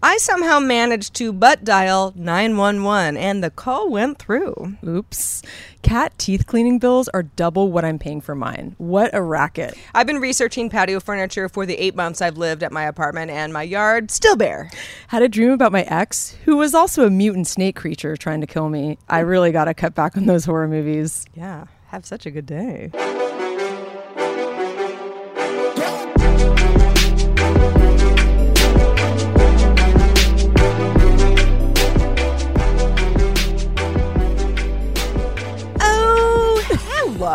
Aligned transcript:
I 0.00 0.16
somehow 0.18 0.60
managed 0.60 1.14
to 1.14 1.32
butt 1.32 1.64
dial 1.64 2.12
911 2.14 3.16
and 3.16 3.42
the 3.42 3.50
call 3.50 3.90
went 3.90 4.18
through. 4.18 4.76
Oops. 4.86 5.42
Cat 5.82 6.16
teeth 6.18 6.46
cleaning 6.46 6.78
bills 6.78 7.08
are 7.08 7.24
double 7.24 7.72
what 7.72 7.84
I'm 7.84 7.98
paying 7.98 8.20
for 8.20 8.36
mine. 8.36 8.76
What 8.78 9.12
a 9.12 9.20
racket. 9.20 9.76
I've 9.96 10.06
been 10.06 10.20
researching 10.20 10.70
patio 10.70 11.00
furniture 11.00 11.48
for 11.48 11.66
the 11.66 11.76
eight 11.76 11.96
months 11.96 12.22
I've 12.22 12.38
lived 12.38 12.62
at 12.62 12.70
my 12.70 12.84
apartment, 12.84 13.32
and 13.32 13.52
my 13.52 13.62
yard 13.64 14.12
still 14.12 14.36
bare. 14.36 14.70
Had 15.08 15.22
a 15.22 15.28
dream 15.28 15.50
about 15.50 15.72
my 15.72 15.82
ex, 15.82 16.36
who 16.44 16.56
was 16.56 16.74
also 16.74 17.04
a 17.04 17.10
mutant 17.10 17.48
snake 17.48 17.74
creature 17.74 18.16
trying 18.16 18.40
to 18.40 18.46
kill 18.46 18.68
me. 18.68 18.98
I 19.08 19.20
really 19.20 19.50
gotta 19.50 19.74
cut 19.74 19.96
back 19.96 20.16
on 20.16 20.26
those 20.26 20.44
horror 20.44 20.68
movies. 20.68 21.26
Yeah, 21.34 21.64
have 21.88 22.06
such 22.06 22.24
a 22.24 22.30
good 22.30 22.46
day. 22.46 22.92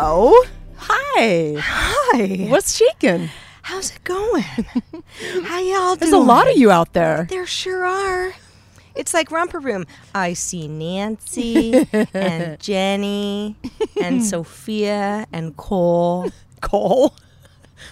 Hello. 0.04 0.34
Hi. 0.76 1.56
Hi. 1.58 2.46
What's 2.50 2.76
shaking? 2.76 3.30
How's 3.62 3.90
it 3.90 4.04
going? 4.04 4.42
How 5.44 5.60
y'all 5.60 5.96
doing? 5.96 5.98
There's 5.98 6.12
a 6.12 6.18
lot 6.18 6.50
of 6.50 6.58
you 6.58 6.70
out 6.70 6.92
there. 6.92 7.26
There 7.30 7.46
sure 7.46 7.86
are. 7.86 8.34
It's 8.94 9.14
like 9.14 9.30
romper 9.30 9.60
room. 9.60 9.86
I 10.14 10.34
see 10.34 10.68
Nancy 10.68 11.88
and 12.12 12.60
Jenny 12.60 13.56
and 14.00 14.22
Sophia 14.32 15.26
and 15.32 15.56
Cole. 15.56 16.30
Cole. 16.60 17.14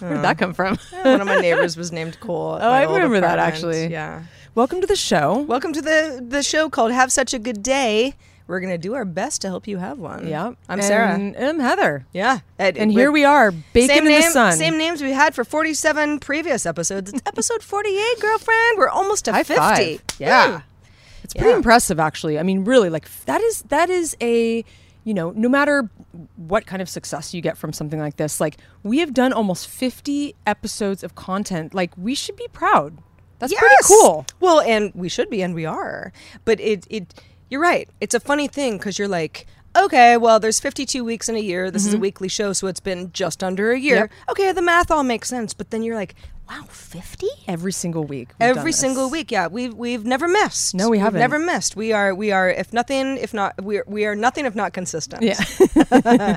Where 0.00 0.12
did 0.12 0.22
that 0.22 0.36
hmm. 0.36 0.40
come 0.40 0.52
from? 0.52 0.78
One 1.02 1.22
of 1.22 1.26
my 1.26 1.40
neighbors 1.40 1.78
was 1.78 1.92
named 1.92 2.20
Cole. 2.20 2.58
Oh, 2.60 2.70
I 2.70 2.82
remember 2.82 3.22
that, 3.22 3.38
actually. 3.38 3.86
Yeah. 3.86 4.24
Welcome 4.54 4.82
to 4.82 4.86
the 4.86 4.96
show. 4.96 5.38
Welcome 5.38 5.72
to 5.72 5.80
the 5.80 6.22
the 6.28 6.42
show 6.42 6.68
called 6.68 6.92
Have 6.92 7.10
Such 7.10 7.32
a 7.32 7.38
Good 7.38 7.62
Day. 7.62 8.16
We're 8.52 8.60
gonna 8.60 8.76
do 8.76 8.92
our 8.92 9.06
best 9.06 9.40
to 9.40 9.48
help 9.48 9.66
you 9.66 9.78
have 9.78 9.98
one. 9.98 10.28
Yeah. 10.28 10.52
I'm 10.68 10.82
Sarah. 10.82 11.14
And 11.14 11.34
I'm 11.34 11.58
Heather. 11.58 12.04
Yeah. 12.12 12.40
And, 12.58 12.76
And 12.76 12.92
here 12.92 13.10
we 13.10 13.24
are, 13.24 13.50
bacon 13.50 13.88
same 13.88 13.98
in 14.06 14.12
name, 14.12 14.20
the 14.20 14.28
sun. 14.28 14.52
Same 14.52 14.76
names 14.76 15.00
we 15.00 15.12
had 15.12 15.34
for 15.34 15.42
47 15.42 16.18
previous 16.18 16.66
episodes. 16.66 17.10
It's 17.14 17.22
episode 17.26 17.62
48, 17.62 18.20
girlfriend. 18.20 18.76
We're 18.76 18.90
almost 18.90 19.24
to 19.24 19.32
High 19.32 19.42
50. 19.44 19.56
five. 19.58 20.02
Yeah. 20.18 20.58
Hmm. 20.60 20.66
It's 21.24 21.32
pretty 21.32 21.48
Yeah. 21.48 21.56
impressive, 21.56 21.98
actually. 21.98 22.38
I 22.38 22.42
mean, 22.42 22.66
really, 22.66 22.90
like 22.90 23.08
that 23.24 23.40
is 23.40 23.62
that 23.70 23.88
is 23.88 24.14
a 24.20 24.66
you 25.04 25.14
know, 25.14 25.30
no 25.30 25.48
matter 25.48 25.88
what 26.36 26.66
kind 26.66 26.82
of 26.82 26.90
success 26.90 27.32
you 27.32 27.40
get 27.40 27.56
from 27.56 27.72
something 27.72 27.98
like 28.00 28.18
this, 28.18 28.38
like 28.38 28.58
we 28.82 28.98
have 28.98 29.14
done 29.14 29.32
almost 29.32 29.66
50 29.66 30.34
episodes 30.46 31.02
of 31.02 31.14
content. 31.14 31.72
Like 31.72 31.96
we 31.96 32.14
should 32.14 32.36
be 32.36 32.48
proud. 32.52 32.98
That's 33.38 33.54
pretty 33.54 33.74
cool. 33.86 34.26
Well, 34.40 34.60
and 34.60 34.92
we 34.94 35.08
should 35.08 35.28
be, 35.28 35.42
and 35.42 35.52
we 35.52 35.64
are. 35.66 36.12
But 36.44 36.60
it, 36.60 36.86
it, 36.88 37.12
you're 37.52 37.60
right. 37.60 37.86
It's 38.00 38.14
a 38.14 38.20
funny 38.20 38.48
thing 38.48 38.78
because 38.78 38.98
you're 38.98 39.08
like, 39.08 39.46
okay, 39.76 40.16
well, 40.16 40.40
there's 40.40 40.58
52 40.58 41.04
weeks 41.04 41.28
in 41.28 41.36
a 41.36 41.40
year. 41.40 41.70
This 41.70 41.84
is 41.86 41.92
a 41.94 41.98
weekly 41.98 42.28
show, 42.28 42.52
so 42.54 42.66
it's 42.66 42.80
been 42.80 43.12
just 43.12 43.44
under 43.44 43.72
a 43.72 43.78
year. 43.78 44.06
Mm-hmm. 44.06 44.14
Yep. 44.28 44.30
Okay, 44.30 44.52
the 44.52 44.62
math 44.62 44.90
all 44.90 45.02
makes 45.04 45.28
sense. 45.28 45.52
But 45.52 45.68
then 45.70 45.82
you're 45.82 45.94
like, 45.94 46.14
wow, 46.48 46.64
50? 46.68 47.26
Every 47.46 47.72
single 47.72 48.04
week. 48.04 48.30
Every 48.40 48.72
single 48.72 49.10
week, 49.10 49.30
yeah. 49.30 49.48
We've 49.48 49.74
we've 49.74 50.04
never 50.06 50.28
missed. 50.28 50.74
No, 50.74 50.88
we 50.88 50.96
We've 50.96 51.02
haven't. 51.04 51.20
never 51.20 51.38
missed. 51.38 51.76
We 51.76 51.92
are 51.92 52.14
we 52.14 52.32
are 52.32 52.48
if 52.48 52.72
nothing, 52.72 53.18
if 53.18 53.32
not 53.34 53.62
we 53.62 53.78
are, 53.78 53.84
we 53.86 54.06
are 54.06 54.14
nothing 54.14 54.46
if 54.46 54.54
not 54.54 54.72
consistent. 54.72 55.22
Yeah. 55.22 55.38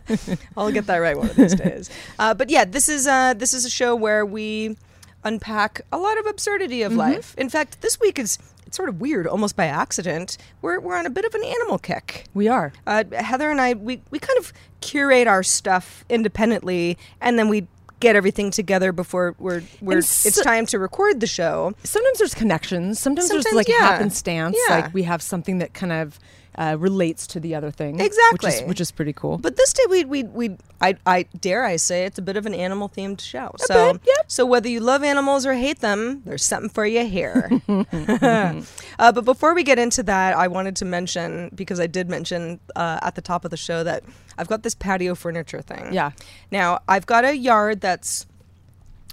I'll 0.58 0.72
get 0.72 0.86
that 0.88 0.98
right 0.98 1.18
one 1.18 1.30
of 1.30 1.36
these 1.38 1.56
days. 1.56 1.90
Uh, 2.20 2.34
but 2.34 2.50
yeah, 2.50 2.66
this 2.66 2.88
is 2.90 3.08
uh, 3.08 3.34
this 3.34 3.54
is 3.54 3.64
a 3.66 3.70
show 3.70 3.96
where 3.96 4.26
we 4.26 4.78
unpack 5.24 5.82
a 5.92 5.98
lot 5.98 6.18
of 6.18 6.26
absurdity 6.26 6.80
Mm-hmm. 6.80 6.92
of 6.92 6.98
life. 6.98 7.36
In 7.38 7.50
fact, 7.50 7.82
this 7.82 8.00
week 8.00 8.20
is 8.20 8.38
it's 8.66 8.78
sort 8.78 8.90
of 8.90 9.00
weird, 9.00 9.28
almost 9.28 9.56
by 9.56 9.66
accident. 9.66 10.38
We're 10.62 10.80
we're 10.80 10.98
on 10.98 11.06
a 11.06 11.10
bit 11.10 11.26
of 11.26 11.34
an 11.34 11.44
animal 11.44 11.78
kick. 11.78 12.26
we 12.34 12.48
are. 12.48 12.74
Uh, 12.86 13.04
Heather 13.12 13.52
and 13.52 13.62
I, 13.62 13.74
we, 13.74 14.02
we 14.12 14.20
kind 14.20 14.38
of 14.38 14.54
curate 14.82 15.28
our 15.28 15.44
stuff 15.44 16.06
independently, 16.10 16.98
and 17.22 17.38
then 17.40 17.50
we 17.50 17.68
get 18.00 18.16
everything 18.16 18.52
together 18.52 18.92
before 18.92 19.36
we're, 19.40 19.64
we're 19.82 19.94
And 19.94 20.00
it's 20.00 20.42
time 20.42 20.66
to 20.68 20.80
record 20.80 21.20
the 21.22 21.28
show. 21.28 21.74
Sometimes 21.84 22.18
there's 22.18 22.36
connections. 22.36 23.00
Sometimes, 23.00 23.30
there's 23.30 23.52
like 23.54 23.68
yeah. 23.68 23.80
happenstance. 23.80 24.58
Yeah. 24.68 24.76
Like 24.76 24.94
we 24.94 25.04
have 25.04 25.22
something 25.22 25.60
that 25.60 25.74
kind 25.74 25.92
of 25.92 26.20
uh, 26.58 26.78
relates 26.80 27.28
to 27.28 27.40
the 27.40 27.56
other 27.56 27.72
thing. 27.72 27.98
Which 27.98 28.06
Exactly. 28.06 28.52
is, 28.52 28.62
which 28.64 28.82
is 28.82 28.92
pretty 28.92 29.14
cool. 29.14 29.38
But 29.38 29.58
this 29.58 29.74
day 29.74 29.84
we 29.90 30.06
we 30.06 30.24
we 30.24 30.58
I 30.82 30.96
I 31.06 31.24
dare 31.40 31.64
I 31.64 31.76
say 31.76 32.06
it's 32.06 32.18
a 32.18 32.22
bit 32.22 32.38
of 32.38 32.46
an 32.46 32.54
animal 32.54 32.90
themed 32.90 33.22
show. 33.22 33.52
so 33.58 33.94
bit, 33.94 34.02
yep. 34.06 34.26
so 34.28 34.46
whether 34.46 34.70
you 34.70 34.80
love 34.80 35.04
animals 35.04 35.46
or 35.46 35.54
hate 35.54 35.80
them, 35.80 36.22
there's 36.26 36.44
something 36.44 36.70
for 36.70 36.86
you 36.86 37.06
here. 37.06 37.50
uh, 37.68 39.12
but 39.12 39.26
before 39.26 39.54
we 39.54 39.64
get 39.64 39.80
into 39.80 40.04
that, 40.04 40.36
I 40.36 40.48
wanted 40.48 40.76
to 40.78 40.86
mention 40.86 41.52
because 41.54 41.80
I 41.80 41.88
did 41.88 42.10
mention 42.10 42.60
uh, 42.76 43.00
at 43.02 43.16
the 43.16 43.22
top 43.22 43.46
of 43.46 43.52
the 43.52 43.58
show 43.58 43.84
that 43.84 44.04
I've 44.38 44.48
got 44.48 44.64
this 44.64 44.76
patio 44.76 45.16
furniture 45.16 45.62
thing. 45.62 45.94
Yeah. 45.94 46.12
Now 46.52 46.80
I've 46.88 47.06
got 47.06 47.26
a 47.26 47.36
yard 47.36 47.82
that's 47.82 48.26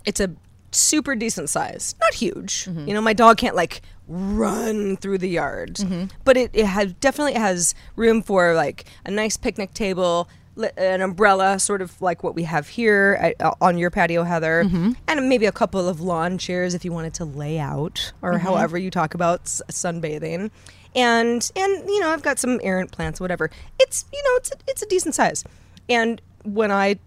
it's 0.04 0.20
a 0.20 0.30
super 0.72 1.14
decent 1.14 1.48
size, 1.48 1.94
not 2.00 2.14
huge. 2.14 2.64
Mm-hmm. 2.64 2.88
You 2.88 2.94
know, 2.94 3.00
my 3.00 3.12
dog 3.12 3.36
can't 3.36 3.56
like 3.56 3.82
run 4.08 4.96
through 4.96 5.18
the 5.18 5.28
yard, 5.28 5.74
Mm-hmm. 5.76 6.04
but 6.24 6.36
it, 6.36 6.50
it 6.52 6.66
has 6.66 6.92
definitely 6.94 7.34
has 7.34 7.74
room 7.96 8.22
for 8.22 8.54
like 8.54 8.84
a 9.04 9.10
nice 9.10 9.36
picnic 9.36 9.72
table, 9.74 10.28
li- 10.56 10.70
an 10.76 11.00
umbrella, 11.00 11.58
sort 11.58 11.80
of 11.82 12.00
like 12.02 12.22
what 12.22 12.34
we 12.34 12.42
have 12.44 12.68
here 12.68 13.16
at, 13.20 13.40
uh, 13.40 13.54
on 13.60 13.78
your 13.78 13.90
patio, 13.90 14.22
Heather, 14.24 14.64
Mm-hmm. 14.64 14.92
and 15.08 15.28
maybe 15.28 15.46
a 15.46 15.52
couple 15.52 15.88
of 15.88 16.00
lawn 16.00 16.36
chairs 16.38 16.74
if 16.74 16.84
you 16.84 16.92
wanted 16.92 17.14
to 17.14 17.24
lay 17.24 17.58
out 17.58 18.12
or 18.22 18.32
Mm-hmm. 18.34 18.42
however 18.46 18.76
you 18.78 18.90
talk 18.90 19.14
about 19.14 19.42
s- 19.42 19.62
sunbathing. 19.70 20.50
And 20.94 21.50
and 21.56 21.88
you 21.88 22.00
know 22.00 22.10
I've 22.10 22.22
got 22.22 22.38
some 22.38 22.60
errant 22.62 22.92
plants, 22.92 23.18
whatever. 23.18 23.50
It's 23.80 24.04
you 24.12 24.22
know 24.22 24.36
it's 24.36 24.50
a, 24.50 24.54
it's 24.68 24.82
a 24.82 24.86
decent 24.86 25.14
size. 25.14 25.42
And 25.88 26.20
when 26.44 26.70
I 26.70 26.98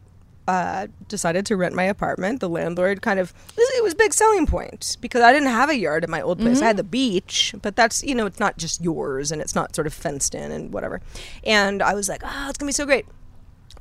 uh, 0.48 0.88
decided 1.08 1.46
to 1.48 1.56
rent 1.58 1.74
my 1.74 1.84
apartment, 1.84 2.40
the 2.40 2.50
landlord 2.50 3.02
kind 3.02 3.20
of 3.20 3.34
it 3.58 3.84
was 3.84 3.94
a 3.94 3.96
big 3.96 4.14
selling 4.14 4.46
point 4.46 4.98
because 5.02 5.22
I 5.22 5.34
didn't 5.34 5.50
have 5.50 5.70
a 5.70 5.78
yard 5.78 6.04
at 6.04 6.10
my 6.10 6.22
old 6.22 6.40
place. 6.40 6.62
I 6.62 6.68
had 6.68 6.78
the 6.78 6.84
beach, 6.84 7.56
but 7.62 7.76
that's 7.76 8.04
you 8.04 8.14
know 8.16 8.26
it's 8.26 8.40
not 8.40 8.58
just 8.58 8.82
yours 8.82 9.32
and 9.32 9.42
it's 9.42 9.56
not 9.56 9.76
sort 9.76 9.88
of 9.88 9.94
fenced 9.94 10.36
in 10.36 10.52
and 10.52 10.72
whatever. 10.72 11.02
And 11.44 11.82
I 11.82 11.94
was 11.94 12.08
like, 12.08 12.22
oh, 12.24 12.50
it's 12.50 12.58
gonna 12.58 12.70
be 12.70 12.74
so 12.74 12.86
great. 12.86 13.06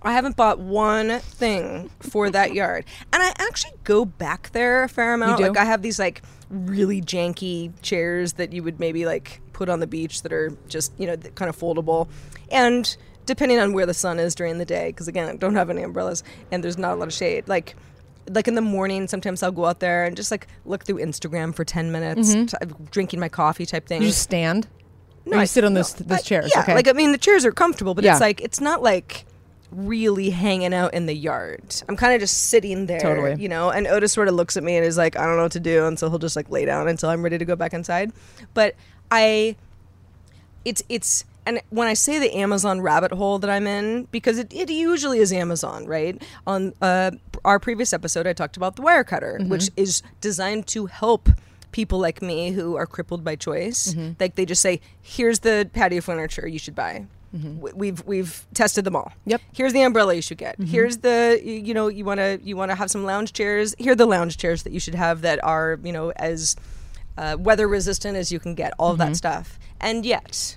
I 0.03 0.13
haven't 0.13 0.37
bought 0.37 0.59
one 0.59 1.19
thing 1.21 1.91
for 2.01 2.29
that 2.31 2.55
yard, 2.61 2.85
and 3.13 3.23
I 3.23 3.33
actually 3.39 3.75
go 3.85 4.05
back 4.05 4.51
there 4.53 4.85
a 4.85 4.89
fair 4.89 5.15
amount. 5.15 5.41
Like 5.49 5.59
I 5.59 5.65
have 5.65 5.83
these 5.83 5.99
like 5.99 6.23
really 6.51 7.01
janky 7.01 7.73
chairs 7.83 8.35
that 8.35 8.53
you 8.53 8.63
would 8.63 8.79
maybe 8.79 9.07
like 9.07 9.41
put 9.53 9.69
on 9.69 9.81
the 9.81 9.87
beach 9.87 10.23
that 10.23 10.33
are 10.33 10.51
just 10.69 10.93
you 10.99 11.07
know 11.07 11.17
kind 11.17 11.49
of 11.49 11.57
foldable, 11.57 12.09
and 12.51 12.97
depending 13.27 13.59
on 13.59 13.73
where 13.73 13.87
the 13.87 13.95
sun 13.95 14.19
is 14.19 14.35
during 14.35 14.59
the 14.59 14.65
day, 14.65 14.89
because 14.89 15.09
again 15.09 15.29
I 15.29 15.37
don't 15.37 15.55
have 15.55 15.71
any 15.71 15.83
umbrellas 15.83 16.23
and 16.51 16.63
there's 16.63 16.79
not 16.79 16.93
a 16.93 16.97
lot 16.97 17.09
of 17.09 17.15
shade. 17.15 17.49
Like 17.49 17.77
like 18.29 18.49
in 18.49 18.55
the 18.55 18.63
morning, 18.63 19.07
sometimes 19.07 19.43
I'll 19.43 19.53
go 19.53 19.67
out 19.67 19.81
there 19.81 20.05
and 20.05 20.17
just 20.17 20.31
like 20.31 20.47
look 20.65 20.85
through 20.85 20.97
Instagram 20.97 21.55
for 21.55 21.65
ten 21.65 21.93
minutes, 21.93 22.35
mm-hmm. 22.35 22.69
t- 22.69 22.75
drinking 22.91 23.21
my 23.21 23.29
coffee 23.29 23.67
type 23.67 23.87
thing. 23.87 24.03
You 24.03 24.09
just 24.09 24.23
stand. 24.23 24.67
No, 25.27 25.37
or 25.37 25.41
I- 25.41 25.45
sit 25.45 25.65
on 25.65 25.75
no, 25.75 25.81
those 25.81 25.95
those 25.95 26.19
I- 26.19 26.23
chairs. 26.23 26.53
Yeah, 26.55 26.63
okay. 26.63 26.75
like 26.75 26.89
I 26.89 26.93
mean, 26.93 27.13
the 27.13 27.19
chairs 27.19 27.45
are 27.45 27.53
comfortable, 27.53 27.95
but 27.95 28.05
Yeah. 28.05 28.13
it's 28.13 28.21
like 28.21 28.41
it's 28.41 28.61
not 28.61 28.83
like 28.83 29.27
really 29.71 30.31
hanging 30.31 30.73
out 30.73 30.95
in 30.95 31.07
the 31.07 31.15
yard. 31.15 31.83
I'm 31.89 31.97
kind 31.97 32.15
of 32.15 32.21
just 32.21 32.45
sitting 32.49 32.87
there, 32.87 33.01
Totally. 33.01 33.43
you 33.43 33.49
know. 33.49 33.71
And 33.71 33.87
Otis 33.89 34.13
sort 34.13 34.29
of 34.29 34.35
looks 34.35 34.57
at 34.57 34.63
me 34.63 34.77
and 34.77 34.87
is 34.87 34.97
like, 34.97 35.17
I 35.17 35.27
don't 35.27 35.37
know 35.37 35.43
what 35.43 35.53
to 35.53 35.61
do, 35.61 35.85
and 35.85 35.99
so 35.99 36.09
he'll 36.09 36.19
just 36.19 36.37
like 36.37 36.49
lay 36.51 36.65
down 36.65 36.87
until 36.89 37.09
I'm 37.11 37.23
ready 37.23 37.39
to 37.39 37.45
go 37.45 37.57
back 37.57 37.75
inside. 37.75 38.13
But 38.55 38.75
I, 39.11 39.57
it's 40.65 40.83
it's. 40.89 41.25
And 41.47 41.61
when 41.71 41.87
I 41.87 41.95
say 41.95 42.19
the 42.19 42.35
Amazon 42.35 42.81
rabbit 42.81 43.13
hole 43.13 43.39
that 43.39 43.51
I'm 43.51 43.67
in, 43.67 44.05
because 44.11 44.39
it, 44.39 44.53
it 44.53 44.71
usually 44.71 45.19
is 45.19 45.33
Amazon, 45.33 45.87
right? 45.87 46.21
On 46.47 46.73
uh, 46.81 47.11
our 47.45 47.59
previous 47.59 47.93
episode, 47.93 48.27
I 48.27 48.33
talked 48.33 48.57
about 48.57 48.77
the 48.77 48.83
Wirecutter, 48.83 49.39
mm-hmm. 49.39 49.49
which 49.49 49.71
is 49.77 50.03
designed 50.21 50.67
to 50.69 50.87
help 50.87 51.29
people 51.73 51.99
like 51.99 52.23
me 52.23 52.53
who 52.53 52.77
are 52.77 52.87
crippled 52.87 53.25
by 53.25 53.37
choice. 53.37 53.93
Mm-hmm. 53.93 54.13
Like 54.21 54.37
they 54.37 54.47
just 54.47 54.63
say, 54.63 54.81
"Here's 55.03 55.41
the 55.41 55.69
patio 55.73 56.01
furniture 56.01 56.47
you 56.49 56.59
should 56.59 56.75
buy." 56.75 57.07
Mm-hmm. 57.37 57.57
W- 57.57 57.77
We've 57.77 58.03
we've 58.07 58.47
tested 58.55 58.85
them 58.85 58.97
all. 58.97 59.13
Yep. 59.27 59.41
Here's 59.53 59.73
the 59.73 59.83
umbrella 59.83 60.15
you 60.15 60.23
should 60.23 60.39
get. 60.39 60.59
Here's 60.61 60.99
the 60.99 61.41
you, 61.43 61.55
you 61.55 61.75
know 61.75 61.89
you 61.89 62.05
want 62.05 62.21
to 62.21 62.39
you 62.43 62.57
want 62.57 62.71
to 62.71 62.77
have 62.77 62.91
some 62.91 63.05
lounge 63.05 63.33
chairs. 63.33 63.75
Here 63.77 63.93
are 63.93 63.97
the 63.97 64.07
lounge 64.07 64.39
chairs 64.39 64.63
that 64.63 64.73
you 64.73 64.81
should 64.81 64.95
have 64.95 65.23
that 65.23 65.43
are 65.43 65.79
you 65.83 65.93
know 65.93 66.11
as 66.13 66.57
uh, 67.19 67.37
weather 67.39 67.67
resistant 67.69 68.17
as 68.17 68.31
you 68.33 68.39
can 68.39 68.55
get. 68.55 68.73
All 68.79 68.93
of 68.93 68.99
that 68.99 69.17
stuff. 69.17 69.59
And 69.81 70.07
yet, 70.07 70.57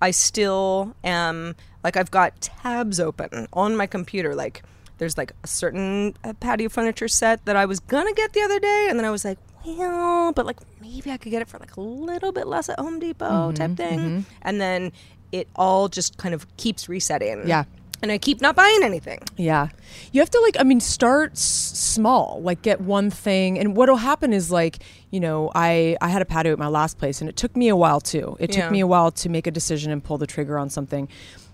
I 0.00 0.10
still 0.12 0.94
am 1.04 1.54
like 1.84 1.96
I've 1.96 2.10
got 2.10 2.40
tabs 2.40 3.00
open 3.00 3.46
on 3.52 3.76
my 3.76 3.86
computer. 3.86 4.34
Like 4.34 4.62
there's 4.98 5.16
like 5.16 5.32
a 5.44 5.46
certain 5.46 6.14
uh, 6.24 6.32
patio 6.40 6.68
furniture 6.68 7.08
set 7.08 7.44
that 7.44 7.56
I 7.56 7.64
was 7.66 7.80
gonna 7.80 8.12
get 8.14 8.32
the 8.32 8.42
other 8.42 8.58
day, 8.60 8.86
and 8.90 8.98
then 8.98 9.04
I 9.04 9.10
was 9.10 9.24
like, 9.24 9.38
well, 9.64 10.32
but 10.32 10.46
like 10.46 10.58
maybe 10.80 11.10
I 11.10 11.16
could 11.16 11.30
get 11.30 11.42
it 11.42 11.48
for 11.48 11.58
like 11.58 11.76
a 11.76 11.80
little 11.80 12.32
bit 12.32 12.46
less 12.46 12.68
at 12.68 12.78
Home 12.80 12.98
Depot 12.98 13.24
Mm-hmm, 13.50 13.54
type 13.54 13.76
thing, 13.76 14.26
and 14.42 14.60
then 14.60 14.92
it 15.30 15.46
all 15.56 15.88
just 15.88 16.16
kind 16.16 16.34
of 16.34 16.46
keeps 16.56 16.88
resetting. 16.88 17.46
Yeah. 17.46 17.64
And 18.02 18.12
I 18.12 18.18
keep 18.18 18.40
not 18.40 18.54
buying 18.54 18.80
anything. 18.82 19.20
Yeah. 19.36 19.68
You 20.12 20.20
have 20.20 20.30
to 20.30 20.40
like 20.40 20.56
I 20.60 20.62
mean 20.62 20.80
start 20.80 21.32
s- 21.32 21.40
small, 21.40 22.40
like 22.42 22.62
get 22.62 22.80
one 22.80 23.10
thing 23.10 23.58
and 23.58 23.76
what'll 23.76 23.96
happen 23.96 24.32
is 24.32 24.50
like, 24.50 24.78
you 25.10 25.18
know, 25.20 25.50
I 25.54 25.96
I 26.00 26.08
had 26.08 26.22
a 26.22 26.24
patio 26.24 26.52
at 26.52 26.58
my 26.58 26.68
last 26.68 26.98
place 26.98 27.20
and 27.20 27.28
it 27.28 27.36
took 27.36 27.56
me 27.56 27.68
a 27.68 27.76
while 27.76 28.00
too. 28.00 28.36
It 28.38 28.54
Yeah. 28.54 28.62
took 28.62 28.70
me 28.72 28.80
a 28.80 28.86
while 28.86 29.10
to 29.10 29.28
make 29.28 29.46
a 29.46 29.50
decision 29.50 29.90
and 29.90 30.02
pull 30.02 30.16
the 30.18 30.26
trigger 30.28 30.58
on 30.58 30.70
something. 30.70 31.08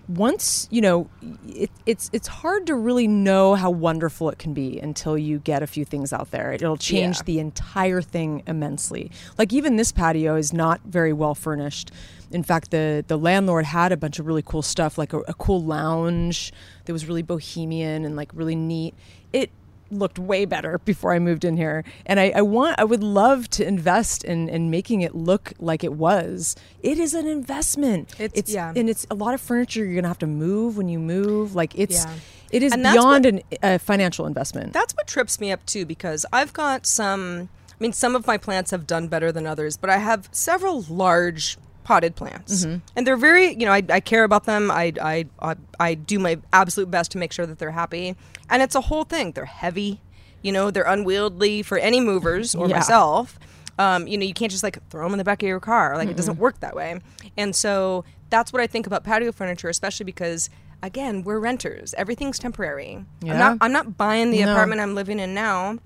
Once, 0.07 0.69
you 0.71 0.83
know, 0.83 1.09
it, 1.49 1.71
it's 1.87 2.11
it's 2.13 2.29
hard 2.29 2.67
to 2.67 2.75
really 2.75 3.09
know 3.09 3.55
how 3.55 3.71
wonderful 3.71 4.29
it 4.29 4.39
can 4.39 4.53
be 4.53 4.79
until 4.79 5.17
you 5.17 5.39
get 5.39 5.63
a 5.63 5.67
few 5.67 5.83
things 5.87 6.13
out 6.13 6.31
there. 6.31 6.53
It'll 6.53 6.77
change 6.77 7.17
Yeah. 7.19 7.23
the 7.25 7.39
entire 7.39 8.03
thing 8.03 8.43
immensely. 8.47 9.11
Like 9.39 9.51
even 9.55 9.77
this 9.77 9.93
patio 9.93 10.37
is 10.37 10.53
not 10.53 10.83
very 10.85 11.15
well 11.15 11.35
furnished. 11.35 11.91
In 12.35 12.43
fact, 12.43 12.71
the 12.71 13.05
the 13.07 13.17
landlord 13.17 13.65
had 13.65 13.93
a 13.93 13.97
bunch 13.97 14.19
of 14.19 14.27
really 14.27 14.43
cool 14.43 14.63
stuff, 14.63 14.99
like 14.99 15.13
a, 15.13 15.21
a 15.21 15.35
cool 15.35 15.63
lounge 15.63 16.53
that 16.85 16.93
was 16.93 17.07
really 17.07 17.23
bohemian 17.23 18.05
and 18.05 18.17
like 18.17 18.31
really 18.35 18.57
neat. 18.57 18.95
It 19.33 19.51
looked 19.91 20.19
way 20.19 20.45
better 20.45 20.79
before 20.85 21.13
I 21.15 21.19
moved 21.21 21.45
in 21.45 21.57
here, 21.57 21.85
and 22.07 22.19
I, 22.19 22.33
I 22.35 22.43
want 22.43 22.79
I 22.79 22.85
would 22.85 23.03
love 23.03 23.49
to 23.51 23.67
invest 23.67 24.25
in 24.25 24.49
in 24.49 24.69
making 24.71 25.03
it 25.03 25.15
look 25.15 25.53
like 25.59 25.85
it 25.85 25.93
was. 25.93 26.57
It 26.83 26.99
is 26.99 27.15
an 27.15 27.27
investment. 27.27 28.13
It's- 28.19 28.51
yeah. 28.53 28.73
and 28.75 28.91
it's 28.91 29.07
a 29.11 29.15
lot 29.15 29.35
of 29.35 29.41
furniture 29.41 29.85
you're 29.85 29.95
gonna 29.95 30.09
have 30.09 30.19
to 30.19 30.27
move 30.27 30.77
when 30.77 30.89
you 30.89 30.99
move. 30.99 31.55
Like 31.55 31.79
it's 31.79 32.05
Yeah. 32.05 32.15
it 32.51 32.63
is 32.65 32.75
beyond 32.75 33.27
an, 33.27 33.43
a 33.63 33.79
financial 33.79 34.27
investment. 34.27 34.73
That's 34.73 34.93
what 34.95 35.07
trips 35.07 35.39
me 35.39 35.53
up 35.53 35.65
too 35.67 35.87
because 35.87 36.27
I've 36.33 36.53
got 36.53 36.85
some 36.87 37.49
I 37.71 37.77
mean 37.79 37.93
some 37.93 38.17
of 38.17 38.27
my 38.27 38.39
plants 38.39 38.71
have 38.73 38.87
done 38.87 39.09
better 39.09 39.31
than 39.31 39.47
others, 39.47 39.77
but 39.77 39.91
I 39.91 39.99
have 39.99 40.29
several 40.33 40.83
large 40.89 41.59
potted 41.85 42.17
plants. 42.17 42.65
And 42.65 43.07
they're 43.07 43.17
very, 43.17 43.51
you 43.55 43.67
know, 43.67 43.73
I, 43.73 43.83
I 43.89 44.01
care 44.01 44.25
about 44.25 44.45
them. 44.45 44.71
I, 44.71 44.93
I 45.01 45.27
I 45.41 45.55
I 45.79 45.95
do 45.95 46.19
my 46.19 46.39
absolute 46.53 46.91
best 46.91 47.13
to 47.13 47.19
make 47.19 47.33
sure 47.33 47.47
that 47.47 47.59
they're 47.59 47.71
happy. 47.71 48.17
And 48.51 48.63
it's 48.63 48.75
a 48.75 48.81
whole 48.81 49.05
thing. 49.05 49.33
They're 49.33 49.45
heavy. 49.45 50.01
You 50.43 50.53
know, 50.53 50.71
they're 50.71 50.85
unwieldy 50.85 51.63
for 51.63 51.79
any 51.79 52.01
movers 52.01 52.55
or 52.55 52.69
Yeah. 52.69 52.77
myself. 52.77 53.39
Um, 53.79 54.07
you 54.07 54.17
know, 54.19 54.25
you 54.25 54.35
can't 54.35 54.51
just 54.53 54.63
like 54.63 54.79
throw 54.91 55.05
them 55.05 55.13
in 55.13 55.19
the 55.19 55.25
back 55.25 55.43
of 55.43 55.49
your 55.49 55.61
car. 55.61 55.97
Like 55.97 56.09
it 56.09 56.17
doesn't 56.17 56.39
work 56.39 56.61
that 56.61 56.75
way. 56.77 57.01
And 57.37 57.55
so 57.57 58.05
that's 58.31 58.53
what 58.53 58.61
I 58.63 58.67
think 58.67 58.87
about 58.87 59.05
patio 59.05 59.33
furniture, 59.33 59.69
especially 59.69 60.05
because 60.05 60.51
again, 60.83 61.23
we're 61.25 61.39
renters. 61.41 61.95
Everything's 61.97 62.39
temporary. 62.39 62.95
I'm 62.97 63.07
Yeah. 63.27 63.39
not 63.39 63.59
I'm 63.61 63.73
not 63.73 63.97
buying 63.97 64.31
the 64.31 64.45
No. 64.45 64.53
apartment 64.53 64.81
I'm 64.81 64.95
living 64.95 65.19
in 65.19 65.35
now. 65.35 65.79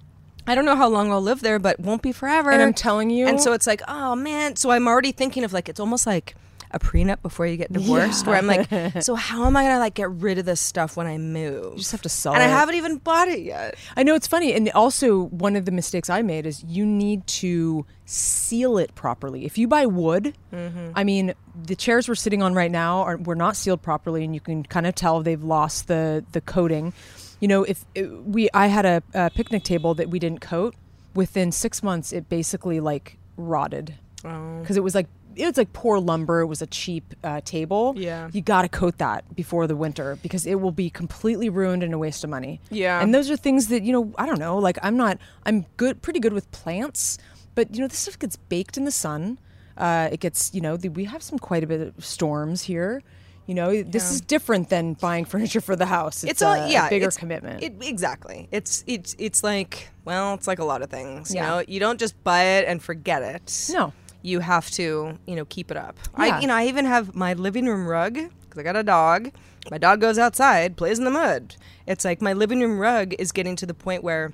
I 0.49 0.55
don't 0.55 0.65
know 0.65 0.77
how 0.77 0.89
long 0.89 1.11
I'll 1.13 1.21
live 1.23 1.41
there, 1.41 1.59
but 1.59 1.79
won't 1.79 2.03
be 2.03 2.13
forever. 2.13 2.51
And 2.51 2.63
I'm 2.63 2.75
telling 2.75 3.11
you- 3.11 3.27
And 3.29 3.41
so 3.41 3.53
it's 3.53 3.67
like, 3.67 3.83
oh 3.87 4.17
man. 4.17 4.57
So 4.57 4.71
I'm 4.71 4.89
already 4.89 5.13
thinking 5.13 5.45
of 5.45 5.53
like 5.53 5.69
it's 5.69 5.81
almost 5.81 6.07
like 6.07 6.35
a 6.71 6.79
prenup 6.79 7.23
before 7.23 7.47
you 7.47 7.57
get 7.57 7.73
divorced, 7.73 8.27
where 8.27 8.37
I'm 8.37 8.47
like, 8.47 9.03
so 9.03 9.15
how 9.15 9.47
am 9.47 9.57
I 9.57 9.63
gonna 9.65 9.79
like 9.79 9.95
get 9.95 10.11
rid 10.11 10.37
of 10.37 10.45
this 10.45 10.61
stuff 10.61 10.99
when 10.99 11.07
I 11.07 11.17
move? 11.17 11.73
you 11.73 11.79
just 11.79 11.93
have 11.93 12.03
to 12.03 12.11
sell 12.11 12.35
it. 12.35 12.37
and 12.37 12.45
I 12.45 12.47
haven't 12.49 12.75
even 12.75 12.97
bought 12.99 13.29
it 13.29 13.41
yet. 13.41 13.77
I 13.97 14.03
know 14.03 14.15
it's 14.15 14.27
funny, 14.27 14.53
and 14.53 14.69
also 14.73 15.23
one 15.29 15.57
of 15.57 15.65
the 15.65 15.71
mistakes 15.73 16.11
I 16.11 16.21
made 16.21 16.45
is 16.45 16.63
you 16.65 16.85
need 16.85 17.27
to 17.27 17.87
seal 18.05 18.77
it 18.77 18.95
properly. 18.95 19.47
If 19.47 19.57
you 19.57 19.67
buy 19.67 19.87
wood, 19.87 20.35
Mm-hmm. 20.53 20.91
I 20.95 21.05
mean, 21.05 21.33
the 21.63 21.75
chairs 21.75 22.07
we're 22.07 22.15
sitting 22.17 22.43
on 22.43 22.53
right 22.55 22.71
now 22.71 22.99
are 23.01 23.17
were 23.17 23.35
not 23.35 23.57
sealed 23.57 23.81
properly, 23.81 24.23
and 24.25 24.35
you 24.35 24.41
can 24.41 24.63
kind 24.63 24.87
of 24.87 24.95
tell 24.95 25.23
they've 25.23 25.43
lost 25.43 25.89
the 25.89 26.23
the 26.33 26.43
coating. 26.43 26.93
You 27.41 27.49
know, 27.49 27.63
if 27.65 27.85
it, 27.95 28.07
we, 28.25 28.49
I 28.53 28.67
had 28.67 28.85
a, 28.87 29.03
a 29.15 29.31
picnic 29.31 29.63
table 29.65 29.95
that 29.95 30.09
we 30.11 30.19
didn't 30.19 30.41
coat. 30.41 30.75
Within 31.15 31.51
six 31.53 31.83
months, 31.83 32.13
it 32.13 32.29
basically 32.29 32.81
like 32.81 33.17
rotted 33.37 33.95
Oh. 34.25 34.59
because 34.61 34.77
it 34.77 34.83
was 34.83 34.95
like 34.97 35.07
it 35.37 35.47
was 35.47 35.57
like 35.57 35.73
poor 35.73 36.01
lumber. 36.01 36.41
It 36.41 36.47
was 36.47 36.61
a 36.63 36.67
cheap 36.67 37.15
uh, 37.23 37.41
table. 37.45 37.95
Yeah. 37.97 38.29
you 38.33 38.41
got 38.43 38.63
to 38.63 38.69
coat 38.69 38.99
that 38.99 39.25
before 39.37 39.67
the 39.69 39.77
winter 39.77 40.19
because 40.23 40.45
it 40.47 40.57
will 40.61 40.73
be 40.73 40.91
completely 40.91 41.49
ruined 41.49 41.83
and 41.85 41.95
a 41.95 41.99
waste 41.99 42.25
of 42.25 42.31
money. 42.31 42.61
Yeah. 42.71 43.01
and 43.01 43.15
those 43.15 43.31
are 43.31 43.37
things 43.37 43.69
that 43.69 43.83
you 43.85 43.93
know. 43.93 44.13
I 44.19 44.27
don't 44.27 44.39
know. 44.41 44.59
Like 44.59 44.79
I'm 44.83 44.97
not. 44.97 45.19
I'm 45.47 45.67
good, 45.77 46.03
pretty 46.03 46.19
good 46.21 46.33
with 46.33 46.51
plants, 46.51 47.19
but 47.55 47.75
you 47.75 47.81
know 47.81 47.87
this 47.89 47.99
stuff 48.01 48.19
gets 48.19 48.37
baked 48.37 48.77
in 48.77 48.85
the 48.85 48.91
sun. 48.91 49.39
Uh, 49.77 50.09
it 50.13 50.19
gets 50.21 50.53
you 50.53 50.61
know 50.61 50.77
the, 50.77 50.89
we 50.89 51.05
have 51.05 51.23
some 51.23 51.39
quite 51.39 51.63
a 51.63 51.67
bit 51.67 51.81
of 51.97 52.05
storms 52.05 52.63
here. 52.63 53.03
You 53.49 53.55
know 53.55 53.83
this 53.83 54.11
is 54.13 54.21
different 54.21 54.69
than 54.69 54.93
buying 54.93 55.25
furniture 55.25 55.63
for 55.63 55.75
the 55.75 55.87
house. 55.87 56.23
It's, 56.23 56.33
It's 56.33 56.43
all 56.43 56.53
a, 56.53 56.71
yeah, 56.71 56.89
bigger 56.91 57.07
it's- 57.09 57.17
commitment. 57.17 57.63
It, 57.63 57.75
exactly. 57.81 58.47
It's 58.53 58.85
it's 58.87 59.17
it's 59.19 59.43
like 59.43 59.89
well, 60.05 60.35
it's 60.35 60.47
like 60.47 60.59
a 60.61 60.65
lot 60.65 60.83
of 60.83 60.91
things. 60.91 61.35
Yeah. 61.35 61.41
You 61.43 61.49
know, 61.49 61.65
you 61.67 61.81
don't 61.81 61.99
just 61.99 62.15
buy 62.23 62.43
it 62.59 62.67
and 62.69 62.83
forget 62.83 63.23
it. 63.23 63.71
No. 63.73 63.93
you 64.23 64.41
have 64.41 64.71
to 64.73 65.17
you 65.27 65.35
know 65.35 65.47
keep 65.47 65.71
it 65.71 65.79
up. 65.79 65.97
Yeah. 66.19 66.25
I 66.37 66.41
you 66.41 66.47
know 66.47 66.55
I 66.55 66.67
even 66.67 66.85
have 66.85 67.15
my 67.15 67.33
living 67.33 67.65
room 67.67 67.87
rug 67.89 68.15
because 68.15 68.59
I 68.59 68.63
got 68.63 68.77
a 68.77 68.83
dog. 68.83 69.31
My 69.71 69.79
dog 69.79 70.01
goes 70.01 70.19
outside, 70.19 70.77
plays 70.77 70.99
in 70.99 71.05
the 71.05 71.11
mud. 71.11 71.57
It's 71.87 72.05
like 72.05 72.21
my 72.23 72.35
living 72.35 72.61
room 72.61 72.79
rug 72.79 73.15
is 73.19 73.33
getting 73.33 73.57
to 73.57 73.67
the 73.67 73.75
point 73.75 74.05
where. 74.05 74.33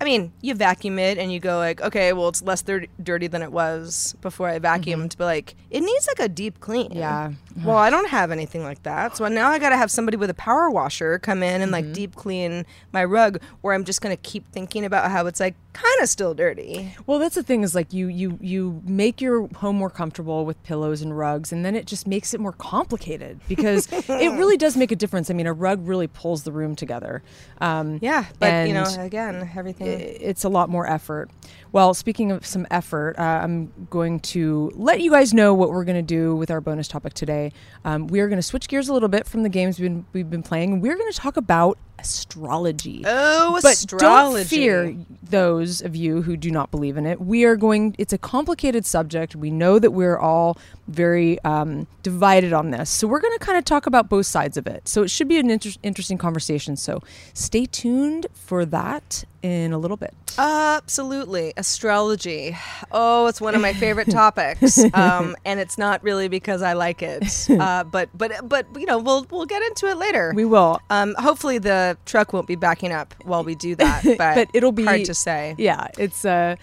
I 0.00 0.04
mean, 0.04 0.32
you 0.40 0.54
vacuum 0.54 0.98
it 0.98 1.18
and 1.18 1.32
you 1.32 1.38
go 1.40 1.58
like, 1.58 1.80
okay, 1.80 2.12
well, 2.12 2.28
it's 2.28 2.42
less 2.42 2.62
dir- 2.62 2.86
dirty 3.02 3.26
than 3.28 3.42
it 3.42 3.52
was 3.52 4.14
before 4.20 4.48
I 4.48 4.58
vacuumed, 4.58 5.16
but 5.16 5.24
like, 5.24 5.54
it 5.70 5.80
needs 5.82 6.06
like 6.08 6.18
a 6.18 6.28
deep 6.28 6.60
clean. 6.60 6.88
Mm-hmm. 6.90 6.98
Yeah. 6.98 7.32
Well, 7.64 7.76
I 7.76 7.88
don't 7.90 8.08
have 8.08 8.32
anything 8.32 8.64
like 8.64 8.82
that, 8.82 9.16
so 9.16 9.26
now 9.28 9.48
I 9.50 9.58
got 9.60 9.68
to 9.70 9.76
have 9.76 9.90
somebody 9.90 10.16
with 10.16 10.28
a 10.30 10.34
power 10.34 10.68
washer 10.68 11.18
come 11.20 11.42
in 11.42 11.62
and 11.62 11.72
Mm-hmm. 11.72 11.86
like 11.86 11.92
deep 11.94 12.14
clean 12.16 12.66
my 12.92 13.04
rug, 13.04 13.40
where 13.60 13.74
I'm 13.74 13.84
just 13.84 14.00
gonna 14.00 14.16
keep 14.16 14.50
thinking 14.50 14.84
about 14.84 15.10
how 15.10 15.26
it's 15.26 15.38
like 15.40 15.54
kind 15.72 16.00
of 16.02 16.08
still 16.08 16.34
dirty. 16.34 16.92
Well, 17.06 17.18
that's 17.20 17.34
the 17.36 17.42
thing 17.44 17.62
is 17.62 17.74
like 17.74 17.92
you 17.92 18.08
you 18.08 18.38
you 18.40 18.82
make 18.84 19.20
your 19.20 19.46
home 19.56 19.76
more 19.76 19.90
comfortable 19.90 20.44
with 20.44 20.60
pillows 20.64 21.00
and 21.02 21.16
rugs, 21.16 21.52
and 21.52 21.64
then 21.64 21.76
it 21.76 21.86
just 21.86 22.06
makes 22.08 22.34
it 22.34 22.40
more 22.40 22.52
complicated 22.52 23.38
because 23.48 23.88
it 23.92 24.32
really 24.36 24.56
does 24.56 24.76
make 24.76 24.90
a 24.92 24.96
difference. 24.96 25.30
I 25.30 25.34
mean, 25.34 25.46
a 25.46 25.52
rug 25.52 25.86
really 25.86 26.08
pulls 26.08 26.42
the 26.42 26.52
room 26.52 26.74
together. 26.74 27.22
Um, 27.60 27.98
Yeah, 28.02 28.24
but 28.40 28.66
you 28.66 28.74
know, 28.74 28.84
again, 28.98 29.48
everything. 29.56 29.83
Mm. 29.84 30.00
i- 30.00 30.16
it's 30.20 30.44
a 30.44 30.48
lot 30.48 30.68
more 30.68 30.86
effort. 30.86 31.30
Well, 31.74 31.92
speaking 31.92 32.30
of 32.30 32.46
some 32.46 32.68
effort, 32.70 33.18
uh, 33.18 33.40
I'm 33.42 33.72
going 33.90 34.20
to 34.20 34.70
let 34.76 35.00
you 35.00 35.10
guys 35.10 35.34
know 35.34 35.54
what 35.54 35.70
we're 35.70 35.82
going 35.82 35.96
to 35.96 36.02
do 36.02 36.36
with 36.36 36.48
our 36.48 36.60
bonus 36.60 36.86
topic 36.86 37.14
today. 37.14 37.52
Um, 37.84 38.06
we 38.06 38.20
are 38.20 38.28
going 38.28 38.38
to 38.38 38.44
switch 38.44 38.68
gears 38.68 38.88
a 38.88 38.92
little 38.92 39.08
bit 39.08 39.26
from 39.26 39.42
the 39.42 39.48
games 39.48 39.80
we've 39.80 39.90
been, 39.90 40.06
we've 40.12 40.30
been 40.30 40.44
playing. 40.44 40.80
We're 40.80 40.96
going 40.96 41.10
to 41.10 41.18
talk 41.18 41.36
about 41.36 41.76
astrology. 41.98 43.02
Oh, 43.04 43.56
astrology. 43.56 43.62
but 43.62 43.72
astrology. 43.72 44.38
don't 44.38 44.46
fear 44.46 44.96
those 45.22 45.80
of 45.80 45.96
you 45.96 46.22
who 46.22 46.36
do 46.36 46.50
not 46.50 46.70
believe 46.70 46.96
in 46.96 47.06
it. 47.06 47.20
We 47.20 47.44
are 47.44 47.56
going. 47.56 47.94
It's 47.98 48.12
a 48.12 48.18
complicated 48.18 48.86
subject. 48.86 49.34
We 49.34 49.50
know 49.50 49.78
that 49.78 49.90
we're 49.90 50.18
all 50.18 50.58
very 50.86 51.40
um, 51.44 51.86
divided 52.02 52.52
on 52.52 52.70
this, 52.70 52.90
so 52.90 53.06
we're 53.06 53.20
going 53.20 53.36
to 53.36 53.44
kind 53.44 53.58
of 53.58 53.64
talk 53.64 53.86
about 53.86 54.08
both 54.08 54.26
sides 54.26 54.56
of 54.56 54.66
it. 54.66 54.86
So 54.86 55.02
it 55.02 55.10
should 55.10 55.28
be 55.28 55.38
an 55.38 55.50
inter- 55.50 55.70
interesting 55.82 56.18
conversation. 56.18 56.76
So 56.76 57.02
stay 57.32 57.66
tuned 57.66 58.26
for 58.34 58.64
that 58.66 59.24
in 59.42 59.72
a 59.72 59.78
little 59.78 59.96
bit. 59.96 60.14
Absolutely, 60.38 61.52
astrology. 61.64 62.54
Oh, 62.92 63.26
it's 63.26 63.40
one 63.40 63.54
of 63.54 63.62
my 63.62 63.72
favorite 63.72 64.10
topics, 64.10 64.78
um, 64.94 65.34
and 65.46 65.58
it's 65.58 65.78
not 65.78 66.02
really 66.02 66.28
because 66.28 66.60
I 66.60 66.74
like 66.74 67.02
it, 67.02 67.48
uh, 67.50 67.84
but 67.84 68.10
but 68.12 68.46
but 68.46 68.66
you 68.76 68.84
know, 68.84 68.98
we'll 68.98 69.26
we'll 69.30 69.46
get 69.46 69.62
into 69.62 69.86
it 69.86 69.96
later. 69.96 70.32
We 70.34 70.44
will. 70.44 70.78
Um, 70.90 71.14
hopefully, 71.18 71.56
the 71.56 71.96
truck 72.04 72.34
won't 72.34 72.46
be 72.46 72.54
backing 72.54 72.92
up 72.92 73.14
while 73.24 73.44
we 73.44 73.54
do 73.54 73.74
that, 73.76 74.04
but, 74.18 74.18
but 74.18 74.48
it'll 74.52 74.72
be 74.72 74.84
hard 74.84 75.06
to 75.06 75.14
say. 75.14 75.54
Yeah, 75.56 75.88
it's 75.98 76.26
uh, 76.26 76.56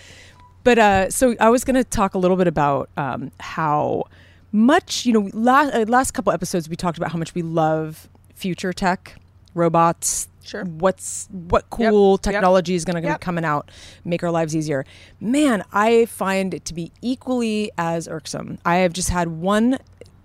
but 0.64 0.78
uh, 0.78 1.10
so 1.10 1.36
I 1.40 1.50
was 1.50 1.64
going 1.64 1.76
to 1.76 1.84
talk 1.84 2.14
a 2.14 2.20
little 2.20 2.38
bit 2.38 2.48
about 2.48 2.90
um, 2.96 3.32
how 3.40 4.04
much 4.52 5.06
you 5.08 5.14
know. 5.14 5.30
Last 5.34 5.74
uh, 5.74 5.86
last 5.88 6.12
couple 6.12 6.32
episodes 6.32 6.70
we 6.70 6.76
talked 6.76 7.00
about 7.00 7.12
how 7.12 7.18
much 7.18 7.34
we 7.34 7.42
love 7.42 8.08
future 8.36 8.72
tech, 8.72 9.16
robots. 9.56 10.28
Sure. 10.44 10.64
What's 10.66 11.28
what 11.32 11.70
cool 11.70 12.14
Yep. 12.14 12.22
technology 12.22 12.76
is 12.76 12.86
going 12.86 13.02
to 13.02 13.08
be 13.10 13.16
coming 13.20 13.46
out, 13.46 13.70
make 14.04 14.24
our 14.24 14.32
lives 14.32 14.56
easier. 14.56 14.86
Man, 15.20 15.64
I 15.72 16.06
find 16.06 16.54
it 16.54 16.66
to 16.66 16.74
be 16.74 16.92
equally 17.02 17.72
as 17.78 18.08
irksome. 18.08 18.58
I 18.66 18.78
have 18.78 18.94
just 18.94 19.10
had 19.10 19.28
one 19.30 19.78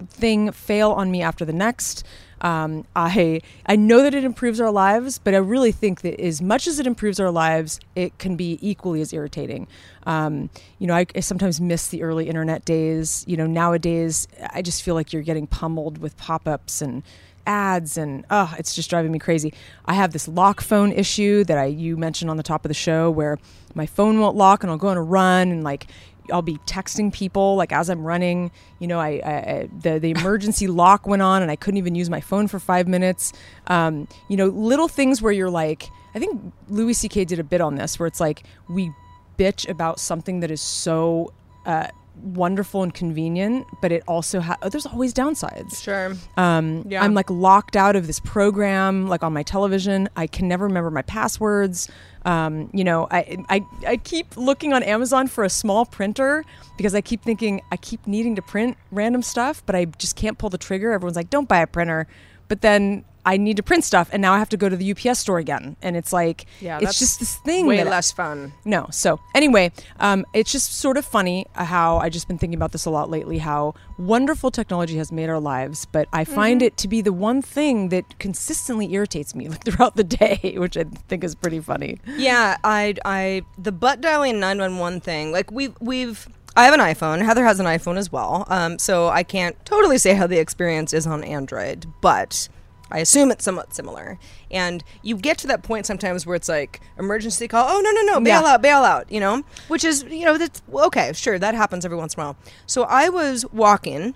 thing 0.08 0.52
fail 0.52 0.90
on 0.92 1.10
me 1.10 1.22
after 1.22 1.44
the 1.44 1.52
next. 1.52 2.04
Um, 2.42 2.84
I 2.94 3.40
I 3.64 3.76
know 3.76 4.02
that 4.02 4.14
it 4.14 4.22
improves 4.22 4.60
our 4.60 4.70
lives, 4.70 5.18
but 5.18 5.32
I 5.32 5.38
really 5.38 5.72
think 5.72 6.02
that 6.02 6.20
as 6.20 6.42
much 6.42 6.66
as 6.66 6.78
it 6.78 6.86
improves 6.86 7.18
our 7.18 7.30
lives, 7.30 7.80
it 7.94 8.18
can 8.18 8.36
be 8.36 8.58
equally 8.60 9.00
as 9.00 9.14
irritating. 9.14 9.66
Um, 10.04 10.50
you 10.78 10.86
know, 10.86 10.94
I, 10.94 11.06
I 11.14 11.20
sometimes 11.20 11.62
miss 11.62 11.88
the 11.88 12.02
early 12.02 12.28
internet 12.28 12.64
days. 12.66 13.24
You 13.26 13.38
know, 13.38 13.46
nowadays 13.46 14.28
I 14.52 14.60
just 14.60 14.82
feel 14.82 14.94
like 14.94 15.14
you're 15.14 15.22
getting 15.22 15.46
pummeled 15.46 15.96
with 15.98 16.16
pop-ups 16.18 16.82
and 16.82 17.02
ads 17.46 17.96
and 17.96 18.24
oh 18.30 18.54
it's 18.58 18.74
just 18.74 18.90
driving 18.90 19.12
me 19.12 19.18
crazy 19.18 19.52
i 19.86 19.94
have 19.94 20.12
this 20.12 20.26
lock 20.28 20.60
phone 20.60 20.92
issue 20.92 21.44
that 21.44 21.58
i 21.58 21.64
you 21.64 21.96
mentioned 21.96 22.30
on 22.30 22.36
the 22.36 22.42
top 22.42 22.64
of 22.64 22.68
the 22.68 22.74
show 22.74 23.10
where 23.10 23.38
my 23.74 23.86
phone 23.86 24.18
won't 24.18 24.36
lock 24.36 24.62
and 24.62 24.70
i'll 24.70 24.78
go 24.78 24.88
on 24.88 24.96
a 24.96 25.02
run 25.02 25.50
and 25.50 25.64
like 25.64 25.86
I'll 26.32 26.42
be 26.42 26.58
texting 26.66 27.12
people 27.12 27.56
like 27.56 27.72
as 27.72 27.88
I'm 27.88 28.04
running. 28.04 28.50
You 28.78 28.88
know, 28.88 28.98
I, 28.98 29.08
I 29.08 29.68
the 29.80 29.98
the 29.98 30.10
emergency 30.10 30.66
lock 30.82 31.06
went 31.06 31.22
on 31.22 31.42
and 31.42 31.50
I 31.50 31.56
couldn't 31.56 31.78
even 31.78 31.94
use 31.94 32.10
my 32.10 32.20
phone 32.20 32.48
for 32.48 32.58
five 32.58 32.88
minutes. 32.88 33.32
Um, 33.68 34.08
you 34.28 34.36
know, 34.36 34.46
little 34.46 34.88
things 34.88 35.22
where 35.22 35.32
you're 35.32 35.50
like, 35.50 35.88
I 36.14 36.18
think 36.18 36.52
Louis 36.68 36.94
C.K. 36.94 37.24
did 37.26 37.38
a 37.38 37.44
bit 37.44 37.60
on 37.60 37.76
this 37.76 37.98
where 37.98 38.06
it's 38.06 38.20
like 38.20 38.44
we 38.68 38.90
bitch 39.38 39.68
about 39.68 40.00
something 40.00 40.40
that 40.40 40.50
is 40.50 40.60
so 40.60 41.32
uh, 41.66 41.88
wonderful 42.22 42.82
and 42.82 42.92
convenient, 42.92 43.66
but 43.82 43.92
it 43.92 44.02
also 44.08 44.40
ha- 44.40 44.56
there's 44.70 44.86
always 44.86 45.12
downsides. 45.14 45.82
Sure. 45.82 46.14
Um, 46.36 46.84
Yeah. 46.88 47.02
I'm 47.02 47.14
like 47.14 47.30
locked 47.30 47.76
out 47.76 47.96
of 47.96 48.06
this 48.06 48.20
program, 48.20 49.06
like 49.08 49.22
on 49.22 49.32
my 49.32 49.42
television. 49.42 50.08
I 50.16 50.26
can 50.26 50.48
never 50.48 50.66
remember 50.66 50.90
my 50.90 51.02
passwords. 51.02 51.88
Um, 52.24 52.70
you 52.72 52.82
know, 52.84 53.06
I, 53.10 53.38
I 53.48 53.64
I 53.86 53.96
keep 53.98 54.36
looking 54.36 54.72
on 54.72 54.82
Amazon 54.82 55.28
for 55.28 55.44
a 55.44 55.50
small 55.50 55.86
printer 55.86 56.44
because 56.76 56.94
I 56.94 57.00
keep 57.00 57.22
thinking 57.22 57.60
I 57.70 57.76
keep 57.76 58.06
needing 58.06 58.34
to 58.36 58.42
print 58.42 58.76
random 58.90 59.22
stuff, 59.22 59.62
but 59.66 59.76
I 59.76 59.84
just 59.84 60.16
can't 60.16 60.36
pull 60.36 60.50
the 60.50 60.58
trigger. 60.58 60.92
Everyone's 60.92 61.16
like, 61.16 61.30
"Don't 61.30 61.48
buy 61.48 61.58
a 61.60 61.66
printer," 61.68 62.08
but 62.48 62.62
then 62.62 63.04
I 63.26 63.36
need 63.36 63.56
to 63.58 63.62
print 63.62 63.84
stuff, 63.84 64.08
and 64.12 64.22
now 64.22 64.32
I 64.32 64.38
have 64.38 64.48
to 64.50 64.56
go 64.56 64.68
to 64.68 64.76
the 64.76 64.92
UPS 64.92 65.18
store 65.18 65.38
again, 65.38 65.76
and 65.82 65.96
it's 65.96 66.12
like, 66.12 66.46
Yeah, 66.60 66.78
it's 66.80 66.98
just 66.98 67.18
this 67.18 67.36
thing. 67.36 67.66
Way 67.66 67.76
that 67.78 67.88
I- 67.88 67.90
less 67.90 68.12
fun. 68.12 68.52
no. 68.64 68.86
So 68.90 69.18
anyway, 69.34 69.72
um, 70.00 70.24
it's 70.32 70.50
just 70.52 70.78
sort 70.78 70.96
of 70.96 71.04
funny 71.04 71.44
how 71.54 71.98
I 71.98 72.08
just 72.08 72.28
been 72.28 72.38
thinking 72.38 72.56
about 72.56 72.72
this 72.72 72.84
a 72.86 72.90
lot 72.90 73.10
lately. 73.10 73.38
How 73.38 73.74
wonderful 73.98 74.50
technology 74.50 74.96
has 74.98 75.10
made 75.12 75.28
our 75.28 75.40
lives, 75.40 75.86
but 75.86 76.08
I 76.12 76.24
find 76.24 76.60
Mm-hmm. 76.60 76.66
it 76.68 76.76
to 76.78 76.88
be 76.88 77.00
the 77.02 77.12
one 77.12 77.42
thing 77.42 77.88
that 77.90 78.18
consistently 78.18 78.92
irritates 78.94 79.34
me 79.34 79.48
like 79.50 79.64
throughout 79.64 79.96
the 79.96 80.04
day, 80.04 80.54
which 80.58 80.76
I 80.76 80.84
think 81.08 81.24
is 81.24 81.34
pretty 81.34 81.60
funny. 81.60 81.98
Yeah, 82.16 82.56
I, 82.62 82.94
I, 83.04 83.42
the 83.58 83.72
butt 83.72 84.00
dialing 84.00 84.38
nine 84.40 84.58
one 84.58 84.78
one 84.78 85.00
thing. 85.00 85.32
Like 85.32 85.50
we've, 85.50 85.74
we've. 85.80 86.28
I 86.58 86.64
have 86.64 86.72
an 86.74 86.80
iPhone. 86.80 87.22
Heather 87.22 87.44
has 87.44 87.60
an 87.60 87.66
iPhone 87.66 87.98
as 87.98 88.10
well. 88.10 88.46
Um, 88.48 88.78
so 88.78 89.08
I 89.08 89.24
can't 89.24 89.56
totally 89.66 89.98
say 89.98 90.14
how 90.14 90.26
the 90.26 90.38
experience 90.38 90.94
is 90.94 91.06
on 91.06 91.22
Android, 91.22 91.84
but 92.00 92.48
I 92.90 92.98
assume 93.00 93.30
it's 93.30 93.44
somewhat 93.44 93.74
similar. 93.74 94.18
And 94.50 94.84
you 95.02 95.16
get 95.16 95.38
to 95.38 95.46
that 95.48 95.62
point 95.62 95.86
sometimes 95.86 96.24
where 96.26 96.36
it's 96.36 96.48
like 96.48 96.80
emergency 96.98 97.48
call. 97.48 97.66
Oh 97.68 97.80
no 97.80 97.90
no 97.90 98.02
no, 98.02 98.20
bail 98.20 98.42
Yeah. 98.42 98.54
out, 98.54 98.62
bail 98.62 98.78
out. 98.84 99.10
You 99.10 99.20
know, 99.20 99.42
which 99.68 99.84
is 99.84 100.04
you 100.04 100.24
know 100.24 100.38
that's 100.38 100.62
okay, 100.72 101.12
sure 101.12 101.38
that 101.38 101.54
happens 101.54 101.84
every 101.84 101.96
once 101.96 102.14
in 102.14 102.20
a 102.20 102.24
while. 102.24 102.36
So 102.66 102.84
I 102.84 103.08
was 103.08 103.44
walking. 103.52 104.14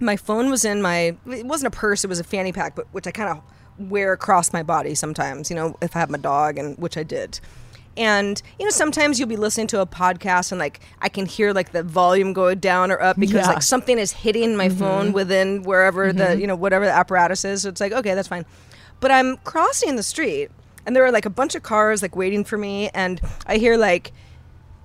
My 0.00 0.16
phone 0.16 0.50
was 0.50 0.64
in 0.64 0.80
my. 0.82 1.16
It 1.26 1.46
wasn't 1.46 1.74
a 1.74 1.76
purse. 1.76 2.04
It 2.04 2.08
was 2.08 2.20
a 2.20 2.24
fanny 2.24 2.52
pack, 2.52 2.74
but 2.74 2.86
which 2.92 3.06
I 3.06 3.10
kind 3.10 3.28
of 3.30 3.90
wear 3.90 4.12
across 4.12 4.52
my 4.52 4.62
body 4.62 4.94
sometimes. 4.94 5.50
You 5.50 5.56
know, 5.56 5.76
if 5.80 5.96
I 5.96 6.00
have 6.00 6.10
my 6.10 6.18
dog, 6.18 6.58
and 6.58 6.76
which 6.78 6.96
I 6.96 7.02
did. 7.02 7.40
And 7.96 8.40
you 8.58 8.64
know, 8.64 8.70
sometimes 8.70 9.18
you'll 9.18 9.28
be 9.28 9.36
listening 9.36 9.66
to 9.68 9.80
a 9.80 9.86
podcast 9.86 10.52
and 10.52 10.58
like 10.58 10.80
I 11.02 11.08
can 11.08 11.26
hear 11.26 11.52
like 11.52 11.72
the 11.72 11.82
volume 11.82 12.32
go 12.32 12.54
down 12.54 12.90
or 12.90 13.00
up 13.02 13.18
because 13.18 13.46
Yeah. 13.46 13.48
like 13.48 13.62
something 13.62 13.98
is 13.98 14.12
hitting 14.12 14.56
my 14.56 14.68
mm-hmm. 14.68 14.78
phone 14.78 15.12
within 15.12 15.64
wherever 15.64 16.12
the 16.12 16.24
mm-hmm. 16.24 16.40
you 16.40 16.46
know 16.46 16.56
whatever 16.56 16.84
the 16.86 16.92
apparatus 16.92 17.44
is. 17.44 17.62
So 17.62 17.68
it's 17.68 17.80
like 17.80 17.92
okay, 17.92 18.14
that's 18.14 18.28
fine. 18.28 18.46
But 19.00 19.10
I'm 19.10 19.38
crossing 19.38 19.96
the 19.96 20.02
street 20.02 20.50
and 20.86 20.96
there 20.96 21.04
are 21.04 21.12
like 21.12 21.26
a 21.26 21.30
bunch 21.30 21.54
of 21.54 21.62
cars 21.62 22.02
like 22.02 22.16
waiting 22.16 22.44
for 22.44 22.56
me, 22.56 22.88
and 22.94 23.20
I 23.46 23.58
hear 23.58 23.76
like, 23.76 24.12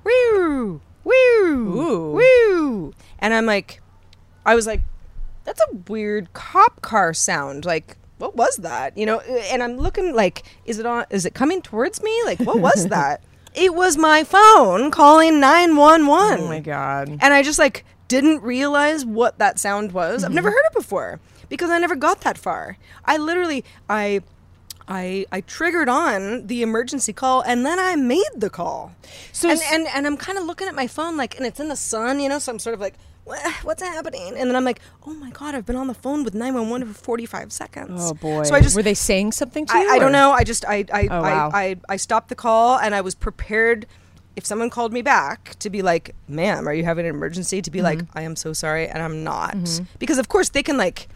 woo, 0.03 0.81
woo, 1.03 2.11
woo, 2.13 2.93
and 3.19 3.33
I'm 3.33 3.45
like, 3.45 3.81
I 4.45 4.55
was 4.55 4.67
like, 4.67 4.81
that's 5.43 5.61
a 5.61 5.75
weird 5.87 6.33
cop 6.33 6.81
car 6.81 7.13
sound. 7.13 7.65
Like, 7.65 7.97
what 8.17 8.35
was 8.35 8.57
that? 8.57 8.97
You 8.97 9.05
know, 9.05 9.19
and 9.19 9.61
I'm 9.63 9.77
looking 9.77 10.13
like, 10.13 10.43
is 10.65 10.79
it 10.79 10.85
on? 10.85 11.05
Is 11.09 11.25
it 11.25 11.33
coming 11.33 11.61
towards 11.61 12.01
me? 12.01 12.13
Like, 12.25 12.39
what 12.39 12.59
was 12.59 12.87
that? 12.89 13.21
It 13.53 13.73
was 13.73 13.97
my 13.97 14.23
phone 14.23 14.91
calling 14.91 15.39
nine 15.39 15.75
one 15.75 16.07
one. 16.07 16.39
Oh 16.41 16.47
my 16.47 16.59
god! 16.59 17.09
And 17.09 17.33
I 17.33 17.41
just 17.43 17.59
like 17.59 17.85
didn't 18.07 18.41
realize 18.41 19.05
what 19.05 19.37
that 19.39 19.59
sound 19.59 19.91
was. 19.91 20.23
I've 20.23 20.29
Mm-hmm. 20.29 20.35
never 20.35 20.49
heard 20.51 20.65
it 20.65 20.73
before 20.73 21.19
because 21.49 21.69
I 21.69 21.79
never 21.79 21.95
got 21.95 22.21
that 22.21 22.37
far. 22.37 22.77
I 23.05 23.17
literally 23.17 23.63
I 23.89 24.21
I 24.87 25.25
I 25.31 25.41
triggered 25.41 25.89
on 25.89 26.45
the 26.47 26.61
emergency 26.61 27.13
call 27.13 27.41
and 27.41 27.65
then 27.65 27.79
I 27.79 27.95
made 27.95 28.23
the 28.35 28.49
call. 28.49 28.93
So 29.31 29.49
and 29.49 29.59
and, 29.71 29.87
and 29.93 30.05
I'm 30.05 30.17
kind 30.17 30.37
of 30.37 30.43
looking 30.43 30.67
at 30.67 30.75
my 30.75 30.87
phone 30.87 31.17
like 31.17 31.37
and 31.37 31.45
it's 31.45 31.59
in 31.59 31.69
the 31.69 31.75
sun, 31.75 32.19
you 32.19 32.29
know, 32.29 32.39
so 32.39 32.51
I'm 32.51 32.59
sort 32.59 32.73
of 32.75 32.79
like 32.81 32.93
"Wha- 32.93 32.99
What's 33.25 33.81
happening? 33.81 34.35
And 34.37 34.49
then 34.49 34.55
I'm 34.55 34.63
like, 34.63 34.79
oh 35.05 35.13
my 35.13 35.31
god, 35.31 35.55
I've 35.55 35.65
been 35.65 35.75
on 35.75 35.87
the 35.87 35.93
phone 35.95 36.23
with 36.23 36.33
911 36.35 36.93
for 36.93 37.03
45 37.03 37.51
seconds. 37.51 37.99
Oh 38.03 38.13
boy! 38.13 38.43
So 38.43 38.53
I 38.55 38.61
just 38.61 38.75
were 38.75 38.83
they 38.83 38.93
saying 38.93 39.31
something 39.31 39.65
to 39.65 39.77
you? 39.77 39.89
I, 39.91 39.95
I 39.95 39.99
don't 39.99 40.11
know. 40.11 40.31
I 40.31 40.43
just 40.43 40.63
I 40.65 40.85
I, 40.93 41.07
Oh, 41.09 41.21
wow. 41.21 41.49
I, 41.53 41.63
I 41.63 41.75
I 41.89 41.95
stopped 41.97 42.29
the 42.29 42.35
call 42.35 42.77
and 42.77 42.93
I 42.93 43.01
was 43.01 43.15
prepared 43.15 43.87
if 44.35 44.45
someone 44.45 44.69
called 44.69 44.93
me 44.93 45.01
back 45.01 45.55
to 45.59 45.69
be 45.69 45.81
like, 45.81 46.13
"Ma'am, 46.27 46.67
are 46.67 46.73
you 46.73 46.83
having 46.83 47.05
an 47.07 47.15
emergency?" 47.15 47.61
To 47.63 47.71
be 47.71 47.81
like, 47.81 47.99
Mm-hmm. 47.99 48.17
"I 48.17 48.21
am 48.21 48.35
so 48.35 48.53
sorry," 48.53 48.87
and 48.87 49.01
I'm 49.01 49.23
not, 49.23 49.57
because 49.97 50.17
of 50.19 50.27
course 50.29 50.49
they 50.49 50.63
can 50.63 50.77
like. 50.77 51.07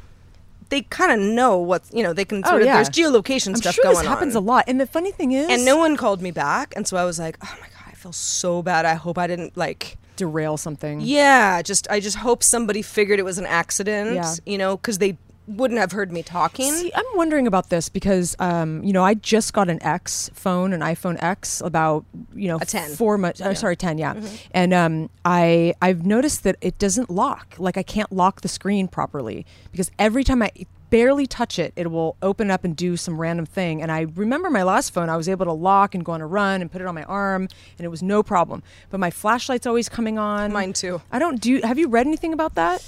They 0.70 0.84
kind 0.84 1.12
of 1.12 1.20
know 1.20 1.58
what 1.58 1.82
you 1.92 2.04
know. 2.04 2.14
They 2.14 2.26
can 2.26 2.44
Oh 2.46 2.50
sort 2.50 2.62
of. 2.62 2.68
yeah. 2.68 2.76
There's 2.76 2.90
geolocation 2.92 3.50
I'm 3.50 3.56
stuff 3.56 3.74
sure 3.74 3.84
going 3.86 3.98
this 3.98 4.06
happens 4.06 4.36
on. 4.36 4.44
a 4.44 4.46
lot. 4.46 4.66
And 4.68 4.80
the 4.80 4.86
funny 4.86 5.12
thing 5.12 5.32
is, 5.32 5.50
and 5.50 5.66
no 5.66 5.78
one 5.78 5.98
called 5.98 6.22
me 6.22 6.30
back, 6.30 6.74
and 6.76 6.88
so 6.88 6.96
I 6.96 7.06
was 7.06 7.18
like, 7.18 7.38
"Oh 7.44 7.56
my 7.60 7.68
god, 7.68 7.86
I 7.88 7.94
feel 7.94 8.12
so 8.14 8.62
bad. 8.62 8.86
I 8.86 8.94
hope 8.94 9.18
I 9.18 9.26
didn't 9.28 9.58
like." 9.58 9.98
Derail 10.20 10.58
something. 10.58 11.02
Yeah, 11.02 11.62
just 11.64 11.90
I 11.90 12.00
just 12.00 12.18
hope 12.18 12.44
somebody 12.44 12.82
figured 12.84 13.20
it 13.20 13.24
was 13.26 13.40
an 13.40 13.48
accident. 13.48 14.14
Yeah. 14.14 14.36
You 14.46 14.58
know, 14.60 14.78
because 14.78 15.00
they 15.00 15.18
wouldn't 15.48 15.80
have 15.80 15.92
heard 15.92 16.12
me 16.12 16.22
talking. 16.22 16.72
See, 16.72 16.92
I'm 16.94 17.06
wondering 17.16 17.48
about 17.48 17.70
this 17.70 17.90
because, 17.90 18.36
um, 18.38 18.84
you 18.84 18.94
know, 18.94 19.04
I 19.04 19.16
just 19.16 19.52
got 19.52 19.68
an 19.68 19.82
X 19.82 20.30
phone, 20.34 20.74
an 20.74 20.82
iPhone 20.82 21.18
X, 21.24 21.60
about 21.62 22.06
you 22.36 22.48
know 22.48 22.58
A 22.62 22.66
10. 22.66 22.92
four 22.92 23.18
months. 23.18 23.42
Oh, 23.42 23.54
sorry, 23.54 23.76
ten, 23.76 23.98
yeah. 23.98 24.14
And 24.52 24.74
um, 24.74 25.10
I 25.26 25.74
I've 25.82 26.06
noticed 26.06 26.44
that 26.44 26.58
it 26.62 26.78
doesn't 26.78 27.10
lock. 27.10 27.56
Like 27.58 27.78
I 27.78 27.84
can't 27.84 28.12
lock 28.12 28.42
the 28.42 28.48
screen 28.48 28.88
properly 28.88 29.46
because 29.72 29.90
every 29.98 30.24
time 30.24 30.44
I 30.44 30.52
barely 30.90 31.28
touch 31.28 31.60
it, 31.60 31.72
it 31.76 31.92
will 31.92 32.16
open 32.22 32.50
up 32.50 32.64
and 32.64 32.76
do 32.76 32.98
some 32.98 33.20
random 33.20 33.46
thing. 33.46 33.82
And 33.82 33.92
I 33.92 34.02
remember 34.16 34.50
my 34.50 34.64
last 34.64 34.94
phone, 34.94 35.10
I 35.10 35.18
was 35.18 35.30
able 35.30 35.46
to 35.46 35.52
lock 35.54 35.94
and 35.96 36.04
go 36.04 36.12
on 36.14 36.22
a 36.22 36.28
run 36.28 36.62
and 36.62 36.72
put 36.72 36.82
it 36.82 36.88
on 36.88 36.96
my 36.96 37.04
arm, 37.04 37.48
and 37.78 37.86
it 37.86 37.90
was 37.90 38.02
no 38.04 38.24
problem. 38.24 38.64
But 38.90 39.00
my 39.00 39.12
flashlight's 39.12 39.68
always 39.68 39.90
coming 39.90 40.18
on. 40.18 40.52
Mine 40.52 40.74
too. 40.74 41.02
I 41.12 41.20
don't 41.20 41.40
do. 41.42 41.62
Have 41.64 41.78
you 41.78 41.88
read 41.88 42.08
anything 42.08 42.34
about 42.34 42.56
that? 42.56 42.86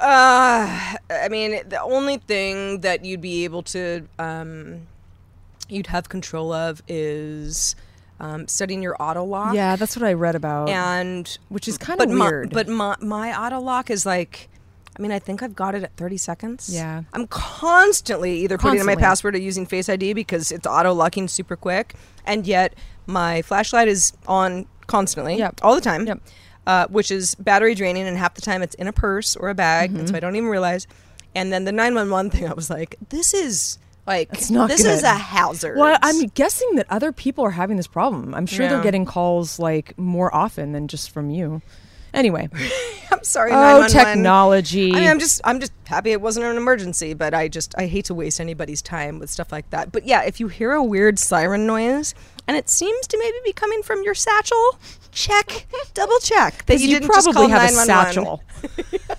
Uh, 0.00 0.94
I 1.10 1.28
mean, 1.28 1.60
the 1.68 1.80
only 1.82 2.18
thing 2.18 2.80
that 2.80 3.04
you'd 3.04 3.20
be 3.20 3.44
able 3.44 3.62
to, 3.64 4.06
um, 4.18 4.86
you'd 5.68 5.88
have 5.88 6.08
control 6.08 6.52
of 6.52 6.82
is 6.86 7.74
um, 8.20 8.46
setting 8.46 8.80
your 8.82 8.96
auto 9.00 9.24
lock. 9.24 9.54
Yeah, 9.54 9.76
that's 9.76 9.96
what 9.96 10.04
I 10.06 10.12
read 10.12 10.34
about. 10.36 10.68
And 10.68 11.36
Which 11.48 11.66
is 11.68 11.78
but 11.78 12.08
my- 12.08 12.28
weird. 12.28 12.50
but 12.52 12.68
my 12.68 12.96
my 13.00 13.36
auto 13.36 13.60
lock 13.60 13.90
is 13.90 14.06
like, 14.06 14.48
I 14.98 15.02
mean, 15.02 15.12
I 15.12 15.18
think 15.20 15.42
I've 15.42 15.54
got 15.54 15.74
it 15.74 15.82
at 15.84 15.96
30 15.96 16.16
seconds. 16.16 16.70
Yeah. 16.74 17.02
I'm 17.12 17.26
constantly 17.28 18.38
either 18.40 18.58
putting 18.58 18.80
in 18.80 18.86
my 18.86 18.96
password 18.96 19.34
or 19.36 19.38
using 19.38 19.64
Face 19.66 19.88
ID 19.88 20.12
because 20.12 20.50
it's 20.50 20.66
auto 20.66 20.92
locking 20.92 21.28
super 21.28 21.54
quick, 21.56 21.94
and 22.26 22.46
yet 22.46 22.74
my 23.06 23.42
flashlight 23.42 23.86
is 23.88 24.12
on 24.26 24.66
constantly, 24.86 25.36
Yep. 25.36 25.60
all 25.62 25.74
the 25.74 25.80
time. 25.80 26.06
Yep. 26.06 26.20
Uh, 26.66 26.86
which 26.88 27.10
is 27.10 27.34
battery 27.36 27.74
draining, 27.74 28.06
and 28.06 28.18
half 28.18 28.34
the 28.34 28.40
time 28.42 28.60
it's 28.62 28.74
in 28.74 28.88
a 28.88 28.92
purse 28.92 29.36
or 29.36 29.48
a 29.48 29.54
bag, 29.54 29.90
and 29.90 30.00
so 30.00 30.04
Mm-hmm. 30.06 30.16
I 30.16 30.20
don't 30.20 30.36
even 30.36 30.48
realize. 30.48 30.86
And 31.34 31.52
then 31.52 31.64
the 31.64 31.72
911 31.72 32.30
thing, 32.30 32.46
I 32.48 32.52
was 32.52 32.68
like, 32.68 32.96
this 33.08 33.32
is 33.32 33.78
like, 34.06 34.28
It's 34.32 34.50
not 34.50 34.68
this 34.68 34.84
is 34.84 35.02
a 35.02 35.14
hazard. 35.14 35.78
Well, 35.78 35.96
I'm 36.02 36.26
guessing 36.28 36.74
that 36.76 36.86
other 36.90 37.12
people 37.12 37.44
are 37.44 37.50
having 37.52 37.76
this 37.76 37.86
problem. 37.86 38.34
I'm 38.34 38.46
sure 38.46 38.68
they're 38.68 38.82
getting 38.82 39.04
calls 39.04 39.58
like 39.58 39.96
more 39.98 40.34
often 40.34 40.72
than 40.72 40.88
just 40.88 41.10
from 41.10 41.30
you. 41.30 41.62
Anyway, 42.14 42.48
I'm 43.12 43.22
sorry. 43.24 43.50
Oh, 43.52 43.86
technology. 43.88 44.92
I 44.94 45.00
mean, 45.00 45.08
I'm 45.08 45.18
just 45.18 45.40
I'm 45.44 45.60
just 45.60 45.72
happy 45.86 46.10
it 46.12 46.20
wasn't 46.20 46.46
an 46.46 46.56
emergency, 46.56 47.14
but 47.14 47.34
I 47.34 47.48
just 47.48 47.74
I 47.78 47.86
hate 47.86 48.06
to 48.06 48.14
waste 48.14 48.40
anybody's 48.40 48.82
time 48.82 49.18
with 49.18 49.30
stuff 49.30 49.52
like 49.52 49.68
that. 49.70 49.92
But 49.92 50.06
yeah, 50.06 50.22
if 50.24 50.40
you 50.40 50.48
hear 50.48 50.72
a 50.72 50.82
weird 50.82 51.18
siren 51.18 51.66
noise 51.66 52.14
and 52.46 52.56
it 52.56 52.68
seems 52.70 53.06
to 53.08 53.18
maybe 53.18 53.36
be 53.44 53.52
coming 53.52 53.82
from 53.82 54.02
your 54.02 54.14
satchel, 54.14 54.78
check, 55.12 55.66
double 55.94 56.18
check 56.20 56.64
that 56.66 56.80
you, 56.80 56.88
you, 56.88 56.94
didn't 57.00 57.12
just 57.12 57.26
probably 57.30 57.50
call 57.52 57.60
have 57.60 57.70
a 57.70 57.86
911. 57.86 58.14
satchel, 58.14 58.42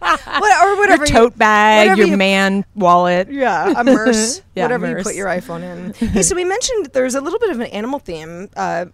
What, 0.00 0.66
or 0.66 0.76
whatever. 0.78 1.06
your 1.06 1.06
tote 1.06 1.32
you, 1.34 1.38
bag, 1.38 1.96
your 1.98 2.08
you- 2.08 2.16
man 2.16 2.64
wallet. 2.74 3.30
Yeah, 3.30 3.72
a 3.76 3.84
merce, 3.84 4.42
Yeah, 4.54 4.64
whatever 4.64 4.88
you 4.88 5.02
put 5.02 5.14
your 5.14 5.28
iPhone 5.28 5.62
in. 5.62 6.08
hey, 6.08 6.22
so 6.22 6.34
we 6.34 6.44
mentioned 6.44 6.86
there's 6.92 7.14
a 7.14 7.20
little 7.20 7.38
bit 7.38 7.50
of 7.50 7.60
an 7.60 7.66
animal 7.68 7.98
theme 7.98 8.48
uh, 8.56 8.86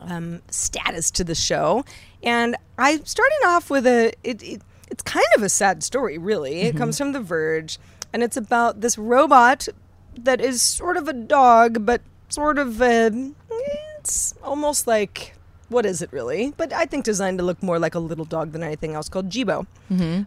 um, 0.00 0.42
status 0.50 1.10
to 1.12 1.24
the 1.24 1.34
show, 1.34 1.84
and 2.24 2.56
I'm 2.78 3.04
starting 3.04 3.38
off 3.46 3.70
with 3.70 3.86
a 3.86 4.12
it, 4.24 4.42
it 4.42 4.62
it's 4.90 5.02
kind 5.02 5.26
of 5.36 5.42
a 5.42 5.48
sad 5.48 5.82
story, 5.82 6.18
really. 6.18 6.62
It 6.62 6.76
comes 6.76 6.98
from 6.98 7.12
The 7.12 7.20
Verge, 7.20 7.78
and 8.12 8.22
it's 8.22 8.36
about 8.36 8.80
this 8.80 8.98
robot 8.98 9.68
that 10.16 10.40
is 10.40 10.62
sort 10.62 10.96
of 10.96 11.08
a 11.08 11.12
dog, 11.12 11.84
but 11.84 12.00
sort 12.28 12.58
of 12.58 12.80
a, 12.80 13.32
it's 13.98 14.34
almost 14.42 14.86
like 14.86 15.34
what 15.68 15.86
is 15.86 16.02
it 16.02 16.12
really? 16.12 16.52
But 16.56 16.72
I 16.72 16.84
think 16.84 17.04
designed 17.04 17.38
to 17.38 17.44
look 17.44 17.62
more 17.62 17.78
like 17.78 17.94
a 17.94 17.98
little 17.98 18.26
dog 18.26 18.52
than 18.52 18.62
anything 18.62 18.94
else, 18.94 19.08
called 19.08 19.30
Jibo. 19.30 19.66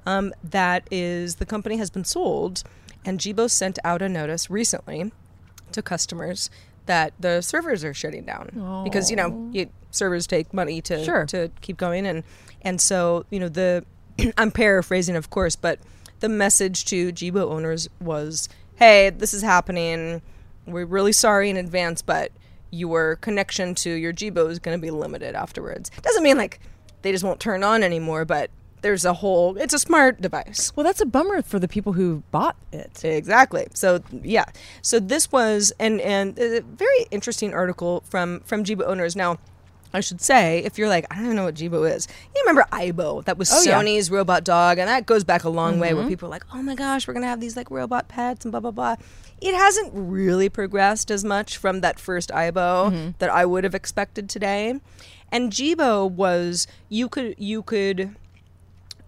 Um, 0.06 0.34
that 0.44 0.88
is 0.92 1.36
the 1.36 1.46
company 1.46 1.78
has 1.78 1.90
been 1.90 2.04
sold, 2.04 2.64
and 3.06 3.20
Jibo 3.20 3.48
sent 3.48 3.78
out 3.84 4.02
a 4.02 4.10
notice 4.10 4.50
recently 4.50 5.12
to 5.72 5.82
customers 5.82 6.50
that 6.88 7.14
the 7.20 7.42
servers 7.42 7.84
are 7.84 7.94
shutting 7.94 8.26
down. 8.26 8.84
Because 8.84 9.10
you 9.10 9.16
know 9.16 9.28
oh. 9.28 9.50
you, 9.54 9.70
servers 9.92 10.28
take 10.28 10.54
money 10.54 10.82
to 10.82 11.04
Sure. 11.04 11.26
to 11.28 11.52
keep 11.62 11.78
going. 11.78 12.06
And 12.06 12.24
and 12.62 12.82
so 12.82 13.26
you 13.30 13.40
know 13.40 13.50
the 13.50 13.86
I'm 14.38 14.52
paraphrasing 14.52 15.16
of 15.16 15.30
course 15.30 15.56
but 15.56 15.80
the 16.20 16.30
message 16.30 16.86
to 16.86 17.12
Jibo 17.12 17.52
owners 17.52 17.88
was 18.00 18.50
hey 18.76 19.12
this 19.12 19.34
is 19.34 19.44
happening. 19.44 20.22
We're 20.66 20.86
really 20.86 21.14
sorry 21.14 21.50
in 21.50 21.58
advance 21.58 22.02
but 22.02 22.32
your 22.72 23.16
connection 23.18 23.76
to 23.76 23.90
your 23.90 24.12
Jibo 24.12 24.50
is 24.50 24.60
going 24.60 24.78
to 24.78 24.82
be 24.82 24.92
limited 24.92 25.36
afterwards. 25.36 25.90
Doesn't 26.02 26.24
mean 26.24 26.38
like 26.38 26.60
they 27.04 27.12
just 27.12 27.24
won't 27.24 27.40
turn 27.40 27.64
on 27.64 27.84
anymore 27.84 28.26
but 28.26 28.50
there's 28.82 29.06
a 29.06 29.14
whole 29.14 29.58
it's 29.58 29.74
a 29.74 29.80
smart 29.80 30.22
device 30.22 30.72
Well, 30.76 30.84
that's 30.84 31.02
a 31.02 31.06
bummer 31.06 31.42
for 31.42 31.60
the 31.60 31.68
people 31.68 31.94
who 31.94 32.24
bought 32.32 32.56
it. 32.72 33.04
Exactly. 33.04 33.68
So 33.74 34.02
yeah. 34.24 34.46
So 34.82 35.00
this 35.00 35.32
was 35.32 35.74
and 35.80 36.00
and 36.02 36.38
a 36.40 36.62
very 36.62 37.06
interesting 37.12 37.54
article 37.54 38.04
from 38.10 38.42
from 38.42 38.64
Jibo 38.64 38.86
owners. 38.86 39.16
Now, 39.16 39.38
I 39.94 40.02
should 40.02 40.20
say, 40.22 40.60
if 40.66 40.78
you're 40.78 40.90
like, 40.90 41.06
I 41.10 41.16
don't 41.16 41.26
even 41.26 41.36
know 41.38 41.46
what 41.46 41.56
Jibo 41.56 41.84
is. 41.84 42.08
You 42.36 42.42
remember 42.46 42.66
Aibo? 42.72 43.24
That 43.26 43.38
was 43.38 43.52
Oh, 43.52 43.62
yeah. 43.64 43.80
Mm-hmm. 43.80 43.88
Sony's 43.88 44.12
robot 44.12 44.44
dog, 44.44 44.78
and 44.78 44.88
that 44.88 45.06
goes 45.06 45.24
back 45.24 45.44
a 45.46 45.50
long 45.50 45.80
way. 45.80 45.94
Where 45.94 46.06
people 46.08 46.28
are 46.28 46.32
like, 46.32 46.44
oh 46.54 46.62
my 46.62 46.76
gosh, 46.76 47.08
we're 47.08 47.14
gonna 47.14 47.26
have 47.28 47.40
these 47.40 47.56
like 47.56 47.72
robot 47.72 48.08
pets 48.10 48.46
and 48.46 48.52
blah 48.52 48.60
blah 48.60 48.72
blah. 48.72 48.96
It 49.42 49.56
hasn't 49.56 49.92
really 49.94 50.50
progressed 50.50 51.10
as 51.10 51.24
much 51.24 51.58
from 51.58 51.82
that 51.82 52.00
first 52.00 52.30
Aibo 52.30 52.92
Mm-hmm. 52.92 53.10
that 53.20 53.30
I 53.30 53.46
would 53.46 53.64
have 53.64 53.74
expected 53.76 54.30
today. 54.30 54.80
And 55.32 55.52
Jibo 55.52 56.06
was 56.10 56.68
you 56.90 57.08
could 57.10 57.36
you 57.38 57.64
could 57.64 58.16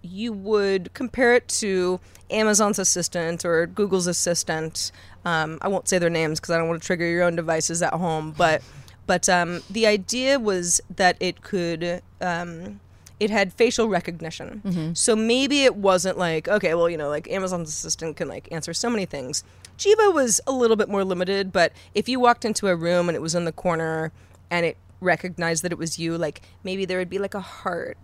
you 0.01 0.33
would 0.33 0.93
compare 0.93 1.33
it 1.35 1.47
to 1.47 1.99
Amazon's 2.31 2.79
assistant 2.79 3.43
or 3.45 3.67
Google's 3.67 4.07
assistant. 4.07 4.91
Um, 5.25 5.57
I 5.61 5.67
won't 5.67 5.87
say 5.87 5.97
their 5.99 6.09
names 6.09 6.39
because 6.39 6.53
I 6.53 6.57
don't 6.57 6.67
want 6.67 6.81
to 6.81 6.85
trigger 6.85 7.05
your 7.05 7.23
own 7.23 7.35
devices 7.35 7.81
at 7.81 7.93
home. 7.93 8.33
But 8.37 8.61
but 9.07 9.27
um, 9.27 9.63
the 9.69 9.87
idea 9.87 10.39
was 10.39 10.81
that 10.95 11.17
it 11.19 11.41
could. 11.41 12.01
Um, 12.21 12.79
it 13.19 13.29
had 13.29 13.51
facial 13.51 13.89
recognition, 13.89 14.61
so 14.95 15.13
maybe 15.13 15.65
it 15.65 15.75
wasn't 15.75 16.17
like 16.17 16.47
okay, 16.47 16.73
well, 16.73 16.89
you 16.89 16.95
know, 16.95 17.09
like 17.09 17.29
Amazon's 17.29 17.67
assistant 17.67 18.15
can 18.15 18.29
like 18.29 18.47
answer 18.49 18.73
so 18.73 18.89
many 18.89 19.05
things. 19.05 19.43
Jibo 19.77 20.11
was 20.11 20.39
a 20.47 20.53
little 20.53 20.77
bit 20.77 20.87
more 20.87 21.03
limited, 21.03 21.51
but 21.51 21.73
if 21.93 22.07
you 22.07 22.19
walked 22.19 22.45
into 22.45 22.67
a 22.69 22.75
room 22.77 23.09
and 23.09 23.15
it 23.17 23.21
was 23.21 23.35
in 23.35 23.43
the 23.43 23.51
corner 23.51 24.13
and 24.49 24.65
it 24.65 24.77
recognized 25.01 25.63
that 25.63 25.71
it 25.71 25.77
was 25.77 25.97
you, 25.97 26.17
like 26.17 26.41
maybe 26.63 26.85
there 26.85 26.97
would 26.97 27.09
be 27.09 27.19
like 27.19 27.33
a 27.33 27.39
heart 27.39 27.97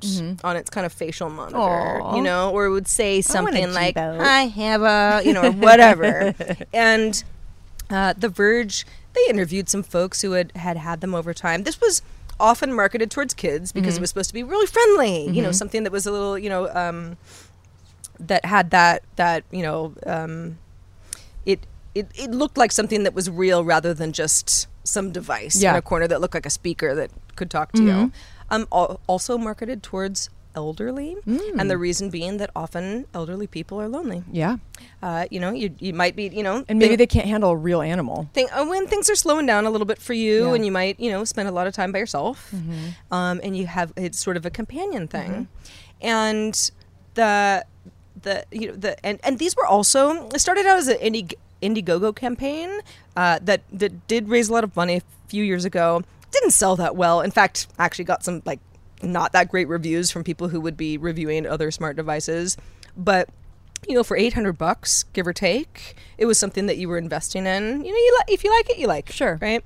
on 0.44 0.56
its 0.56 0.70
kind 0.70 0.86
of 0.86 0.94
facial 0.94 1.30
monitor, 1.30 1.58
Aw. 1.58 2.16
you 2.16 2.22
know, 2.22 2.52
or 2.52 2.66
it 2.66 2.72
would 2.72 2.88
say 2.88 3.22
something 3.22 3.74
like 3.74 3.98
"I 3.98 4.44
have 4.48 4.82
a," 4.82 5.22
you 5.26 5.34
know, 5.34 5.44
or 5.44 5.52
whatever. 5.68 6.34
and 6.74 7.24
uh, 7.90 8.14
The 8.18 8.30
Verge, 8.30 8.86
they 9.14 9.22
interviewed 9.30 9.70
some 9.70 9.84
folks 9.84 10.22
who 10.22 10.32
had, 10.32 10.52
had 10.56 10.78
had 10.78 11.02
them 11.02 11.14
over 11.14 11.34
time. 11.34 11.64
This 11.64 11.80
was 11.80 12.02
often 12.40 12.74
marketed 12.74 13.10
towards 13.12 13.34
kids 13.34 13.72
because 13.72 13.98
it 13.98 14.02
was 14.02 14.10
supposed 14.10 14.30
to 14.30 14.34
be 14.34 14.44
really 14.44 14.68
friendly, 14.68 15.30
you 15.30 15.42
know, 15.42 15.52
something 15.52 15.84
that 15.84 15.92
was 15.92 16.06
a 16.06 16.12
little, 16.12 16.38
you 16.38 16.50
know, 16.50 16.70
um, 16.74 17.18
that 18.20 18.46
had 18.46 18.72
that 18.72 19.04
that 19.16 19.44
you 19.52 19.62
know, 19.62 19.94
um, 20.06 20.58
it, 21.46 21.66
it 21.94 22.08
it 22.16 22.32
looked 22.32 22.58
like 22.58 22.72
something 22.72 23.04
that 23.04 23.14
was 23.14 23.30
real 23.30 23.64
rather 23.64 23.94
than 23.94 24.12
just 24.12 24.68
some 24.86 25.12
device 25.12 25.62
in 25.62 25.76
a 25.76 25.82
corner 25.82 26.08
that 26.08 26.22
looked 26.22 26.34
like 26.34 26.46
a 26.46 26.50
speaker 26.62 26.96
that 26.96 27.12
could 27.36 27.50
talk 27.52 27.72
to 27.74 27.84
you. 27.84 28.12
Um, 28.50 28.68
al- 28.72 29.00
also 29.08 29.38
marketed 29.38 29.82
towards 29.84 30.30
elderly, 30.56 31.18
and 31.26 31.70
the 31.70 31.78
reason 31.78 32.10
being 32.10 32.38
that 32.38 32.50
often 32.56 33.06
elderly 33.14 33.46
people 33.48 33.82
are 33.82 33.90
lonely. 33.90 34.24
Yeah. 34.32 34.58
Uh, 35.04 35.26
you 35.30 35.40
know, 35.42 35.52
you 35.52 35.76
you 35.80 35.92
might 35.94 36.16
be, 36.16 36.28
you 36.30 36.44
know, 36.44 36.64
And 36.70 36.80
maybe 36.80 36.96
think- 36.96 37.00
they 37.00 37.08
can't 37.20 37.28
handle 37.28 37.50
a 37.52 37.58
real 37.58 37.82
animal. 37.82 38.30
think 38.34 38.56
uh, 38.56 38.64
when 38.66 38.88
things 38.88 39.10
are 39.10 39.16
slowing 39.16 39.46
down 39.48 39.66
a 39.66 39.70
little 39.70 39.86
bit 39.94 40.00
for 40.00 40.14
you, 40.14 40.48
Yeah. 40.48 40.54
and 40.56 40.66
you 40.66 40.72
might, 40.72 40.98
you 41.00 41.12
know, 41.12 41.26
spend 41.26 41.50
a 41.50 41.52
lot 41.52 41.68
of 41.68 41.74
time 41.74 41.92
by 41.92 42.00
yourself, 42.00 42.54
um, 43.12 43.42
and 43.44 43.58
you 43.58 43.68
have 43.68 43.92
it's 43.98 44.20
sort 44.20 44.38
of 44.38 44.46
a 44.46 44.50
companion 44.50 45.08
thing, 45.10 45.48
and 46.02 46.72
the 47.16 47.66
the 48.22 48.46
you 48.52 48.68
know 48.70 48.76
the 48.76 49.06
and 49.06 49.20
and 49.24 49.40
these 49.40 49.56
were 49.58 49.66
also 49.66 50.30
it 50.30 50.40
started 50.40 50.66
out 50.66 50.78
as 50.78 50.88
an 50.88 50.98
indie 50.98 51.34
Indiegogo 51.66 52.16
campaign 52.16 52.70
uh, 53.16 53.40
that 53.42 53.62
that 53.72 54.08
did 54.08 54.30
raise 54.30 54.50
a 54.50 54.54
lot 54.54 54.64
of 54.64 54.76
money 54.76 54.98
a 54.98 55.02
few 55.28 55.44
years 55.44 55.66
ago. 55.66 56.04
Didn't 56.32 56.52
sell 56.52 56.76
that 56.76 56.96
well. 56.96 57.22
In 57.22 57.32
fact, 57.32 57.68
actually 57.80 58.06
got 58.06 58.24
some 58.24 58.42
like 58.46 58.60
not 59.02 59.34
that 59.34 59.50
great 59.50 59.68
reviews 59.68 60.12
from 60.12 60.24
people 60.24 60.50
who 60.50 60.62
would 60.62 60.78
be 60.78 60.98
reviewing 60.98 61.46
other 61.46 61.72
smart 61.72 61.96
devices, 61.96 62.58
but 62.96 63.30
you 63.88 63.94
know, 63.94 64.04
for 64.04 64.18
800 64.18 64.54
bucks, 64.54 65.04
give 65.14 65.28
or 65.28 65.34
take, 65.34 65.96
it 66.18 66.26
was 66.26 66.40
something 66.40 66.66
that 66.66 66.78
you 66.78 66.88
were 66.90 66.98
investing 66.98 67.46
in. 67.46 67.84
You 67.86 67.92
know, 67.92 67.98
you 67.98 68.18
li- 68.20 68.34
if 68.34 68.44
you 68.44 68.52
like 68.52 68.70
it, 68.70 68.78
you 68.78 68.88
like 68.88 69.10
it. 69.10 69.16
Sure. 69.16 69.38
Right. 69.42 69.64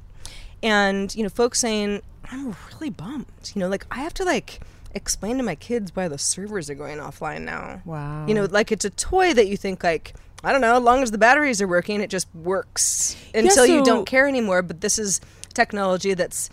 And, 0.61 1.13
you 1.15 1.23
know, 1.23 1.29
folks 1.29 1.59
saying, 1.59 2.01
I'm 2.31 2.55
really 2.73 2.89
bummed. 2.89 3.51
You 3.53 3.59
know, 3.61 3.69
like 3.69 3.85
I 3.91 3.99
have 3.99 4.13
to 4.15 4.25
like 4.25 4.59
explain 4.93 5.37
to 5.37 5.43
my 5.43 5.55
kids 5.55 5.95
why 5.95 6.07
the 6.07 6.17
servers 6.17 6.69
are 6.69 6.75
going 6.75 6.97
offline 6.97 7.41
now. 7.41 7.81
Wow. 7.85 8.25
You 8.27 8.33
know, 8.33 8.45
like 8.45 8.71
it's 8.71 8.85
a 8.85 8.89
toy 8.89 9.33
that 9.33 9.47
you 9.47 9.57
think 9.57 9.83
like, 9.83 10.13
I 10.43 10.51
don't 10.51 10.61
know, 10.61 10.77
as 10.77 10.83
long 10.83 11.03
as 11.03 11.11
the 11.11 11.17
batteries 11.17 11.61
are 11.61 11.67
working, 11.67 12.01
it 12.01 12.09
just 12.09 12.27
works 12.33 13.15
until 13.33 13.65
you 13.65 13.79
so- 13.79 13.85
don't 13.85 14.05
care 14.05 14.27
anymore. 14.27 14.61
But 14.61 14.81
this 14.81 14.97
is 14.97 15.19
technology 15.53 16.13
that's 16.13 16.49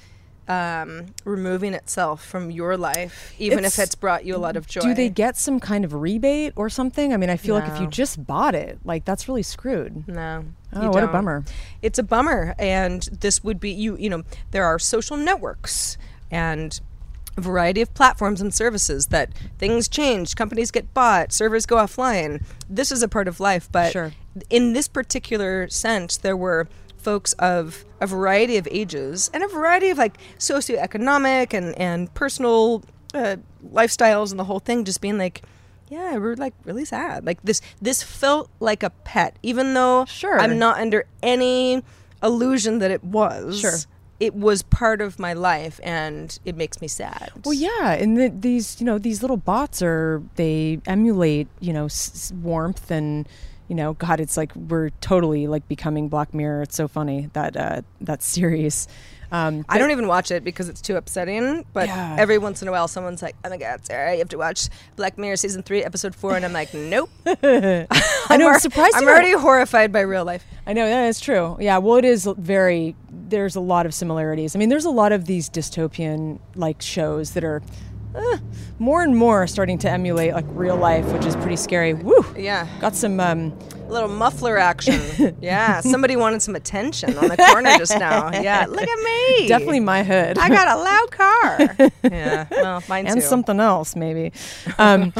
um, 0.48 1.06
removing 1.24 1.74
itself 1.74 2.24
from 2.24 2.50
your 2.52 2.76
life, 2.76 3.34
even 3.38 3.58
if 3.60 3.74
It's- 3.74 3.78
it's 3.80 3.94
brought 3.96 4.24
you 4.24 4.36
a 4.36 4.38
lot 4.38 4.56
of 4.56 4.66
joy. 4.68 4.80
Do 4.80 4.94
they 4.94 5.08
get 5.08 5.36
some 5.36 5.58
kind 5.58 5.84
of 5.84 5.92
rebate 5.92 6.52
or 6.54 6.68
something? 6.70 7.12
I 7.12 7.16
mean, 7.16 7.30
I 7.30 7.36
feel 7.36 7.54
like 7.56 7.68
if 7.68 7.80
you 7.80 7.88
just 7.88 8.24
bought 8.26 8.54
it, 8.54 8.78
like 8.84 9.04
that's 9.04 9.28
really 9.28 9.42
screwed. 9.42 10.06
No. 10.06 10.44
Oh, 10.72 10.82
you 10.82 10.88
what 10.90 10.98
a 10.98 11.06
don't. 11.06 11.12
bummer. 11.12 11.44
It's 11.82 11.98
a 11.98 12.02
bummer. 12.04 12.54
And 12.60 13.02
this 13.20 13.42
would 13.42 13.58
be 13.58 13.70
you 13.70 13.96
you 13.96 14.08
know, 14.08 14.22
there 14.52 14.64
are 14.64 14.78
social 14.78 15.16
networks 15.16 15.96
and 16.30 16.80
a 17.36 17.40
variety 17.40 17.80
of 17.82 17.92
platforms 17.94 18.40
and 18.40 18.52
services 18.54 19.06
that 19.08 19.30
things 19.58 19.88
change, 19.88 20.34
companies 20.36 20.70
get 20.70 20.92
bought, 20.94 21.32
servers 21.32 21.66
go 21.66 21.76
offline. 21.76 22.42
This 22.68 22.90
is 22.90 23.02
a 23.02 23.08
part 23.08 23.28
of 23.28 23.40
life, 23.40 23.68
but 23.70 23.92
Sure. 23.92 24.12
in 24.50 24.72
this 24.72 24.88
particular 24.88 25.68
sense, 25.68 26.16
there 26.16 26.36
were 26.36 26.68
folks 26.96 27.34
of 27.34 27.84
a 28.00 28.06
variety 28.06 28.56
of 28.56 28.66
ages 28.70 29.30
and 29.32 29.44
a 29.44 29.48
variety 29.48 29.90
of 29.90 29.98
like 29.98 30.18
socioeconomic 30.38 31.54
and 31.54 31.76
and 31.78 32.12
personal 32.14 32.82
uh, 33.14 33.36
lifestyles 33.72 34.30
and 34.30 34.40
the 34.40 34.44
whole 34.44 34.58
thing 34.58 34.84
just 34.84 35.00
being 35.00 35.16
like 35.16 35.42
yeah 35.88 36.16
we're 36.16 36.34
like 36.34 36.52
really 36.64 36.84
sad 36.84 37.24
like 37.24 37.40
this 37.44 37.60
this 37.80 38.02
felt 38.02 38.50
like 38.58 38.82
a 38.82 38.90
pet 39.04 39.36
even 39.42 39.72
though 39.74 40.04
Sure. 40.06 40.38
i'm 40.40 40.58
not 40.58 40.78
under 40.80 41.04
any 41.22 41.80
illusion 42.24 42.80
that 42.80 42.90
it 42.90 43.04
was 43.04 43.60
Sure. 43.60 43.76
It 44.18 44.34
was 44.34 44.62
part 44.62 45.00
of 45.00 45.18
my 45.18 45.32
life 45.34 45.78
and 45.82 46.38
it 46.44 46.56
makes 46.56 46.80
me 46.80 46.88
sad 46.88 47.30
Well, 47.44 47.52
yeah, 47.54 47.92
and 47.92 48.16
the, 48.16 48.28
these, 48.28 48.80
you 48.80 48.86
know, 48.86 48.98
these 48.98 49.20
little 49.22 49.36
bots 49.36 49.82
are 49.82 50.22
they 50.36 50.80
emulate, 50.86 51.48
you 51.60 51.72
know, 51.72 51.84
s- 51.86 52.32
warmth 52.42 52.90
and, 52.90 53.28
you 53.68 53.74
know, 53.74 53.94
God, 53.94 54.20
it's 54.20 54.36
like 54.36 54.54
we're 54.56 54.90
totally 55.00 55.46
like 55.46 55.66
becoming 55.68 56.08
Black 56.08 56.32
Mirror. 56.32 56.62
It's 56.62 56.76
so 56.76 56.88
funny 56.88 57.28
that 57.32 57.56
uh, 57.56 57.82
that 58.00 58.22
series. 58.22 58.88
Um, 59.32 59.64
I 59.68 59.78
don't 59.78 59.90
even 59.90 60.06
watch 60.08 60.30
it 60.30 60.44
because 60.44 60.68
it's 60.68 60.80
too 60.80 60.96
upsetting. 60.96 61.64
But 61.72 61.88
Yeah. 61.88 62.16
every 62.18 62.38
once 62.38 62.62
in 62.62 62.68
a 62.68 62.70
while, 62.70 62.88
someone's 62.88 63.22
like, 63.22 63.34
"Oh 63.44 63.50
my 63.50 63.56
God, 63.56 63.84
Sarah, 63.84 64.12
you 64.12 64.18
have 64.18 64.28
to 64.30 64.38
watch 64.38 64.68
Black 64.96 65.18
Mirror 65.18 65.36
season 65.36 65.62
three, 65.62 65.82
episode 65.84 66.14
four. 66.14 66.36
and 66.36 66.44
I'm 66.44 66.52
like, 66.52 66.72
"Nope." 66.74 67.10
I 67.26 68.36
know. 68.38 68.48
I'm 68.48 68.60
surprised. 68.60 68.96
I'm 68.96 69.06
already 69.08 69.32
horrified 69.32 69.92
by 69.92 70.00
real 70.00 70.24
life. 70.24 70.44
I 70.66 70.72
know 70.72 70.88
that 70.88 71.06
is 71.06 71.20
true. 71.20 71.56
Yeah, 71.60 71.78
well, 71.78 71.96
it 71.96 72.04
is 72.04 72.28
very. 72.38 72.94
There's 73.10 73.56
a 73.56 73.60
lot 73.60 73.86
of 73.86 73.94
similarities. 73.94 74.54
I 74.54 74.58
mean, 74.58 74.68
there's 74.68 74.84
a 74.84 74.90
lot 74.90 75.12
of 75.12 75.26
these 75.26 75.48
dystopian 75.50 76.38
like 76.54 76.80
shows 76.82 77.32
that 77.32 77.44
are 77.44 77.62
eh, 78.16 78.38
more 78.78 79.02
and 79.02 79.16
more 79.16 79.46
starting 79.46 79.78
to 79.78 79.90
emulate 79.90 80.32
like 80.34 80.46
real 80.48 80.76
life, 80.76 81.06
which 81.12 81.24
is 81.24 81.36
pretty 81.36 81.56
scary. 81.56 81.94
Woo! 81.94 82.24
Yeah. 82.36 82.66
Got 82.80 82.94
some 82.94 83.20
um, 83.20 83.56
little 83.88 84.08
muffler 84.08 84.58
action. 84.58 85.36
yeah, 85.40 85.80
somebody 85.80 86.16
wanted 86.16 86.42
some 86.42 86.56
attention 86.56 87.16
on 87.16 87.28
the 87.28 87.36
corner 87.36 87.76
just 87.78 87.98
now. 87.98 88.30
Yeah, 88.32 88.66
look 88.68 88.82
at 88.82 88.98
me. 88.98 89.48
definitely 89.48 89.80
my 89.80 90.02
hood. 90.02 90.38
I 90.38 90.48
got 90.48 90.68
a 90.68 90.80
loud 90.80 91.10
car. 91.10 91.90
yeah, 92.12 92.46
well, 92.50 92.82
mine 92.88 93.06
and 93.06 93.20
too. 93.20 93.26
something 93.26 93.60
else 93.60 93.96
maybe. 93.96 94.32
Um, 94.78 95.12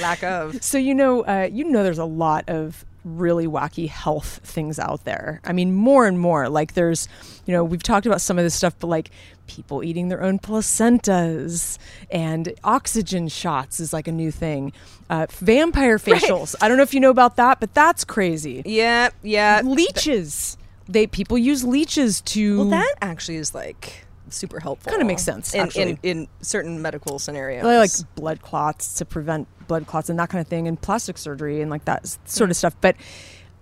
lack 0.00 0.22
of. 0.22 0.62
so 0.62 0.78
you 0.78 0.94
know, 0.94 1.22
uh, 1.22 1.48
you 1.50 1.64
know, 1.64 1.82
there's 1.82 1.98
a 1.98 2.04
lot 2.04 2.48
of 2.48 2.84
really 3.16 3.46
wacky 3.46 3.88
health 3.88 4.40
things 4.44 4.78
out 4.78 5.04
there. 5.04 5.40
I 5.44 5.52
mean, 5.52 5.74
more 5.74 6.06
and 6.06 6.18
more. 6.18 6.48
Like 6.48 6.74
there's, 6.74 7.08
you 7.46 7.52
know, 7.52 7.64
we've 7.64 7.82
talked 7.82 8.06
about 8.06 8.20
some 8.20 8.38
of 8.38 8.44
this 8.44 8.54
stuff, 8.54 8.74
but 8.78 8.88
like 8.88 9.10
people 9.46 9.82
eating 9.82 10.08
their 10.08 10.22
own 10.22 10.38
placentas 10.38 11.78
and 12.10 12.52
oxygen 12.62 13.28
shots 13.28 13.80
is 13.80 13.92
like 13.92 14.06
a 14.08 14.12
new 14.12 14.30
thing. 14.30 14.72
Uh, 15.10 15.26
vampire 15.30 15.98
facials. 15.98 16.54
I 16.60 16.68
don't 16.68 16.76
know 16.76 16.82
if 16.82 16.94
you 16.94 17.00
know 17.00 17.10
about 17.10 17.36
that, 17.36 17.60
but 17.60 17.74
that's 17.74 18.04
crazy. 18.04 18.62
Yeah, 18.64 19.10
yeah. 19.22 19.62
Leeches. 19.64 20.56
They 20.88 21.06
people 21.06 21.36
use 21.36 21.64
leeches 21.64 22.20
to. 22.22 22.58
Well, 22.58 22.70
that 22.70 22.94
actually 23.02 23.36
is 23.36 23.54
like 23.54 24.06
super 24.30 24.60
helpful. 24.60 24.90
Kinda 24.90 25.04
makes 25.04 25.22
sense, 25.22 25.54
in, 25.54 25.70
in 25.74 25.98
in 26.02 26.28
certain 26.40 26.80
medical 26.82 27.18
scenarios. 27.18 27.64
Like 27.64 28.14
blood 28.14 28.42
clots 28.42 28.94
to 28.94 29.04
prevent 29.04 29.48
blood 29.68 29.86
clots 29.86 30.08
and 30.08 30.18
that 30.18 30.28
kind 30.30 30.40
of 30.40 30.48
thing 30.48 30.66
and 30.68 30.80
plastic 30.80 31.18
surgery 31.18 31.60
and 31.60 31.70
like 31.70 31.84
that 31.86 32.06
sort 32.24 32.50
of 32.50 32.56
stuff. 32.56 32.74
But 32.80 32.96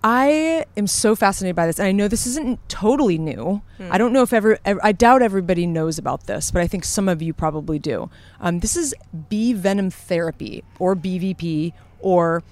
i 0.03 0.63
am 0.77 0.85
so 0.85 1.15
fascinated 1.15 1.55
by 1.55 1.65
this 1.65 1.79
and 1.79 1.87
i 1.87 1.91
know 1.91 2.07
this 2.07 2.27
isn't 2.27 2.59
totally 2.69 3.17
new. 3.17 3.63
I 3.89 3.97
don't 3.97 4.13
know 4.13 4.21
if 4.21 4.31
ever, 4.31 4.59
ev- 4.63 4.79
i 4.83 4.91
doubt 4.91 5.23
everybody 5.23 5.65
knows 5.65 5.97
about 5.97 6.27
this 6.27 6.51
but 6.51 6.61
i 6.61 6.67
think 6.67 6.85
some 6.85 7.09
of 7.09 7.19
you 7.23 7.33
probably 7.33 7.79
do. 7.79 8.09
Um, 8.39 8.59
this 8.59 8.75
is 8.77 8.93
bee 9.27 9.53
venom 9.53 9.89
therapy 9.89 10.63
or 10.77 10.95
bvp 10.95 11.73
or 11.99 12.43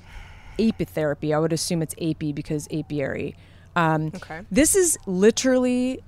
apitherapy. 0.58 1.36
I 1.36 1.40
would 1.40 1.54
assume 1.54 1.82
it's 1.84 1.94
api 2.02 2.32
because 2.34 2.68
apiary. 2.74 3.36
Um, 3.76 4.12
Okay. 4.16 4.42
this 4.50 4.76
is 4.76 4.98
literally 5.06 6.02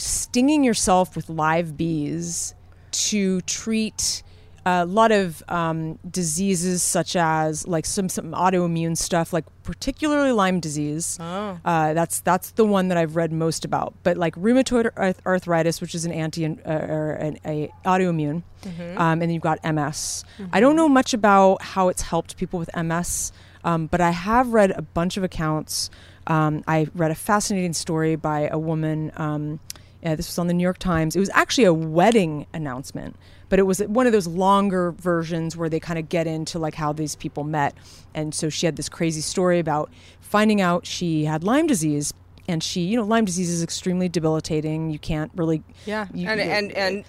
stinging 0.00 0.64
yourself 0.64 1.16
with 1.16 1.28
live 1.28 1.76
bees 1.76 2.54
to 2.92 3.40
treat 3.42 4.22
a 4.66 4.84
lot 4.84 5.10
of 5.10 5.42
um, 5.48 5.98
diseases 6.08 6.82
such 6.82 7.16
as 7.16 7.66
like 7.66 7.86
some 7.86 8.08
some 8.08 8.32
autoimmune 8.32 8.96
stuff 8.96 9.32
like 9.32 9.44
particularly 9.62 10.32
Lyme 10.32 10.60
disease. 10.60 11.16
Oh. 11.20 11.58
Uh, 11.64 11.94
that's 11.94 12.20
that's 12.20 12.52
the 12.52 12.64
one 12.64 12.88
that 12.88 12.98
I've 12.98 13.16
read 13.16 13.32
most 13.32 13.64
about. 13.64 13.94
But 14.02 14.16
like 14.16 14.34
rheumatoid 14.36 14.90
arth- 14.96 15.24
arthritis, 15.24 15.80
which 15.80 15.94
is 15.94 16.04
an 16.04 16.12
anti 16.12 16.46
uh, 16.46 16.58
or 16.66 17.12
an 17.12 17.38
a 17.44 17.70
autoimmune, 17.84 18.42
um, 18.98 19.12
and 19.12 19.22
then 19.22 19.30
you've 19.30 19.42
got 19.42 19.58
MS. 19.64 20.24
I 20.52 20.60
don't 20.60 20.76
know 20.76 20.88
much 20.88 21.14
about 21.14 21.62
how 21.62 21.88
it's 21.88 22.02
helped 22.02 22.36
people 22.36 22.58
with 22.58 22.70
MS, 22.76 23.32
um, 23.64 23.86
but 23.86 24.00
I 24.00 24.10
have 24.10 24.52
read 24.52 24.72
a 24.72 24.82
bunch 24.82 25.16
of 25.16 25.24
accounts. 25.24 25.90
Um, 26.26 26.62
I 26.68 26.88
read 26.94 27.10
a 27.10 27.14
fascinating 27.14 27.72
story 27.72 28.14
by 28.16 28.48
a 28.48 28.58
woman. 28.58 29.10
Yeah, 30.02 30.14
this 30.14 30.28
was 30.28 30.38
on 30.38 30.46
the 30.46 30.54
New 30.54 30.62
York 30.62 30.78
Times. 30.78 31.14
It 31.14 31.20
was 31.20 31.30
actually 31.34 31.64
a 31.64 31.74
wedding 31.74 32.46
announcement, 32.54 33.16
but 33.50 33.58
it 33.58 33.64
was 33.64 33.80
one 33.80 34.06
of 34.06 34.12
those 34.12 34.26
longer 34.26 34.92
versions 34.92 35.56
where 35.56 35.68
they 35.68 35.80
kind 35.80 35.98
of 35.98 36.08
get 36.08 36.26
into 36.26 36.58
like 36.58 36.74
how 36.74 36.92
these 36.92 37.16
people 37.16 37.44
met. 37.44 37.74
And 38.14 38.34
so 38.34 38.48
she 38.48 38.64
had 38.64 38.76
this 38.76 38.88
crazy 38.88 39.20
story 39.20 39.58
about 39.58 39.90
finding 40.20 40.60
out 40.60 40.86
she 40.86 41.26
had 41.26 41.44
Lyme 41.44 41.66
disease. 41.66 42.14
And 42.50 42.62
she, 42.62 42.80
you 42.82 42.96
know, 42.96 43.04
Lyme 43.04 43.24
disease 43.24 43.48
is 43.48 43.62
extremely 43.62 44.08
debilitating. 44.08 44.90
You 44.90 44.98
can't 44.98 45.30
really, 45.36 45.62
yeah, 45.86 46.08
you- 46.12 46.28
and, 46.28 46.40
you- 46.40 46.46
and 46.46 46.72
and 46.72 47.04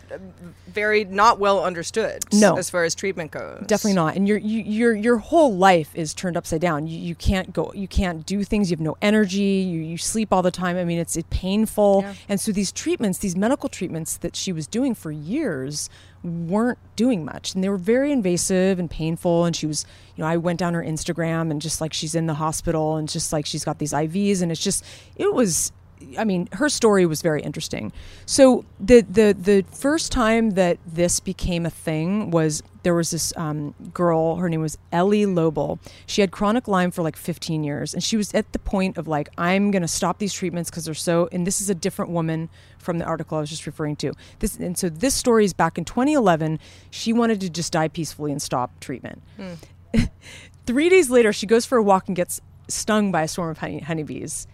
very 0.68 1.04
not 1.04 1.40
well 1.40 1.64
understood. 1.64 2.24
No. 2.32 2.58
as 2.58 2.70
far 2.70 2.84
as 2.84 2.94
treatment 2.96 3.32
goes. 3.32 3.64
Definitely 3.66 3.96
not. 3.96 4.16
And 4.16 4.28
your 4.28 4.38
you, 4.38 4.62
your 4.62 4.94
your 4.96 5.18
whole 5.18 5.56
life 5.56 5.90
is 5.96 6.14
turned 6.14 6.38
upside 6.38 6.62
down. 6.62 6.86
You, 6.88 6.98
you 6.98 7.16
can't 7.16 7.54
go. 7.54 7.74
You 7.74 7.88
can't 7.88 8.26
do 8.26 8.44
things. 8.44 8.70
You 8.70 8.76
have 8.78 8.82
no 8.82 8.98
energy. 9.02 9.42
You, 9.42 9.80
you 9.82 9.98
sleep 9.98 10.32
all 10.32 10.42
the 10.44 10.52
time. 10.52 10.78
I 10.78 10.84
mean, 10.84 11.00
it's 11.00 11.16
it 11.18 11.30
painful. 11.30 12.02
Yeah. 12.04 12.14
And 12.30 12.40
so 12.40 12.52
these 12.52 12.72
treatments, 12.72 13.18
these 13.18 13.36
medical 13.36 13.68
treatments 13.68 14.18
that 14.18 14.36
she 14.36 14.52
was 14.54 14.68
doing 14.68 14.94
for 14.96 15.12
years, 15.12 15.90
weren't 16.24 16.80
doing 16.96 17.26
much, 17.26 17.54
and 17.54 17.64
they 17.64 17.70
were 17.70 17.78
very 17.78 18.12
invasive 18.12 18.80
and 18.80 18.90
painful. 18.90 19.46
And 19.46 19.56
she 19.56 19.66
was, 19.66 19.86
you 20.16 20.24
know, 20.24 20.28
I 20.28 20.38
went 20.38 20.60
down 20.60 20.74
her 20.74 20.84
Instagram 20.84 21.52
and 21.52 21.62
just 21.62 21.82
like 21.82 21.94
she's 21.94 22.16
in 22.16 22.28
the 22.28 22.36
hospital 22.36 22.98
and 22.98 23.10
just 23.10 23.34
like 23.34 23.46
she's 23.46 23.66
got 23.66 23.80
these 23.80 23.94
IVs, 23.94 24.42
and 24.42 24.52
it's 24.52 24.64
just 24.64 24.86
it 25.16 25.34
was 25.34 25.72
I 26.18 26.24
mean, 26.24 26.48
her 26.54 26.70
story 26.70 27.06
was 27.06 27.22
very 27.22 27.42
interesting. 27.42 27.92
So 28.26 28.66
the 28.80 29.02
the 29.02 29.36
the 29.38 29.66
first 29.72 30.12
time 30.12 30.52
that 30.52 30.78
this 30.86 31.20
became 31.20 31.66
a 31.66 31.70
thing 31.70 32.32
was 32.32 32.64
there 32.84 32.96
was 32.96 33.12
this 33.12 33.34
um, 33.38 33.76
girl. 33.94 34.38
Her 34.38 34.50
name 34.50 34.62
was 34.62 34.78
Ellie 34.92 35.26
Lobel. 35.26 35.80
She 36.06 36.22
had 36.22 36.32
chronic 36.32 36.68
Lyme 36.68 36.92
for 36.92 37.04
like 37.04 37.16
15 37.16 37.64
years, 37.64 37.94
and 37.94 38.04
she 38.04 38.18
was 38.18 38.34
at 38.34 38.52
the 38.54 38.60
point 38.60 38.98
of 38.98 39.08
like, 39.08 39.30
I'm 39.38 39.72
going 39.72 39.84
to 39.84 39.88
stop 39.88 40.20
these 40.20 40.34
treatments 40.34 40.70
because 40.70 40.86
they're 40.86 40.94
so. 40.94 41.30
And 41.32 41.46
this 41.46 41.62
is 41.62 41.70
a 41.70 41.76
different 41.76 42.12
woman 42.12 42.50
from 42.82 42.98
the 42.98 43.06
article 43.06 43.38
I 43.38 43.42
was 43.42 43.50
just 43.50 43.66
referring 43.66 43.96
to. 43.98 44.14
This 44.40 44.58
and 44.58 44.78
so 44.78 44.90
this 44.90 45.14
story 45.14 45.46
is 45.46 45.54
back 45.54 45.78
in 45.78 45.86
2011. 45.86 46.60
She 46.90 47.14
wanted 47.14 47.42
to 47.42 47.50
just 47.50 47.72
die 47.74 47.88
peacefully 47.88 48.32
and 48.32 48.42
stop 48.42 48.80
treatment. 48.80 49.22
Hmm. 49.38 49.54
Three 50.66 50.90
days 50.90 51.10
later, 51.10 51.34
she 51.34 51.48
goes 51.48 51.66
for 51.66 51.78
a 51.78 51.84
walk 51.84 52.08
and 52.08 52.16
gets 52.16 52.42
stung 52.72 53.12
by 53.12 53.24
a 53.24 53.28
swarm 53.28 53.50
of 53.52 53.58
honey, 53.60 53.80
honeybees 53.80 54.48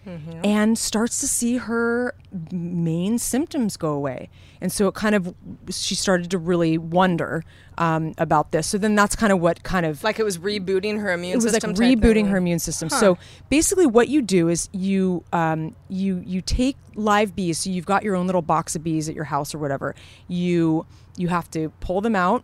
and 0.44 0.78
starts 0.78 1.20
to 1.20 1.28
see 1.28 1.56
her 1.58 2.14
main 2.52 3.18
symptoms 3.18 3.76
go 3.76 3.90
away. 3.90 4.28
And 4.60 4.72
so 4.72 4.88
it 4.88 4.94
kind 4.94 5.14
of, 5.14 5.34
she 5.70 5.94
started 5.94 6.30
to 6.32 6.38
really 6.38 6.78
wonder 6.78 7.44
um, 7.78 8.12
about 8.18 8.50
this. 8.52 8.66
So 8.66 8.76
then 8.78 8.94
that's 8.94 9.14
kind 9.16 9.32
of 9.32 9.40
what 9.40 9.62
kind 9.62 9.86
of 9.86 10.02
like 10.02 10.18
it 10.18 10.24
was 10.24 10.38
rebooting 10.38 11.00
her 11.00 11.12
immune 11.12 11.40
system. 11.40 11.42
it 11.42 11.44
was 11.44 11.52
like 11.52 11.62
system. 11.62 11.74
type 11.74 11.98
rebooting 11.98 12.14
thing. 12.14 12.26
her 12.26 12.36
immune 12.36 12.58
system. 12.58 12.88
So 12.88 13.18
basically, 13.48 13.86
what 13.86 14.08
you 14.08 14.20
do 14.20 14.48
is 14.48 14.68
you 14.72 15.24
um, 15.32 15.74
you 15.88 16.22
you 16.26 16.40
take 16.42 16.76
live 16.96 17.36
bees. 17.36 17.58
So 17.58 17.70
you've 17.70 17.86
got 17.86 18.02
your 18.02 18.16
own 18.16 18.26
little 18.26 18.42
box 18.42 18.74
of 18.74 18.82
bees 18.82 19.08
at 19.08 19.14
your 19.14 19.24
house 19.24 19.54
or 19.54 19.58
whatever. 19.58 19.94
You 20.26 20.86
you 21.16 21.28
have 21.28 21.50
to 21.52 21.70
pull 21.80 22.00
them 22.00 22.16
out. 22.16 22.42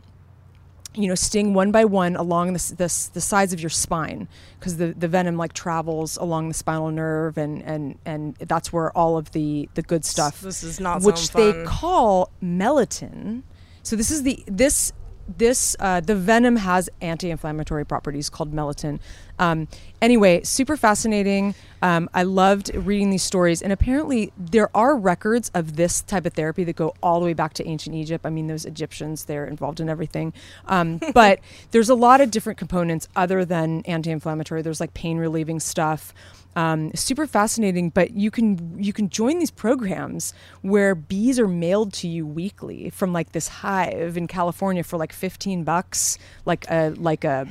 You 0.96 1.08
know, 1.08 1.14
sting 1.16 1.54
one 1.54 1.72
by 1.72 1.84
one 1.84 2.14
along 2.14 2.52
the 2.52 2.58
the, 2.76 3.08
the 3.14 3.20
sides 3.20 3.52
of 3.52 3.60
your 3.60 3.70
spine 3.70 4.28
because 4.58 4.76
the, 4.76 4.94
the 4.96 5.08
venom 5.08 5.36
like 5.36 5.52
travels 5.52 6.16
along 6.18 6.48
the 6.48 6.54
spinal 6.54 6.90
nerve 6.90 7.36
and 7.36 7.62
and 7.62 7.98
and 8.04 8.36
that's 8.36 8.72
where 8.72 8.96
all 8.96 9.16
of 9.16 9.32
the 9.32 9.68
the 9.74 9.82
good 9.82 10.04
stuff 10.04 10.40
This 10.40 10.62
is 10.62 10.78
not 10.78 11.02
which 11.02 11.32
they 11.32 11.52
fun. 11.52 11.66
call 11.66 12.30
melatonin. 12.42 13.42
So 13.82 13.96
this 13.96 14.10
is 14.10 14.22
the 14.22 14.44
this 14.46 14.92
this 15.28 15.76
uh, 15.80 16.00
the 16.00 16.14
venom 16.14 16.56
has 16.56 16.88
anti-inflammatory 17.00 17.84
properties 17.84 18.30
called 18.30 18.52
melatonin. 18.52 19.00
Um, 19.38 19.68
anyway, 20.00 20.42
super 20.42 20.76
fascinating. 20.76 21.54
Um, 21.82 22.08
I 22.14 22.22
loved 22.22 22.74
reading 22.74 23.10
these 23.10 23.22
stories, 23.22 23.62
and 23.62 23.72
apparently 23.72 24.32
there 24.38 24.74
are 24.76 24.96
records 24.96 25.50
of 25.54 25.76
this 25.76 26.02
type 26.02 26.24
of 26.24 26.34
therapy 26.34 26.64
that 26.64 26.76
go 26.76 26.94
all 27.02 27.20
the 27.20 27.26
way 27.26 27.32
back 27.32 27.52
to 27.54 27.66
ancient 27.66 27.96
Egypt. 27.96 28.24
I 28.24 28.30
mean, 28.30 28.46
those 28.46 28.64
Egyptians 28.64 29.24
they're 29.24 29.46
involved 29.46 29.80
in 29.80 29.88
everything, 29.88 30.32
um, 30.66 31.00
but 31.14 31.40
there's 31.72 31.88
a 31.88 31.94
lot 31.94 32.20
of 32.20 32.30
different 32.30 32.58
components 32.58 33.08
other 33.16 33.44
than 33.44 33.82
anti-inflammatory. 33.86 34.62
There's 34.62 34.80
like 34.80 34.94
pain 34.94 35.18
relieving 35.18 35.60
stuff 35.60 36.14
um, 36.56 36.94
super 36.94 37.26
fascinating 37.26 37.90
but 37.90 38.12
you 38.12 38.30
can 38.30 38.82
you 38.82 38.92
can 38.92 39.08
join 39.08 39.38
these 39.38 39.50
programs 39.50 40.32
where 40.62 40.94
bees 40.94 41.38
are 41.38 41.48
mailed 41.48 41.92
to 41.92 42.08
you 42.08 42.26
weekly 42.26 42.90
from 42.90 43.12
like 43.12 43.32
this 43.32 43.48
hive 43.48 44.16
in 44.16 44.26
california 44.26 44.84
for 44.84 44.96
like 44.96 45.12
15 45.12 45.64
bucks 45.64 46.18
like 46.44 46.64
a 46.70 46.90
like 46.96 47.24
a 47.24 47.48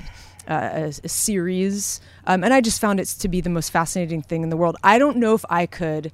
a, 0.47 0.93
a 1.03 1.09
series. 1.09 2.01
Um, 2.25 2.43
and 2.43 2.53
i 2.53 2.61
just 2.61 2.81
found 2.81 2.99
it 2.99 3.07
to 3.07 3.27
be 3.27 3.41
the 3.41 3.49
most 3.49 3.69
fascinating 3.69 4.21
thing 4.21 4.43
in 4.43 4.49
the 4.49 4.57
world. 4.57 4.77
I 4.83 4.99
don't 4.99 5.17
know 5.17 5.33
if 5.33 5.45
i 5.49 5.65
could 5.65 6.11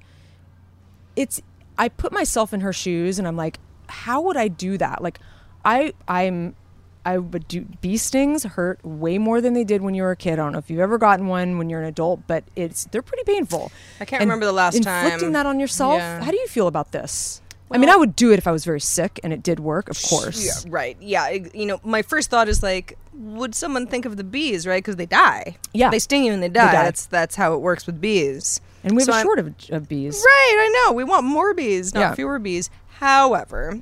it's 1.16 1.40
i 1.78 1.88
put 1.88 2.12
myself 2.12 2.52
in 2.52 2.60
her 2.60 2.72
shoes 2.72 3.18
and 3.18 3.26
i'm 3.26 3.36
like 3.36 3.58
how 3.88 4.20
would 4.22 4.36
i 4.36 4.48
do 4.48 4.78
that? 4.78 5.02
Like 5.02 5.18
i 5.64 5.92
i'm 6.08 6.54
I 7.04 7.16
would 7.18 7.48
do 7.48 7.66
bee 7.80 7.96
stings 7.96 8.44
hurt 8.44 8.84
way 8.84 9.16
more 9.18 9.40
than 9.40 9.54
they 9.54 9.64
did 9.64 9.80
when 9.82 9.94
you 9.94 10.02
were 10.02 10.10
a 10.10 10.16
kid. 10.16 10.34
I 10.34 10.36
don't 10.36 10.52
know 10.52 10.58
if 10.58 10.70
you've 10.70 10.80
ever 10.80 10.98
gotten 10.98 11.26
one 11.28 11.56
when 11.58 11.70
you're 11.70 11.80
an 11.80 11.86
adult, 11.88 12.26
but 12.26 12.44
it's 12.56 12.84
they're 12.92 13.00
pretty 13.02 13.24
painful. 13.24 13.72
I 14.00 14.04
can't 14.04 14.20
And 14.20 14.28
remember 14.28 14.44
the 14.46 14.52
last 14.52 14.74
inflicting 14.76 14.92
time. 15.02 15.04
Inflicting 15.06 15.32
that 15.32 15.46
on 15.46 15.58
yourself. 15.60 15.98
Yeah. 15.98 16.22
How 16.22 16.30
do 16.30 16.36
you 16.36 16.46
feel 16.46 16.66
about 16.66 16.92
this? 16.92 17.40
I 17.72 17.78
mean, 17.78 17.88
I 17.88 17.94
would 17.96 18.16
do 18.16 18.32
it 18.32 18.38
if 18.38 18.48
I 18.48 18.50
was 18.52 18.64
very 18.64 18.80
sick 18.80 19.20
and 19.22 19.32
it 19.32 19.44
did 19.44 19.60
work, 19.60 19.88
of 19.88 20.02
course. 20.02 20.44
Yeah, 20.44 20.70
right. 20.72 20.96
Yeah. 21.00 21.28
You 21.54 21.66
know, 21.66 21.80
my 21.84 22.02
first 22.02 22.28
thought 22.28 22.48
is 22.48 22.64
like, 22.64 22.98
would 23.14 23.54
someone 23.54 23.86
think 23.86 24.04
of 24.06 24.16
the 24.16 24.24
bees, 24.24 24.66
right? 24.66 24.82
Because 24.82 24.96
they 24.96 25.06
die. 25.06 25.56
Yeah. 25.72 25.88
They 25.90 26.00
sting 26.00 26.24
you 26.24 26.32
and 26.32 26.42
they 26.42 26.48
die. 26.48 26.66
die. 26.66 26.72
That's 26.84 27.06
that's 27.06 27.36
how 27.36 27.54
it 27.54 27.60
works 27.60 27.86
with 27.86 28.00
bees. 28.00 28.60
And 28.82 28.96
we 28.96 29.02
have 29.02 29.06
So 29.06 29.12
a 29.12 29.16
I'm- 29.16 29.24
shortage 29.24 29.70
of 29.70 29.88
bees. 29.88 30.20
Right. 30.26 30.56
I 30.58 30.82
know. 30.88 30.94
We 30.94 31.04
want 31.04 31.24
more 31.24 31.54
bees, 31.54 31.94
not 31.94 32.00
Yeah. 32.00 32.06
Mm-hmm. 32.08 32.14
fewer 32.16 32.38
bees. 32.40 32.70
However, 32.98 33.78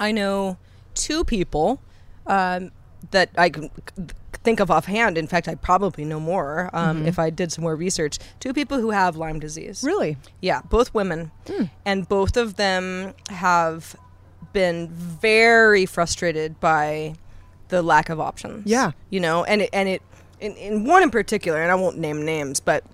I 0.00 0.10
know 0.10 0.56
two 0.94 1.22
people 1.22 1.80
um, 2.28 2.70
that 3.10 3.30
I 3.36 3.50
can 3.50 3.70
think 4.44 4.60
of 4.60 4.70
offhand. 4.70 5.18
In 5.18 5.26
fact, 5.26 5.48
I 5.48 5.54
probably 5.56 6.04
know 6.04 6.20
more 6.20 6.70
um, 6.72 7.06
if 7.06 7.18
I 7.18 7.30
did 7.30 7.52
some 7.52 7.62
more 7.62 7.74
research. 7.74 8.18
Two 8.40 8.52
people 8.52 8.80
who 8.80 8.90
have 8.90 9.16
Lyme 9.16 9.40
disease. 9.40 9.78
Mm-hmm. 9.78 9.86
Really? 9.86 10.16
Yeah, 10.40 10.62
both 10.62 10.94
women, 10.94 11.30
and 11.84 12.08
both 12.08 12.36
of 12.36 12.56
them 12.56 13.14
have 13.30 13.96
been 14.52 14.88
very 14.88 15.86
frustrated 15.86 16.60
by 16.60 17.14
the 17.68 17.82
lack 17.82 18.08
of 18.08 18.20
options. 18.20 18.66
Yeah. 18.66 18.92
you 19.10 19.20
know, 19.20 19.44
and 19.44 19.62
it, 19.62 19.70
and 19.72 19.88
it 19.88 20.02
in, 20.40 20.54
in 20.56 20.84
one 20.84 21.02
in 21.02 21.10
particular, 21.10 21.60
and 21.60 21.70
I 21.70 21.74
won't 21.74 21.98
name 21.98 22.24
names, 22.24 22.60
but 22.60 22.84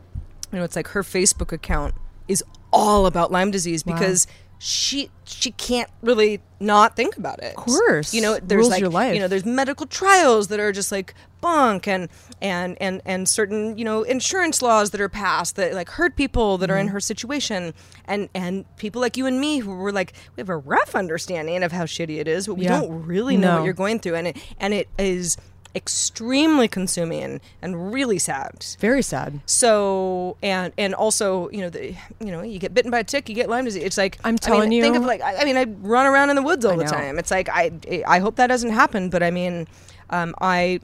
you 0.50 0.58
know, 0.58 0.64
it's 0.64 0.76
like 0.76 0.88
her 0.88 1.02
Facebook 1.02 1.52
account 1.52 1.94
is 2.28 2.42
all 2.72 3.06
about 3.06 3.30
Lyme 3.30 3.50
disease 3.50 3.84
Wow. 4.26 4.28
She 4.58 5.10
she 5.24 5.50
can't 5.52 5.90
really 6.02 6.40
not 6.60 6.96
think 6.96 7.16
about 7.16 7.42
it. 7.42 7.50
Of 7.50 7.56
course. 7.56 8.14
you 8.14 8.22
know, 8.22 8.38
there's 8.38 8.58
Rules 8.60 8.70
like 8.70 8.80
your 8.80 8.88
life. 8.90 9.14
you 9.14 9.20
know, 9.20 9.28
there's 9.28 9.44
medical 9.44 9.86
trials 9.86 10.48
that 10.48 10.60
are 10.60 10.72
just 10.72 10.90
like 10.92 11.14
bunk 11.40 11.86
and 11.86 12.08
and 12.40 12.76
and 12.80 13.02
and 13.04 13.28
certain 13.28 13.76
you 13.76 13.84
know 13.84 14.02
insurance 14.02 14.62
laws 14.62 14.90
that 14.92 15.00
are 15.00 15.08
passed 15.10 15.56
that 15.56 15.74
like 15.74 15.90
hurt 15.90 16.16
people 16.16 16.56
that 16.58 16.70
are 16.70 16.74
Mm-hmm. 16.74 16.80
in 16.82 16.88
her 16.88 17.00
situation 17.00 17.74
and 18.06 18.28
and 18.34 18.64
people 18.78 19.00
like 19.02 19.16
you 19.18 19.26
and 19.26 19.38
me 19.40 19.58
who 19.58 19.74
were 19.74 19.92
like 19.92 20.14
we 20.36 20.40
have 20.40 20.48
a 20.48 20.56
rough 20.56 20.94
understanding 20.94 21.62
of 21.62 21.70
how 21.72 21.84
shitty 21.84 22.18
it 22.18 22.26
is 22.28 22.46
but 22.46 22.54
we 22.54 22.64
Yeah. 22.64 22.80
don't 22.80 23.04
really 23.06 23.36
know 23.36 23.48
No. 23.52 23.56
what 23.58 23.64
you're 23.64 23.74
going 23.74 23.98
through 23.98 24.14
and 24.14 24.28
it 24.28 24.38
and 24.58 24.72
it 24.72 24.88
is 24.98 25.36
extremely 25.74 26.68
consuming 26.68 27.40
and 27.60 27.92
really 27.92 28.18
sad 28.18 28.64
Very 28.78 29.02
sad. 29.02 29.40
so 29.46 30.36
and 30.42 30.72
and 30.78 30.94
also 30.94 31.48
you 31.50 31.60
know 31.60 31.68
the 31.70 31.94
you 32.20 32.30
know 32.30 32.42
you 32.42 32.58
get 32.58 32.72
bitten 32.74 32.90
by 32.90 33.00
a 33.00 33.04
tick 33.04 33.28
you 33.28 33.34
get 33.34 33.48
Lyme 33.48 33.64
disease 33.64 33.82
it's 33.82 33.98
like 33.98 34.18
I'm 34.22 34.28
I 34.28 34.30
mean, 34.32 34.38
telling 34.38 34.70
think 34.70 34.96
of 34.96 35.04
like 35.04 35.20
I, 35.20 35.36
I 35.42 35.44
mean 35.44 35.56
I 35.56 35.64
run 35.64 36.06
around 36.06 36.30
in 36.30 36.36
the 36.36 36.42
woods 36.42 36.64
all 36.64 36.72
I 36.74 36.76
the 36.76 36.84
know. 36.84 36.90
time 36.90 37.18
it's 37.18 37.30
like 37.30 37.48
I 37.48 37.72
I 38.06 38.18
hope 38.20 38.36
that 38.36 38.46
doesn't 38.46 38.70
happen 38.70 39.10
but 39.10 39.22
I 39.22 39.30
mean 39.30 39.66
um, 40.10 40.34
I 40.40 40.80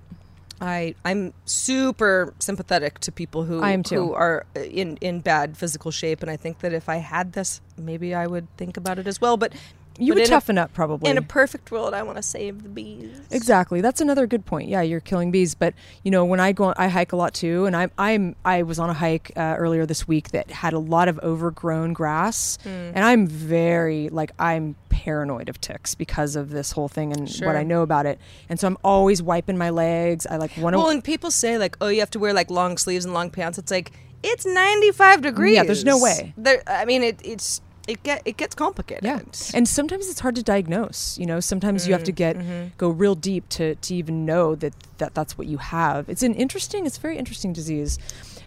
I 0.61 0.94
I'm 1.05 1.33
super 1.46 2.35
sympathetic 2.38 2.98
to 3.00 3.12
people 3.12 3.44
who 3.44 3.62
I 3.62 3.70
am 3.70 3.83
too. 3.83 4.09
who 4.09 4.12
are 4.14 4.44
in 4.55 4.96
in 5.00 5.20
bad 5.20 5.57
physical 5.57 5.90
shape 5.90 6.20
and 6.20 6.31
I 6.31 6.37
think 6.37 6.59
that 6.61 6.72
if 6.72 6.88
I 6.88 6.96
had 6.96 7.33
this 7.33 7.61
maybe 7.79 8.14
I 8.14 8.26
would 8.26 8.46
think 8.57 8.76
about 8.76 8.98
it 8.98 9.07
as 9.07 9.20
well 9.20 9.37
but 9.37 9.53
You 10.01 10.13
but 10.13 10.17
would 10.17 10.23
in 10.23 10.27
a- 10.27 10.31
toughen 10.31 10.59
up 10.59 10.73
probably. 10.73 11.11
in 11.11 11.19
a 11.19 11.23
perfect 11.23 11.71
world 11.71 11.95
I 11.95 12.03
want 12.03 12.17
to 12.17 12.23
save 12.23 12.63
the 12.63 12.69
bees 12.69 13.21
Exactly. 13.31 13.81
That's 13.81 14.01
another 14.01 14.27
good 14.27 14.45
point. 14.47 14.69
Yeah, 14.69 14.83
you're 14.83 15.01
killing 15.01 15.31
bees. 15.31 15.55
But 15.55 15.75
you 16.03 16.11
know, 16.11 16.25
when 16.25 16.41
I 16.41 16.53
go, 16.53 16.73
I 16.77 16.89
hike 16.89 17.13
a 17.13 17.17
lot 17.17 17.35
too, 17.35 17.67
and 17.67 17.77
I'm 17.77 17.91
I'm 17.99 18.35
I 18.45 18.63
was 18.63 18.79
on 18.79 18.91
a 18.91 18.95
hike 18.95 19.31
uh, 19.37 19.55
earlier 19.59 19.87
this 19.87 20.09
week 20.09 20.31
that 20.31 20.51
had 20.51 20.73
a 20.73 20.79
lot 20.79 21.09
of 21.09 21.19
overgrown 21.21 21.93
grass, 21.93 22.59
Hmm. 22.63 22.69
and 22.69 23.05
I'm 23.05 23.27
very 23.27 24.09
like 24.09 24.33
I'm 24.39 24.75
paranoid 24.89 25.49
of 25.49 25.61
ticks 25.61 25.95
because 25.95 26.37
of 26.37 26.51
this 26.51 26.73
whole 26.73 26.89
thing 26.89 27.13
and 27.13 27.29
what 27.43 27.57
I 27.57 27.63
know 27.63 27.83
about 27.83 28.07
it, 28.07 28.19
and 28.49 28.59
so 28.59 28.67
I'm 28.67 28.77
always 28.85 29.23
wiping 29.23 29.57
my 29.57 29.71
legs. 29.71 30.27
I 30.27 30.37
like 30.37 30.57
want 30.57 30.75
to. 30.75 30.79
Well, 30.79 30.89
and 30.91 31.03
people 31.05 31.31
say 31.31 31.57
like, 31.59 31.77
oh, 31.81 31.89
you 31.89 32.01
have 32.01 32.11
to 32.11 32.19
wear 32.19 32.33
like 32.33 32.51
long 32.51 32.77
sleeves 32.79 33.05
and 33.05 33.15
long 33.15 33.31
pants. 33.31 33.59
It's 33.59 33.71
like 33.71 33.93
it's 34.23 34.45
95 34.45 35.23
degrees. 35.23 35.55
Yeah, 35.57 35.63
there's 35.65 35.85
no 35.85 35.99
way. 35.99 36.35
There, 36.37 36.63
I 36.67 36.85
mean, 36.85 37.03
it, 37.03 37.21
it's 37.25 37.63
it 37.90 38.03
get 38.03 38.22
it 38.24 38.37
gets 38.37 38.55
complicated. 38.55 39.05
Yeah, 39.05 39.20
and 39.53 39.68
sometimes 39.68 40.09
it's 40.09 40.20
hard 40.20 40.37
to 40.37 40.42
diagnose. 40.42 41.18
You 41.18 41.26
know, 41.26 41.40
sometimes 41.40 41.87
you 41.87 41.92
have 41.92 42.05
to 42.05 42.12
mm, 42.12 42.16
get 42.16 42.37
mm-hmm. 42.37 42.68
go 42.79 42.88
real 42.88 43.14
deep 43.14 43.48
to 43.50 43.74
to 43.74 43.94
even 43.94 44.24
know 44.24 44.55
that 44.55 44.74
that 44.98 45.14
that's 45.14 45.37
what 45.37 45.48
you 45.48 45.59
have. 45.59 46.09
It's 46.09 46.22
an 46.22 46.35
interesting. 46.35 46.87
It's 46.87 46.98
a 46.98 47.00
very 47.00 47.18
interesting 47.18 47.53
disease. 47.53 47.98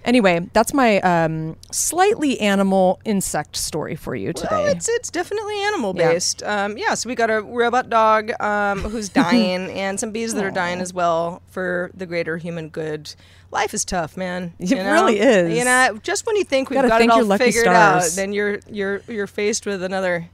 Anyway, 0.06 0.48
that's 0.54 0.74
my 0.74 1.00
um, 1.00 1.56
slightly 1.72 2.40
animal 2.42 3.00
insect 3.06 3.56
story 3.56 3.96
for 3.96 4.16
you 4.16 4.34
today. 4.34 4.50
Well, 4.52 4.68
it's 4.68 4.90
it's 4.90 5.10
definitely 5.10 5.62
animal 5.64 5.94
based. 5.94 6.42
Yeah. 6.42 6.66
Um, 6.66 6.78
yeah, 6.78 6.94
so 6.94 7.08
we 7.08 7.16
got 7.16 7.30
a 7.30 7.42
robot 7.42 7.90
dog 7.90 8.32
um, 8.42 8.80
who's 8.80 9.10
dying, 9.24 9.72
and 9.72 10.00
some 10.00 10.12
bees 10.12 10.34
that 10.34 10.44
are 10.44 10.52
dying 10.52 10.82
as 10.82 10.94
well 10.94 11.42
for 11.50 11.92
the 11.94 12.06
greater 12.06 12.38
human 12.38 12.70
good. 12.70 13.16
Life 13.52 13.74
is 13.74 13.86
tough, 13.86 14.18
man. 14.18 14.54
It 14.60 14.72
you 14.72 14.76
know? 14.78 14.92
really 14.92 15.20
is. 15.20 15.58
You 15.58 15.66
know, 15.66 16.00
just 16.02 16.26
when 16.26 16.36
you 16.36 16.44
think 16.44 16.70
we've 16.70 16.82
Gotta 16.82 17.04
it 17.04 17.10
all 17.10 17.38
figured 17.38 17.68
out, 17.68 18.04
then 18.16 18.34
you're 18.34 18.60
you're 18.70 19.02
you're 19.08 19.28
faced 19.28 19.66
with 19.66 19.84
another 19.84 20.30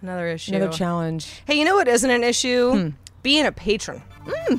another 0.00 0.28
issue. 0.28 0.54
Another 0.54 0.72
challenge. 0.72 1.42
Hey, 1.46 1.58
you 1.58 1.64
know 1.64 1.74
what 1.74 1.88
isn't 1.88 2.10
an 2.10 2.24
issue? 2.24 2.72
Hmm. 2.72 2.88
Being 3.22 3.46
a 3.46 3.52
patron. 3.52 4.02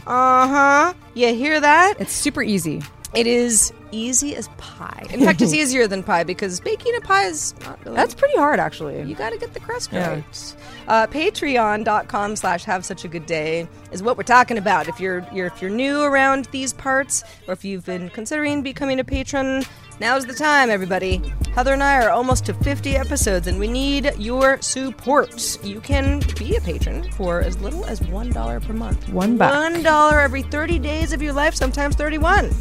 Uh 0.05 0.47
huh. 0.47 0.93
You 1.13 1.33
hear 1.33 1.59
that? 1.59 1.95
It's 1.99 2.13
super 2.13 2.43
easy. 2.43 2.81
It 3.15 3.25
is 3.25 3.73
easy 3.91 4.35
as 4.35 4.47
pie. 4.57 5.03
In 5.09 5.21
fact, 5.21 5.41
it's 5.41 5.53
easier 5.61 5.87
than 5.87 6.03
pie 6.03 6.23
because 6.23 6.59
baking 6.59 6.95
a 6.95 7.01
pie 7.01 7.25
is 7.25 7.55
not 7.61 7.83
really. 7.83 7.95
That's 7.95 8.13
pretty 8.13 8.37
hard, 8.37 8.59
actually. 8.59 9.01
you 9.01 9.15
got 9.15 9.31
to 9.31 9.37
get 9.37 9.53
the 9.53 9.59
crust 9.59 9.91
Yeah. 9.91 10.09
right. 10.13 10.55
Uh, 10.87 11.07
Patreon.com 11.07 12.35
slash 12.35 12.63
have 12.65 12.85
such 12.85 13.05
a 13.05 13.07
good 13.07 13.25
day 13.25 13.67
is 13.91 14.03
what 14.03 14.15
we're 14.17 14.23
talking 14.23 14.57
about. 14.57 14.87
If 14.87 14.99
you're, 14.99 15.25
you're 15.33 15.47
if 15.47 15.61
you're 15.61 15.71
new 15.71 16.01
around 16.03 16.45
these 16.51 16.73
parts 16.73 17.23
or 17.47 17.53
if 17.53 17.65
you've 17.65 17.85
been 17.85 18.09
considering 18.11 18.61
becoming 18.61 18.99
a 18.99 19.03
patron, 19.03 19.63
now's 19.99 20.25
the 20.27 20.33
time, 20.33 20.69
everybody. 20.69 21.21
Heather 21.55 21.73
and 21.73 21.81
I 21.83 22.03
are 22.05 22.11
almost 22.11 22.45
to 22.45 22.53
50 22.53 22.95
episodes 22.95 23.47
and 23.47 23.59
we 23.59 23.67
need 23.67 24.13
your 24.19 24.61
support. 24.61 25.57
You 25.63 25.79
can 25.81 26.21
be 26.37 26.55
a 26.57 26.61
patron 26.61 27.09
for 27.13 27.41
as 27.41 27.59
little 27.59 27.85
as 27.85 27.99
$1 28.01 28.65
per 28.67 28.73
month. 28.73 29.09
One 29.09 29.35
buck. 29.37 29.51
$1 29.51 30.23
every 30.23 30.43
30 30.43 30.77
days 30.79 31.11
of 31.11 31.21
your 31.23 31.33
life, 31.33 31.55
sometimes 31.55 31.95
31. 31.95 32.51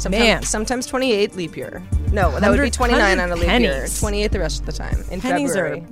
Sometimes, 0.00 0.24
Man. 0.24 0.42
sometimes 0.42 0.86
28 0.86 1.36
leap 1.36 1.56
year. 1.56 1.82
No, 2.10 2.40
that 2.40 2.50
would 2.50 2.60
be 2.60 2.70
29 2.70 3.20
on 3.20 3.30
a 3.30 3.36
leap 3.36 3.60
year. 3.60 3.86
28 3.86 4.32
the 4.32 4.38
rest 4.38 4.60
of 4.60 4.66
the 4.66 4.72
time 4.72 5.04
in 5.10 5.20
Pennies 5.20 5.50
February. 5.54 5.80
are. 5.80 5.84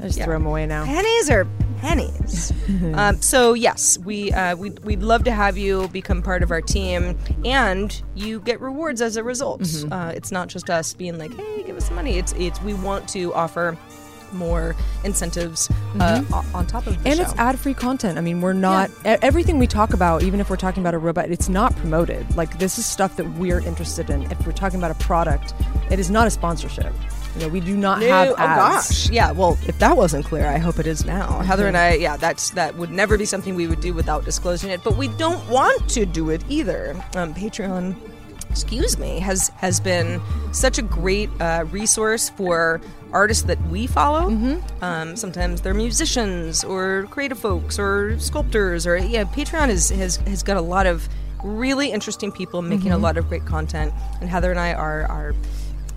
I 0.00 0.06
just 0.06 0.18
Yeah. 0.18 0.24
throw 0.24 0.34
them 0.34 0.46
away 0.46 0.66
now. 0.66 0.84
Pennies 0.84 1.30
are 1.30 1.46
pennies. 1.80 2.52
um, 2.94 3.20
so 3.22 3.54
yes, 3.54 3.96
we 3.98 4.32
uh, 4.32 4.56
we 4.56 4.70
we'd 4.82 5.02
love 5.02 5.22
to 5.24 5.30
have 5.30 5.56
you 5.56 5.86
become 5.88 6.20
part 6.20 6.42
of 6.42 6.50
our 6.50 6.60
team, 6.60 7.16
and 7.44 8.02
you 8.16 8.40
get 8.40 8.60
rewards 8.60 9.00
as 9.00 9.16
a 9.16 9.22
result. 9.22 9.60
Mm-hmm. 9.62 9.92
Uh, 9.92 10.08
it's 10.10 10.32
not 10.32 10.48
just 10.48 10.68
us 10.68 10.92
being 10.92 11.16
like, 11.18 11.32
hey, 11.36 11.62
give 11.62 11.76
us 11.76 11.86
some 11.86 11.94
money. 11.96 12.18
It's 12.18 12.32
it's 12.32 12.60
we 12.62 12.74
want 12.74 13.08
to 13.10 13.32
offer 13.34 13.76
more 14.32 14.74
incentives 15.04 15.70
uh, 16.00 16.22
on 16.54 16.66
top 16.66 16.86
of 16.86 16.92
the 16.94 16.98
Mm-hmm. 16.98 17.06
and 17.06 17.16
show. 17.16 17.22
it's 17.22 17.34
ad-free 17.36 17.74
content. 17.74 18.18
I 18.18 18.20
mean, 18.20 18.40
we're 18.40 18.52
not 18.52 18.90
e- 19.06 19.16
everything 19.22 19.58
we 19.58 19.66
talk 19.66 19.94
about, 19.94 20.22
even 20.22 20.40
if 20.40 20.50
we're 20.50 20.56
talking 20.56 20.82
about 20.82 20.94
a 20.94 20.98
robot, 20.98 21.30
it's 21.30 21.48
not 21.48 21.74
promoted. 21.76 22.34
Like 22.36 22.58
this 22.58 22.78
is 22.78 22.86
stuff 22.86 23.16
that 23.16 23.24
we're 23.34 23.60
interested 23.60 24.10
in. 24.10 24.22
If 24.30 24.44
we're 24.46 24.52
talking 24.52 24.78
about 24.78 24.90
a 24.90 24.94
product, 24.94 25.54
it 25.90 25.98
is 25.98 26.10
not 26.10 26.26
a 26.26 26.30
sponsorship. 26.30 26.92
You 27.36 27.42
know, 27.42 27.48
we 27.48 27.60
do 27.60 27.76
not 27.76 28.00
No, 28.00 28.08
have 28.08 28.28
oh 28.30 28.36
ads. 28.38 28.88
gosh, 28.88 29.10
yeah. 29.10 29.30
Well, 29.30 29.56
if 29.68 29.78
that 29.78 29.96
wasn't 29.96 30.24
clear, 30.24 30.46
I 30.46 30.58
hope 30.58 30.78
it 30.78 30.86
is 30.86 31.04
now. 31.04 31.40
Heather 31.40 31.66
and 31.68 31.76
I, 31.76 31.94
yeah, 31.94 32.16
that's 32.16 32.50
that 32.50 32.74
would 32.76 32.90
never 32.90 33.16
be 33.16 33.26
something 33.26 33.54
we 33.54 33.66
would 33.68 33.80
do 33.80 33.92
without 33.92 34.24
disclosing 34.24 34.70
it. 34.70 34.82
But 34.82 34.96
we 34.96 35.08
don't 35.08 35.46
want 35.48 35.88
to 35.90 36.04
do 36.06 36.30
it 36.30 36.42
either. 36.48 36.96
Um, 37.14 37.34
Patreon, 37.34 37.94
excuse 38.50 38.98
me, 38.98 39.20
has 39.20 39.48
has 39.56 39.78
been 39.78 40.20
such 40.52 40.78
a 40.78 40.82
great 40.82 41.28
uh, 41.40 41.66
resource 41.70 42.30
for 42.30 42.80
artists 43.12 43.44
that 43.44 43.60
we 43.68 43.86
follow. 43.86 44.28
Um, 44.82 45.16
sometimes 45.16 45.60
they're 45.60 45.74
musicians 45.74 46.64
or 46.64 47.06
creative 47.10 47.38
folks 47.38 47.78
or 47.78 48.18
sculptors 48.18 48.86
or 48.86 48.96
yeah. 48.96 49.24
Patreon 49.24 49.68
is, 49.68 49.90
has 49.90 50.16
has 50.16 50.42
got 50.42 50.56
a 50.56 50.60
lot 50.60 50.86
of 50.86 51.08
really 51.44 51.92
interesting 51.92 52.32
people 52.32 52.62
making 52.62 52.92
a 52.92 52.98
lot 52.98 53.16
of 53.16 53.28
great 53.28 53.44
content, 53.44 53.92
and 54.20 54.28
Heather 54.28 54.50
and 54.50 54.60
I 54.60 54.72
are 54.72 55.06
are 55.06 55.34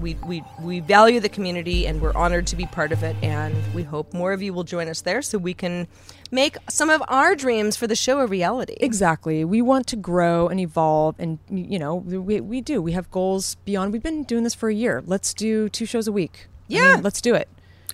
we, 0.01 0.15
we, 0.25 0.43
we 0.59 0.79
value 0.79 1.19
the 1.19 1.29
community 1.29 1.85
and 1.85 2.01
we're 2.01 2.15
honored 2.15 2.47
to 2.47 2.55
be 2.55 2.65
part 2.65 2.91
of 2.91 3.03
it 3.03 3.15
and 3.21 3.55
we 3.73 3.83
hope 3.83 4.13
more 4.13 4.33
of 4.33 4.41
you 4.41 4.53
will 4.53 4.63
join 4.63 4.87
us 4.87 5.01
there 5.01 5.21
so 5.21 5.37
we 5.37 5.53
can 5.53 5.87
make 6.31 6.57
some 6.69 6.89
of 6.89 7.03
our 7.07 7.35
dreams 7.35 7.77
for 7.77 7.87
the 7.87 7.95
show 7.95 8.19
a 8.19 8.25
reality 8.25 8.75
Exactly. 8.79 9.45
We 9.45 9.61
want 9.61 9.87
to 9.87 9.95
grow 9.95 10.47
and 10.47 10.59
evolve, 10.59 11.15
and 11.19 11.39
you 11.49 11.77
know, 11.77 11.95
we, 11.95 12.41
we 12.41 12.61
do. 12.61 12.81
We 12.81 12.93
have 12.93 13.11
goals 13.11 13.55
beyond. 13.65 13.93
We've 13.93 14.01
been 14.01 14.23
doing 14.23 14.43
this 14.43 14.53
for 14.53 14.69
a 14.69 14.73
year. 14.73 15.03
Let's 15.05 15.33
do 15.33 15.69
two 15.69 15.85
shows 15.85 16.07
a 16.07 16.11
week. 16.11 16.47
I 16.71 16.75
Yeah. 16.75 16.93
mean, 16.95 17.03
let's 17.03 17.21
do 17.21 17.35
it. 17.35 17.47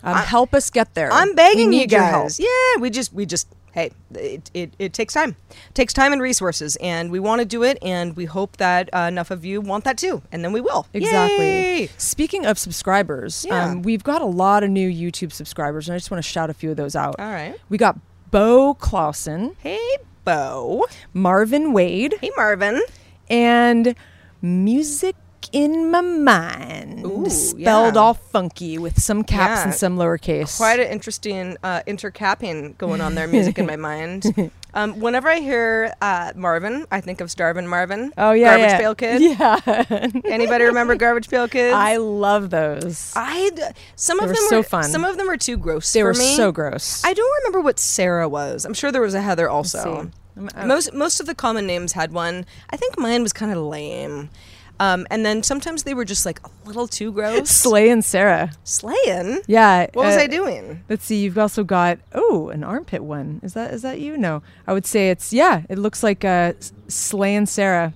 Um, 0.03 0.15
help 0.15 0.53
us 0.53 0.69
get 0.69 0.93
there. 0.93 1.11
i'm 1.11 1.33
begging 1.33 1.65
you 1.65 1.69
need 1.79 1.91
your 1.91 2.03
help. 2.03 2.25
guys 2.25 2.39
yeah 2.39 2.79
we 2.79 2.91
just 2.91 3.11
we 3.13 3.25
just 3.25 3.47
hey 3.73 3.91
it, 4.13 4.49
it, 4.53 4.73
it 4.77 4.93
takes 4.93 5.13
time 5.15 5.35
it 5.49 5.73
takes 5.73 5.91
time 5.91 6.13
and 6.13 6.21
resources 6.21 6.77
and 6.79 7.11
we 7.11 7.19
want 7.19 7.39
to 7.41 7.45
do 7.45 7.63
it 7.63 7.79
and 7.81 8.15
we 8.15 8.25
hope 8.25 8.57
that 8.57 8.89
uh, 8.93 8.99
enough 8.99 9.31
of 9.31 9.43
you 9.43 9.59
want 9.59 9.83
that 9.85 9.97
too 9.97 10.21
and 10.31 10.45
then 10.45 10.53
we 10.53 10.61
will 10.61 10.85
Exactly. 10.93 11.45
Yay! 11.45 11.89
Speaking 11.97 12.45
of 12.45 12.59
subscribers, 12.59 13.43
Yeah. 13.49 13.65
um, 13.71 13.81
we've 13.81 14.03
got 14.03 14.21
a 14.21 14.25
lot 14.25 14.63
of 14.63 14.69
new 14.69 14.87
YouTube 14.89 15.31
subscribers, 15.33 15.89
and 15.89 15.95
I 15.95 15.97
just 15.97 16.11
want 16.11 16.23
to 16.23 16.29
shout 16.29 16.49
a 16.51 16.53
few 16.53 16.69
of 16.71 16.77
those 16.77 16.95
out. 16.95 17.15
All 17.19 17.31
right. 17.31 17.55
We 17.69 17.77
got 17.79 17.99
Bo 18.31 18.75
Clausen, 18.75 19.55
hey 19.59 19.97
bo 20.25 20.85
Marvin 21.13 21.73
Wade, 21.73 22.13
hey 22.21 22.29
marvin 22.37 22.81
and 23.29 23.95
Music 24.41 25.15
in 25.51 25.91
My 25.91 26.01
Mind. 26.01 27.05
Ooh, 27.05 27.29
spelled 27.29 27.95
yeah. 27.95 28.01
all 28.01 28.13
funky 28.13 28.77
with 28.77 29.01
some 29.01 29.23
caps 29.23 29.59
Yeah. 29.59 29.63
and 29.65 29.73
some 29.73 29.97
lowercase. 29.97 30.57
quite 30.57 30.79
an 30.79 30.87
interesting 30.91 31.57
uh, 31.63 31.81
intercapping 31.87 32.77
going 32.77 33.01
on 33.01 33.15
there, 33.15 33.27
music 33.27 33.57
in 33.59 33.65
my 33.65 33.75
mind. 33.75 34.51
Um, 34.73 34.99
whenever 34.99 35.27
I 35.27 35.39
hear 35.39 35.91
uh, 36.01 36.33
Marvin, 36.35 36.85
I 36.91 37.01
think 37.01 37.19
of 37.19 37.31
Starvin' 37.31 37.67
Marvin. 37.67 38.13
oh 38.15 38.33
yeah, 38.33 38.57
Garbage 38.57 38.69
yeah. 38.71 38.77
Pail 38.77 38.95
Kid. 38.95 39.21
Yeah, 39.39 40.21
Anybody 40.31 40.65
remember 40.65 40.95
Garbage 40.95 41.29
Pail 41.29 41.47
Kids? 41.47 41.73
I 41.73 41.95
love 41.97 42.51
those. 42.51 43.11
I 43.15 43.49
d- 43.55 43.63
some 43.95 44.19
They 44.19 44.25
of 44.25 44.29
were 44.29 44.35
them 44.35 44.43
so 44.49 44.57
were 44.57 44.63
fun. 44.63 44.83
Some 44.83 45.03
of 45.03 45.17
them 45.17 45.25
were 45.25 45.37
too 45.37 45.57
gross. 45.57 45.91
they 45.93 46.03
were 46.03 46.13
me. 46.13 46.35
so 46.35 46.51
gross. 46.51 47.03
I 47.03 47.13
don't 47.13 47.37
remember 47.39 47.61
what 47.61 47.79
Sarah 47.79 48.29
was. 48.29 48.65
I'm 48.65 48.75
sure 48.75 48.91
there 48.91 49.01
was 49.01 49.15
a 49.15 49.21
Heather 49.21 49.49
also. 49.49 49.81
see. 49.83 49.89
I'm- 50.37 50.49
I- 50.53 50.65
Most 50.65 50.93
most 50.93 51.19
of 51.21 51.25
the 51.25 51.33
common 51.33 51.65
names 51.65 51.93
had 51.93 52.11
one. 52.11 52.45
I 52.69 52.77
think 52.77 52.99
mine 52.99 53.23
was 53.23 53.33
kind 53.33 53.51
of 53.51 53.57
lame. 53.57 54.29
Um, 54.79 55.07
and 55.09 55.25
then 55.25 55.43
sometimes 55.43 55.83
they 55.83 55.93
were 55.93 56.05
just 56.05 56.25
like 56.25 56.39
a 56.45 56.49
little 56.65 56.87
too 56.87 57.11
gross. 57.11 57.49
Slay 57.49 57.89
and 57.89 58.05
Sarah. 58.05 58.51
Slaying. 58.63 59.39
Yeah. 59.47 59.87
What 59.93 60.05
was 60.05 60.15
uh, 60.15 60.21
I 60.21 60.27
doing? 60.27 60.83
Let's 60.89 61.05
see. 61.05 61.17
You've 61.17 61.37
also 61.37 61.63
got 61.63 61.99
oh 62.13 62.49
an 62.49 62.63
armpit 62.63 63.03
one. 63.03 63.39
Is 63.43 63.53
that 63.53 63.73
is 63.73 63.81
that 63.81 63.99
you? 63.99 64.17
No, 64.17 64.43
I 64.67 64.73
would 64.73 64.85
say 64.85 65.09
it's 65.09 65.33
yeah. 65.33 65.63
It 65.69 65.79
looks 65.79 66.03
like 66.03 66.23
uh, 66.23 66.53
Slay 66.87 67.35
and 67.35 67.49
Sarah. 67.49 67.93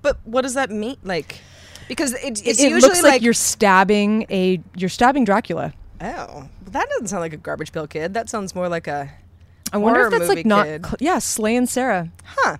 But 0.00 0.18
what 0.24 0.42
does 0.42 0.54
that 0.54 0.70
mean? 0.70 0.96
Like, 1.02 1.40
because 1.88 2.12
it, 2.12 2.46
it's 2.46 2.60
It, 2.60 2.70
usually 2.70 2.80
looks 2.80 3.02
like, 3.02 3.12
like 3.12 3.22
you're 3.22 3.32
stabbing 3.32 4.26
a 4.30 4.60
you're 4.76 4.88
stabbing 4.88 5.24
Dracula. 5.24 5.74
Oh, 6.00 6.48
that 6.66 6.88
doesn't 6.88 7.08
sound 7.08 7.20
like 7.20 7.32
a 7.32 7.36
garbage 7.36 7.72
pail 7.72 7.86
kid. 7.86 8.14
That 8.14 8.28
sounds 8.28 8.54
more 8.54 8.68
like 8.68 8.86
a 8.86 9.12
I 9.72 9.78
wonder 9.78 10.02
if 10.06 10.10
that's 10.10 10.28
like 10.28 10.44
not 10.46 10.66
kid. 10.66 10.84
cl- 10.84 10.96
yeah 11.00 11.18
Slay 11.18 11.56
and 11.56 11.68
Sarah. 11.68 12.10
Huh. 12.24 12.56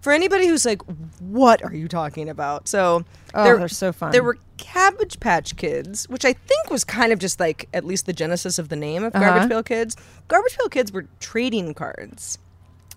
For 0.00 0.12
anybody 0.12 0.46
who's 0.48 0.64
like, 0.66 0.82
what 1.20 1.62
are 1.64 1.74
you 1.74 1.88
talking 1.88 2.28
about? 2.28 2.68
So 2.68 3.04
Oh, 3.34 3.44
there, 3.44 3.58
they're 3.58 3.68
so 3.68 3.92
fun. 3.92 4.12
There 4.12 4.22
were 4.24 4.38
Cabbage 4.56 5.20
Patch 5.20 5.56
Kids, 5.56 6.08
which 6.08 6.24
I 6.24 6.32
think 6.32 6.70
was 6.70 6.82
kind 6.84 7.12
of 7.12 7.18
just 7.18 7.38
like 7.38 7.68
at 7.74 7.84
least 7.84 8.06
the 8.06 8.12
genesis 8.12 8.58
of 8.58 8.68
the 8.68 8.76
name 8.76 9.04
of 9.04 9.12
Garbage 9.12 9.40
Uh-huh. 9.40 9.48
Pail 9.48 9.62
Kids. 9.62 9.96
Garbage 10.28 10.56
Pail 10.56 10.68
Kids 10.68 10.90
were 10.92 11.06
trading 11.20 11.74
cards. 11.74 12.38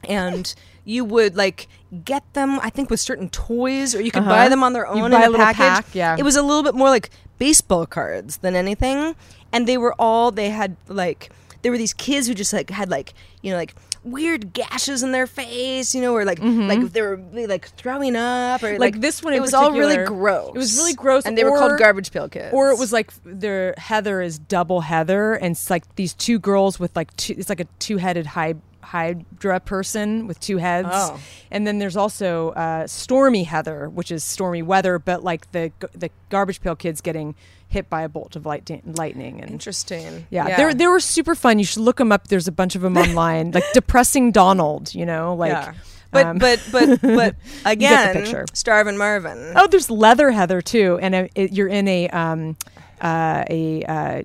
And 0.07 0.53
you 0.85 1.03
would 1.03 1.35
like 1.35 1.67
get 2.05 2.23
them, 2.33 2.59
I 2.61 2.69
think, 2.69 2.89
with 2.89 2.99
certain 3.01 3.29
toys, 3.29 3.93
or 3.93 4.01
you 4.01 4.11
could 4.11 4.23
buy 4.25 4.41
Uh-huh. 4.41 4.49
them 4.49 4.63
on 4.63 4.71
their 4.73 4.87
own 4.87 5.11
buy 5.11 5.17
in 5.17 5.23
a 5.23 5.27
a 5.27 5.29
little 5.29 5.45
package. 5.45 5.57
pack, 5.57 5.85
yeah. 5.93 6.15
It 6.17 6.23
was 6.23 6.37
a 6.37 6.41
little 6.41 6.63
bit 6.63 6.73
more 6.73 6.89
like 6.89 7.09
baseball 7.37 7.85
cards 7.85 8.37
than 8.37 8.55
anything. 8.55 9.15
And 9.51 9.67
they 9.67 9.77
were 9.77 9.93
all 9.99 10.31
they 10.31 10.51
had 10.51 10.77
like 10.87 11.31
there 11.61 11.71
were 11.71 11.77
these 11.77 11.93
kids 11.93 12.27
who 12.27 12.33
just 12.33 12.53
like 12.53 12.69
had 12.69 12.89
like 12.89 13.13
you 13.41 13.51
know 13.51 13.57
like 13.57 13.75
weird 14.03 14.53
gashes 14.53 15.03
in 15.03 15.11
their 15.11 15.27
face, 15.27 15.93
you 15.93 16.01
know, 16.01 16.15
or 16.15 16.23
like 16.23 16.39
like 16.41 16.81
they 16.93 17.01
were 17.01 17.17
like 17.33 17.67
throwing 17.75 18.15
up, 18.15 18.63
or 18.63 18.67
Mm-hmm. 18.69 18.79
Like 18.81 19.01
this 19.01 19.21
one 19.21 19.33
It 19.33 19.41
was 19.41 19.53
all 19.53 19.71
really 19.73 20.05
gross. 20.05 20.49
it 20.55 20.57
was 20.57 20.77
really 20.77 20.93
gross, 20.93 21.25
and 21.25 21.37
they 21.37 21.43
were 21.43 21.57
called 21.57 21.77
garbage 21.79 22.11
pail 22.11 22.29
kids. 22.29 22.53
Or 22.53 22.69
it 22.71 22.79
was 22.79 22.93
like 22.93 23.11
their 23.25 23.73
Heather 23.77 24.21
is 24.21 24.39
double 24.39 24.81
Heather, 24.81 25.33
and 25.33 25.51
it's 25.51 25.69
like 25.69 25.95
these 25.95 26.13
two 26.13 26.39
girls 26.39 26.79
with 26.79 26.95
like 26.95 27.15
two. 27.17 27.35
It's 27.37 27.49
like 27.49 27.59
a 27.59 27.65
two-headed 27.79 28.25
hy- 28.25 28.55
Hydra 28.81 29.59
person 29.59 30.25
with 30.27 30.39
two 30.39 30.57
heads. 30.57 30.87
Oh. 30.91 31.19
And 31.51 31.67
then 31.67 31.77
there's 31.79 31.97
also 31.97 32.49
uh, 32.51 32.87
Stormy 32.87 33.43
Heather, 33.43 33.87
which 33.89 34.11
is 34.11 34.23
stormy 34.23 34.61
weather, 34.61 34.97
but 34.97 35.23
like 35.23 35.51
the 35.51 35.71
the 35.93 36.09
garbage 36.29 36.61
pail 36.61 36.75
kids 36.75 37.01
getting 37.01 37.35
hit 37.69 37.89
by 37.89 38.01
a 38.01 38.09
bolt 38.09 38.35
of 38.35 38.45
light 38.45 38.69
lightning 38.97 39.41
and. 39.41 39.51
interesting. 39.51 40.27
Yeah, 40.29 40.57
They, 40.57 40.73
they 40.73 40.87
were 40.87 40.99
super 40.99 41.35
fun. 41.35 41.59
You 41.59 41.65
should 41.65 41.83
look 41.83 41.97
them 41.97 42.11
up. 42.11 42.27
There's 42.27 42.47
a 42.47 42.51
bunch 42.51 42.75
of 42.75 42.81
them 42.81 42.97
online, 43.05 43.51
like 43.51 43.63
depressing 43.73 44.31
Donald. 44.31 44.93
You 44.93 45.05
know, 45.05 45.35
like, 45.35 45.51
yeah. 45.51 45.73
But 46.11 46.25
um, 46.25 46.37
but 46.39 46.67
but 46.71 47.01
but 47.01 47.35
again. 47.65 48.25
Starvin 48.53 48.97
Marvin. 48.97 49.53
Oh, 49.55 49.67
there's 49.67 49.89
leather 49.89 50.31
Heather 50.31 50.61
too, 50.61 50.97
and 51.01 51.29
it, 51.35 51.53
you're 51.53 51.67
in 51.67 51.87
a 51.87 52.09
um, 52.09 52.57
uh, 52.99 53.43
a 53.49 53.83
uh, 53.83 54.23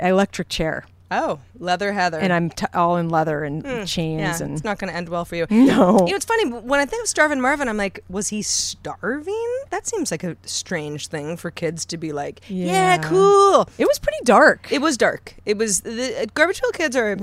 electric 0.00 0.48
chair, 0.48 0.84
Oh, 1.10 1.40
leather 1.58 1.92
Heather. 1.92 2.18
and 2.18 2.32
I'm 2.32 2.50
t- 2.50 2.66
all 2.74 2.96
in 2.98 3.08
leather 3.08 3.42
and 3.44 3.62
chains 3.86 4.20
Hmm, 4.20 4.42
yeah, 4.42 4.42
and 4.42 4.52
it's 4.54 4.64
not 4.64 4.78
going 4.78 4.90
to 4.92 4.96
end 4.96 5.08
well 5.08 5.24
for 5.24 5.36
you. 5.36 5.46
no. 5.50 5.98
You 6.06 6.10
know, 6.10 6.16
it's 6.16 6.24
funny 6.26 6.50
when 6.50 6.80
I 6.80 6.84
think 6.86 7.02
of 7.02 7.08
Starvin 7.08 7.40
Marvin. 7.40 7.66
I'm 7.68 7.76
like, 7.78 8.04
was 8.10 8.28
he 8.28 8.42
starving? 8.42 9.48
That 9.70 9.86
seems 9.86 10.10
like 10.10 10.22
a 10.24 10.36
strange 10.44 11.08
thing 11.08 11.36
for 11.36 11.50
kids 11.50 11.84
to 11.86 11.96
be 11.96 12.12
like. 12.12 12.40
Yeah, 12.48 12.66
Yeah. 12.96 12.98
cool. 12.98 13.68
it 13.78 13.86
was 13.86 13.98
pretty 13.98 14.18
dark. 14.24 14.68
It 14.70 14.80
was 14.82 14.96
dark. 14.96 15.34
It 15.46 15.56
was 15.56 15.80
the 15.80 16.22
uh, 16.22 16.26
garbage 16.34 16.60
pail 16.60 16.72
kids 16.72 16.94
are. 16.96 17.16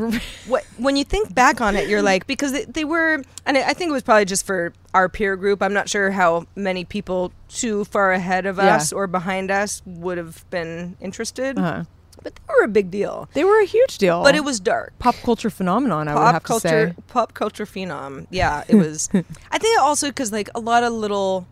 what 0.48 0.64
when 0.78 0.96
you 0.96 1.04
think 1.04 1.34
back 1.36 1.62
on 1.62 1.76
it, 1.76 1.88
you're 1.88 2.02
like 2.02 2.26
because 2.28 2.52
they, 2.54 2.66
they 2.66 2.86
were, 2.86 3.22
and 3.46 3.58
I 3.58 3.70
I 3.70 3.74
think 3.74 3.90
it 3.90 3.94
was 3.94 4.04
probably 4.04 4.26
just 4.26 4.46
for 4.46 4.74
our 4.94 5.10
peer 5.10 5.36
group. 5.36 5.62
I'm 5.62 5.74
not 5.74 5.90
sure 5.90 6.12
how 6.12 6.46
many 6.56 6.86
people 6.86 7.32
too 7.50 7.86
far 7.86 8.12
ahead 8.14 8.46
of 8.46 8.58
Yeah. 8.58 8.76
us 8.78 8.92
or 8.94 9.08
behind 9.08 9.52
us 9.52 9.82
would 9.86 10.18
have 10.18 10.50
been 10.50 10.98
interested, 11.02 11.58
uh-huh. 11.60 11.84
But 12.26 12.34
they 12.36 12.54
were 12.58 12.66
a 12.66 12.68
big 12.80 12.90
deal. 12.90 13.30
They 13.38 13.44
were 13.46 13.60
a 13.62 13.66
huge 13.66 14.00
deal, 14.00 14.24
But 14.24 14.34
it 14.36 14.44
was 14.44 14.60
dark. 14.60 14.98
pop 14.98 15.14
culture 15.24 15.52
phenomenon. 15.52 16.08
I 16.10 16.16
would 16.16 16.34
have 16.34 16.44
culture, 16.44 16.88
to 16.90 16.94
say. 16.96 17.04
pop 17.08 17.34
culture 17.36 17.66
phenom. 17.66 18.26
Yeah, 18.32 18.64
it 18.68 18.76
was. 18.76 19.10
I 19.52 19.58
think 19.60 19.80
also 19.80 20.08
because 20.10 20.32
like 20.32 20.50
a 20.56 20.60
lot 20.60 20.82
of 20.84 20.92
little, 20.92 21.46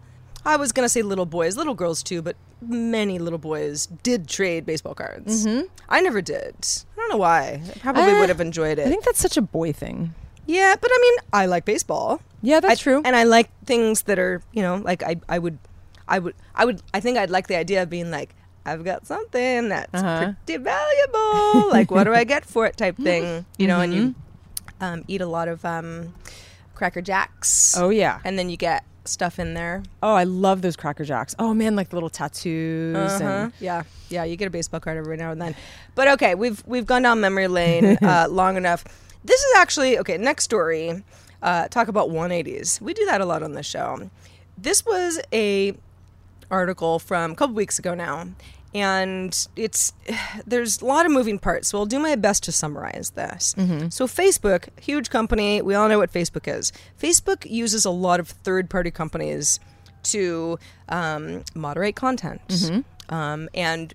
I 0.44 0.58
was 0.58 0.72
gonna 0.74 0.90
say 0.90 1.04
little 1.04 1.28
boys, 1.28 1.56
little 1.56 1.76
girls 1.76 2.02
too, 2.02 2.22
but 2.24 2.36
many 2.66 3.20
little 3.20 3.38
boys 3.40 3.88
did 4.02 4.28
trade 4.28 4.66
baseball 4.66 4.96
cards. 4.96 5.46
Mm-hmm. 5.46 5.68
I 5.90 6.02
never 6.02 6.22
did. 6.22 6.56
I 6.58 6.96
don't 6.98 7.10
know 7.12 7.18
why. 7.18 7.62
I 7.76 7.80
probably 7.80 8.12
Uh, 8.14 8.20
would 8.20 8.30
have 8.30 8.42
enjoyed 8.42 8.80
it. 8.80 8.88
I 8.88 8.90
think 8.90 9.04
that's 9.06 9.20
such 9.20 9.38
a 9.38 9.42
boy 9.44 9.72
thing. 9.74 10.16
yeah, 10.48 10.76
but 10.82 10.90
I 10.92 10.98
mean, 11.02 11.16
I 11.34 11.46
like 11.46 11.66
baseball. 11.66 12.20
Yeah, 12.42 12.60
that's 12.60 12.80
I- 12.82 12.84
true. 12.84 13.02
And 13.06 13.16
I 13.16 13.24
like 13.24 13.50
things 13.66 14.02
that 14.04 14.18
are, 14.18 14.42
you 14.52 14.62
know, 14.62 14.76
like 14.84 15.04
I, 15.04 15.16
I 15.30 15.38
would, 15.40 15.58
I 16.08 16.20
would, 16.20 16.36
I 16.56 16.66
would, 16.66 16.82
I 16.94 17.00
think 17.00 17.18
I'd 17.18 17.30
like 17.30 17.48
the 17.48 17.56
idea 17.58 17.84
of 17.84 17.90
being 17.90 18.10
like, 18.12 18.36
I've 18.66 18.84
got 18.84 19.06
something 19.06 19.70
that's 19.70 19.94
Uh-huh. 19.94 20.34
pretty 20.46 20.64
valuable. 20.64 21.70
like, 21.70 21.92
what 21.92 22.06
do 22.06 22.14
I 22.14 22.24
get 22.24 22.46
for 22.46 22.66
it? 22.66 22.78
Type 22.78 22.98
thing, 22.98 23.46
you 23.58 23.68
know. 23.68 23.80
And 23.82 23.94
you 23.94 24.02
Mm-hmm. 24.02 24.84
um, 24.84 25.04
eat 25.08 25.22
a 25.22 25.26
lot 25.28 25.48
of 25.48 25.64
um, 25.66 26.14
Cracker 26.76 27.02
Jacks. 27.02 27.76
oh 27.78 27.90
yeah. 27.90 28.20
and 28.24 28.38
then 28.40 28.50
you 28.50 28.58
get 28.58 28.84
stuff 29.06 29.38
in 29.38 29.54
there. 29.54 29.84
Oh, 30.02 30.14
I 30.14 30.24
love 30.24 30.62
those 30.62 30.76
Cracker 30.78 31.04
Jacks. 31.04 31.36
Oh 31.38 31.54
man, 31.54 31.76
like 31.76 31.90
the 31.90 31.96
little 31.98 32.10
tattoos 32.10 32.96
Uh-huh. 32.96 33.24
and 33.28 33.54
Yeah, 33.60 33.84
yeah, 34.10 34.24
you 34.24 34.36
get 34.38 34.48
a 34.48 34.50
baseball 34.50 34.80
card 34.80 34.98
every 34.98 35.18
now 35.18 35.32
and 35.32 35.42
then. 35.42 35.56
But 35.96 36.08
okay, 36.10 36.36
we've 36.36 36.64
we've 36.66 36.86
gone 36.86 37.02
down 37.04 37.20
memory 37.20 37.48
lane 37.50 37.98
uh, 38.02 38.28
long 38.30 38.56
enough. 38.58 38.86
This 39.26 39.42
is 39.42 39.56
actually 39.58 39.98
okay. 40.00 40.18
Next 40.18 40.44
story. 40.46 41.04
Uh, 41.42 41.68
talk 41.68 41.90
about 41.90 42.08
180s. 42.10 42.80
We 42.80 42.94
do 42.94 43.04
that 43.06 43.20
a 43.20 43.26
lot 43.26 43.44
on 43.44 43.52
the 43.52 43.64
show. 43.64 44.10
This 44.58 44.86
was 44.86 45.20
a 45.34 45.76
article 46.54 47.00
from 47.00 47.32
a 47.32 47.36
couple 47.36 47.56
weeks 47.56 47.78
ago 47.80 47.94
now, 47.96 48.28
and 48.74 49.48
it's 49.56 49.94
there's 50.48 50.82
a 50.82 50.86
lot 50.86 51.06
of 51.06 51.12
moving 51.12 51.40
parts. 51.40 51.68
So 51.70 51.78
I'll 51.80 51.86
do 51.86 52.00
my 52.00 52.16
best 52.16 52.44
to 52.44 52.52
summarize 52.52 53.12
this. 53.22 53.54
So 53.90 54.08
Facebook, 54.08 54.62
huge 54.82 55.10
company. 55.10 55.62
We 55.62 55.76
all 55.76 55.90
know 55.90 56.00
what 56.00 56.12
Facebook 56.14 56.48
is. 56.58 56.72
Facebook 57.02 57.50
uses 57.50 57.86
a 57.86 57.92
lot 57.92 58.20
of 58.20 58.28
third-party 58.46 58.92
companies 58.92 59.60
to 60.14 60.58
um, 60.90 61.44
moderate 61.56 61.96
content. 61.96 62.42
Um, 63.10 63.50
and 63.54 63.94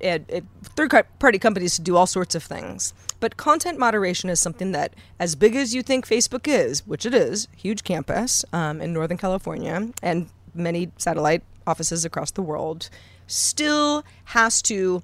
third 0.77 0.91
party 1.19 1.39
companies 1.39 1.75
to 1.77 1.83
do 1.83 1.97
all 1.97 2.07
sorts 2.07 2.35
of 2.35 2.43
things. 2.45 2.93
But 3.21 3.37
content 3.37 3.79
moderation 3.79 4.31
is 4.31 4.39
something 4.39 4.73
that, 4.73 4.95
as 5.19 5.35
big 5.35 5.57
as 5.57 5.75
you 5.75 5.83
think 5.83 6.07
Facebook 6.07 6.47
is, 6.47 6.87
which 6.87 7.05
it 7.07 7.15
is, 7.15 7.49
huge 7.57 7.83
campus 7.85 8.45
um, 8.53 8.81
in 8.81 8.93
Northern 8.93 9.19
California 9.19 9.89
and 10.03 10.29
many 10.55 10.91
satellite 10.99 11.43
offices 11.69 12.05
across 12.05 12.31
the 12.31 12.43
world, 12.43 12.89
still 13.27 14.05
has 14.27 14.63
to 14.63 15.03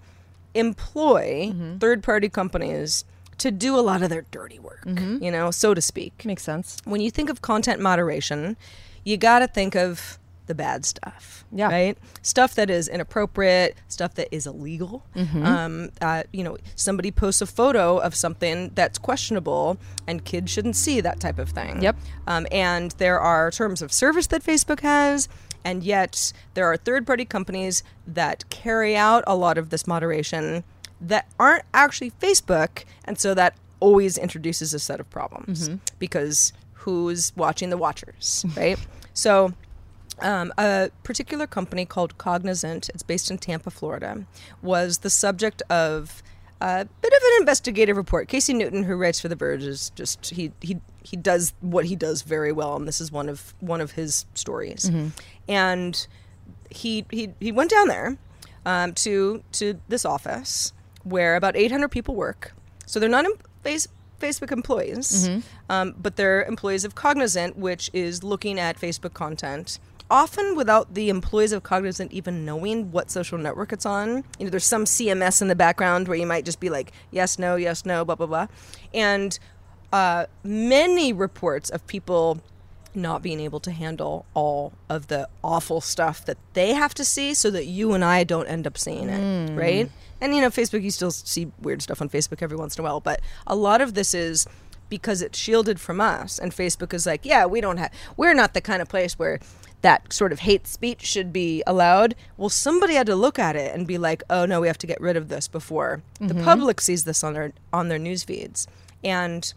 employ 0.55 1.53
third 1.79 2.03
party 2.03 2.29
companies 2.29 3.05
to 3.39 3.51
do 3.51 3.77
a 3.77 3.83
lot 3.83 4.03
of 4.03 4.09
their 4.11 4.25
dirty 4.31 4.59
work, 4.59 4.85
you 4.87 5.31
know, 5.31 5.51
so 5.51 5.75
to 5.75 5.81
speak 5.81 6.25
makes 6.25 6.43
sense. 6.43 6.79
when 6.85 7.01
you 7.01 7.11
think 7.11 7.29
of 7.29 7.43
content 7.43 7.81
moderation, 7.81 8.57
you 9.05 9.17
got 9.17 9.41
to 9.41 9.47
think 9.47 9.75
of 9.75 10.19
the 10.47 10.55
bad 10.55 10.85
stuff. 10.85 11.45
Yeah. 11.51 11.71
Right? 11.71 11.99
Stuff 12.23 12.55
that 12.57 12.69
is 12.69 12.89
inappropriate, 12.89 13.77
stuff 13.89 14.15
that 14.15 14.29
is 14.31 14.47
illegal. 14.47 15.05
Mm-hmm. 15.17 15.45
Um, 15.45 15.91
uh, 16.01 16.25
you 16.33 16.45
know, 16.45 16.59
somebody 16.75 17.11
posts 17.11 17.41
a 17.41 17.47
photo 17.47 17.99
of 17.99 18.15
something 18.15 18.71
that's 18.75 18.99
questionable 18.99 19.79
and 20.07 20.25
kids 20.25 20.51
shouldn't 20.51 20.77
see 20.77 21.01
that 21.01 21.21
type 21.21 21.39
of 21.39 21.51
thing. 21.51 21.83
Yep. 21.83 21.97
Um, 22.27 22.47
and 22.53 22.91
there 22.93 23.21
are 23.21 23.51
terms 23.51 23.83
of 23.83 23.93
service 23.93 24.27
that 24.29 24.43
Facebook 24.43 24.81
has. 24.81 25.29
And 25.65 25.83
yet, 25.83 26.33
there 26.55 26.67
are 26.67 26.77
third 26.77 27.07
party 27.07 27.25
companies 27.25 27.83
that 28.07 28.49
carry 28.51 28.97
out 28.97 29.25
a 29.27 29.35
lot 29.35 29.59
of 29.59 29.71
this 29.71 29.87
moderation 29.87 30.63
that 31.01 31.27
aren't 31.39 31.65
actually 31.73 32.11
Facebook. 32.11 32.85
And 33.05 33.19
so 33.19 33.35
that 33.35 33.55
always 33.81 34.17
introduces 34.19 34.75
a 34.75 34.79
set 34.79 35.01
of 35.01 35.09
problems 35.11 35.69
because 35.99 36.53
who's 36.75 37.35
watching 37.37 37.71
the 37.71 37.77
watchers, 37.77 38.45
right? 38.57 38.79
so, 39.15 39.53
um, 40.21 40.53
a 40.59 40.91
particular 41.03 41.47
company 41.47 41.85
called 41.85 42.17
Cognizant, 42.19 42.89
it's 42.91 43.03
based 43.03 43.31
in 43.31 43.39
Tampa, 43.39 43.71
Florida, 43.71 44.27
was 44.63 44.99
the 44.99 45.11
subject 45.11 45.61
of 45.69 46.23
a 46.61 46.87
bit 47.03 47.13
of 47.13 47.23
an 47.23 47.33
investigative 47.41 47.97
report. 47.97 48.29
Casey 48.29 48.55
Newton, 48.55 48.85
who 48.85 48.95
writes 48.95 49.21
for 49.21 49.29
The 49.29 49.37
Verge, 49.37 49.65
is 49.65 49.91
just 49.91 50.31
he 50.31 50.53
he 50.61 50.79
he 51.05 51.17
does 51.17 51.53
what 51.61 51.85
he 51.85 51.95
does 51.97 52.23
very 52.23 52.51
well, 52.51 52.75
and 52.77 52.89
this 52.89 53.01
is 53.01 53.13
one 53.13 53.29
of 53.29 53.55
one 53.61 53.81
of 53.81 53.93
his 53.93 54.27
stories. 54.35 54.91
And 55.49 56.07
he 56.71 57.05
he 57.11 57.31
he 57.39 57.53
went 57.53 57.71
down 57.71 57.89
there 57.89 58.17
um, 58.67 58.93
to 58.95 59.43
to 59.53 59.79
this 59.89 60.05
office 60.05 60.73
where 61.05 61.37
about 61.37 61.55
800 61.55 61.89
people 61.91 62.15
work. 62.15 62.53
So 62.87 62.99
they're 62.99 63.09
not 63.11 63.27
em- 63.27 63.33
face, 63.63 63.87
Facebook 64.21 64.51
employees, 64.51 65.29
um, 65.69 65.95
but 66.01 66.17
they're 66.17 66.43
employees 66.45 66.85
of 66.87 66.95
Cognizant, 66.95 67.57
which 67.59 67.91
is 67.93 68.25
looking 68.25 68.59
at 68.59 68.81
Facebook 68.81 69.13
content. 69.13 69.79
Often 70.11 70.55
without 70.57 70.95
the 70.95 71.09
employees 71.11 71.53
of 71.53 71.63
Cognizant 71.63 72.13
even 72.13 72.45
knowing 72.45 72.91
what 72.93 73.11
social 73.11 73.37
network 73.39 73.73
it's 73.73 73.87
on. 73.87 74.25
You 74.39 74.45
know, 74.45 74.51
there's 74.51 74.65
some 74.65 74.85
CMS 74.85 75.41
in 75.43 75.49
the 75.49 75.55
background 75.57 76.09
where 76.09 76.17
you 76.17 76.27
might 76.27 76.45
just 76.45 76.61
be 76.61 76.69
like, 76.71 76.93
yes, 77.11 77.39
no, 77.39 77.57
yes, 77.57 77.85
no, 77.87 78.05
blah, 78.05 78.15
blah, 78.15 78.27
blah. 78.27 78.47
And 78.93 79.39
uh, 79.95 80.27
many 80.43 81.13
reports 81.13 81.71
of 81.71 81.87
people 81.87 82.41
not 82.97 83.23
being 83.23 83.41
able 83.41 83.61
to 83.61 83.71
handle 83.73 84.25
all 84.35 84.73
of 84.89 85.07
the 85.09 85.29
awful 85.43 85.81
stuff 85.81 86.25
that 86.27 86.39
they 86.53 86.75
have 86.75 86.95
to 86.95 87.05
see 87.05 87.35
so 87.35 87.51
that 87.51 87.67
you 87.67 87.93
and 87.95 88.05
I 88.05 88.25
don't 88.25 88.47
end 88.47 88.67
up 88.67 88.77
seeing 88.79 89.09
it, 89.09 89.21
right? 89.57 89.91
And 90.21 90.35
you 90.35 90.41
know, 90.41 90.51
Facebook, 90.51 90.83
you 90.83 90.91
still 90.91 91.11
see 91.11 91.51
weird 91.61 91.83
stuff 91.83 92.01
on 92.03 92.09
Facebook 92.09 92.41
every 92.43 92.57
once 92.57 92.77
in 92.77 92.81
a 92.83 92.85
while, 92.89 93.01
but 93.01 93.21
a 93.47 93.57
lot 93.57 93.81
of 93.81 93.95
this 93.95 94.15
is 94.15 94.47
because 94.89 95.23
it's 95.23 95.39
shielded 95.39 95.79
from 95.81 96.01
us 96.01 96.39
and 96.39 96.53
Facebook 96.53 96.93
is 96.95 97.05
like, 97.07 97.25
yeah, 97.25 97.47
we 97.47 97.61
don't 97.61 97.79
have 97.79 97.91
we're 98.17 98.35
not 98.35 98.55
the 98.55 98.61
kind 98.61 98.81
of 98.83 98.89
place 98.89 99.19
where 99.19 99.39
that 99.83 100.13
sort 100.13 100.33
of 100.33 100.39
hate 100.41 100.67
speech 100.67 101.03
should 101.05 101.31
be 101.33 101.63
allowed. 101.67 102.15
Well, 102.37 102.49
somebody 102.49 102.95
had 102.95 103.07
to 103.07 103.17
look 103.17 103.39
at 103.39 103.55
it 103.57 103.75
and 103.75 103.87
be 103.87 103.99
like, 103.99 104.23
"Oh 104.31 104.47
no, 104.47 104.61
we 104.61 104.67
have 104.69 104.79
to 104.79 104.87
get 104.87 105.01
rid 105.01 105.17
of 105.17 105.29
this 105.29 105.47
before 105.49 106.03
the 106.21 106.35
public 106.45 106.81
sees 106.81 107.05
this 107.05 107.23
on 107.23 107.33
their 107.35 107.53
on 107.73 107.89
their 107.89 107.99
news 107.99 108.23
feeds." 108.25 108.67
And 109.03 109.53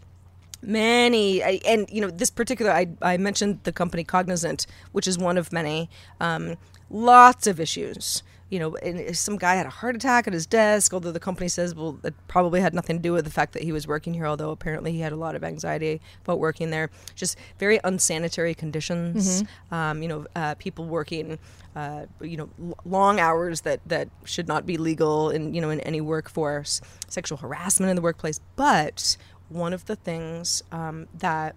many 0.62 1.42
I- 1.42 1.60
and 1.66 1.88
you 1.90 2.00
know 2.00 2.10
this 2.10 2.30
particular 2.30 2.70
I, 2.72 2.88
I 3.02 3.16
mentioned 3.16 3.60
the 3.64 3.72
company 3.72 4.04
cognizant 4.04 4.66
which 4.92 5.06
is 5.06 5.18
one 5.18 5.38
of 5.38 5.52
many 5.52 5.88
um, 6.20 6.56
lots 6.90 7.46
of 7.46 7.60
issues. 7.60 8.22
You 8.50 8.58
know 8.58 8.76
and 8.76 9.14
some 9.14 9.36
guy 9.36 9.56
had 9.56 9.66
a 9.66 9.70
heart 9.70 9.94
attack 9.94 10.26
at 10.26 10.32
his 10.32 10.46
desk 10.46 10.94
although 10.94 11.12
the 11.12 11.20
company 11.20 11.48
says 11.48 11.74
well 11.74 11.98
it 12.02 12.14
probably 12.28 12.62
had 12.62 12.72
nothing 12.72 12.96
to 12.96 13.02
do 13.02 13.12
with 13.12 13.26
the 13.26 13.30
fact 13.30 13.52
that 13.52 13.62
he 13.62 13.72
was 13.72 13.86
working 13.86 14.14
here 14.14 14.26
although 14.26 14.50
apparently 14.52 14.90
he 14.90 15.00
had 15.00 15.12
a 15.12 15.16
lot 15.16 15.34
of 15.34 15.44
anxiety 15.44 16.00
about 16.24 16.38
working 16.38 16.70
there. 16.70 16.88
Just 17.14 17.36
very 17.58 17.78
unsanitary 17.84 18.54
conditions 18.54 19.44
um, 19.70 20.02
you 20.02 20.08
know 20.08 20.26
uh, 20.34 20.54
people 20.54 20.86
working 20.86 21.38
uh, 21.76 22.06
you 22.22 22.38
know 22.38 22.48
l- 22.58 22.78
long 22.86 23.20
hours 23.20 23.60
that 23.60 23.80
that 23.86 24.08
should 24.24 24.48
not 24.48 24.64
be 24.64 24.78
legal 24.78 25.28
in 25.28 25.52
you 25.52 25.60
know 25.60 25.68
in 25.68 25.80
any 25.80 26.00
workforce. 26.00 26.80
Sexual 27.06 27.36
harassment 27.38 27.90
in 27.90 27.96
the 27.96 28.02
workplace. 28.02 28.40
But 28.56 29.18
one 29.48 29.72
of 29.72 29.86
the 29.86 29.96
things 29.96 30.62
um, 30.72 31.06
that 31.18 31.54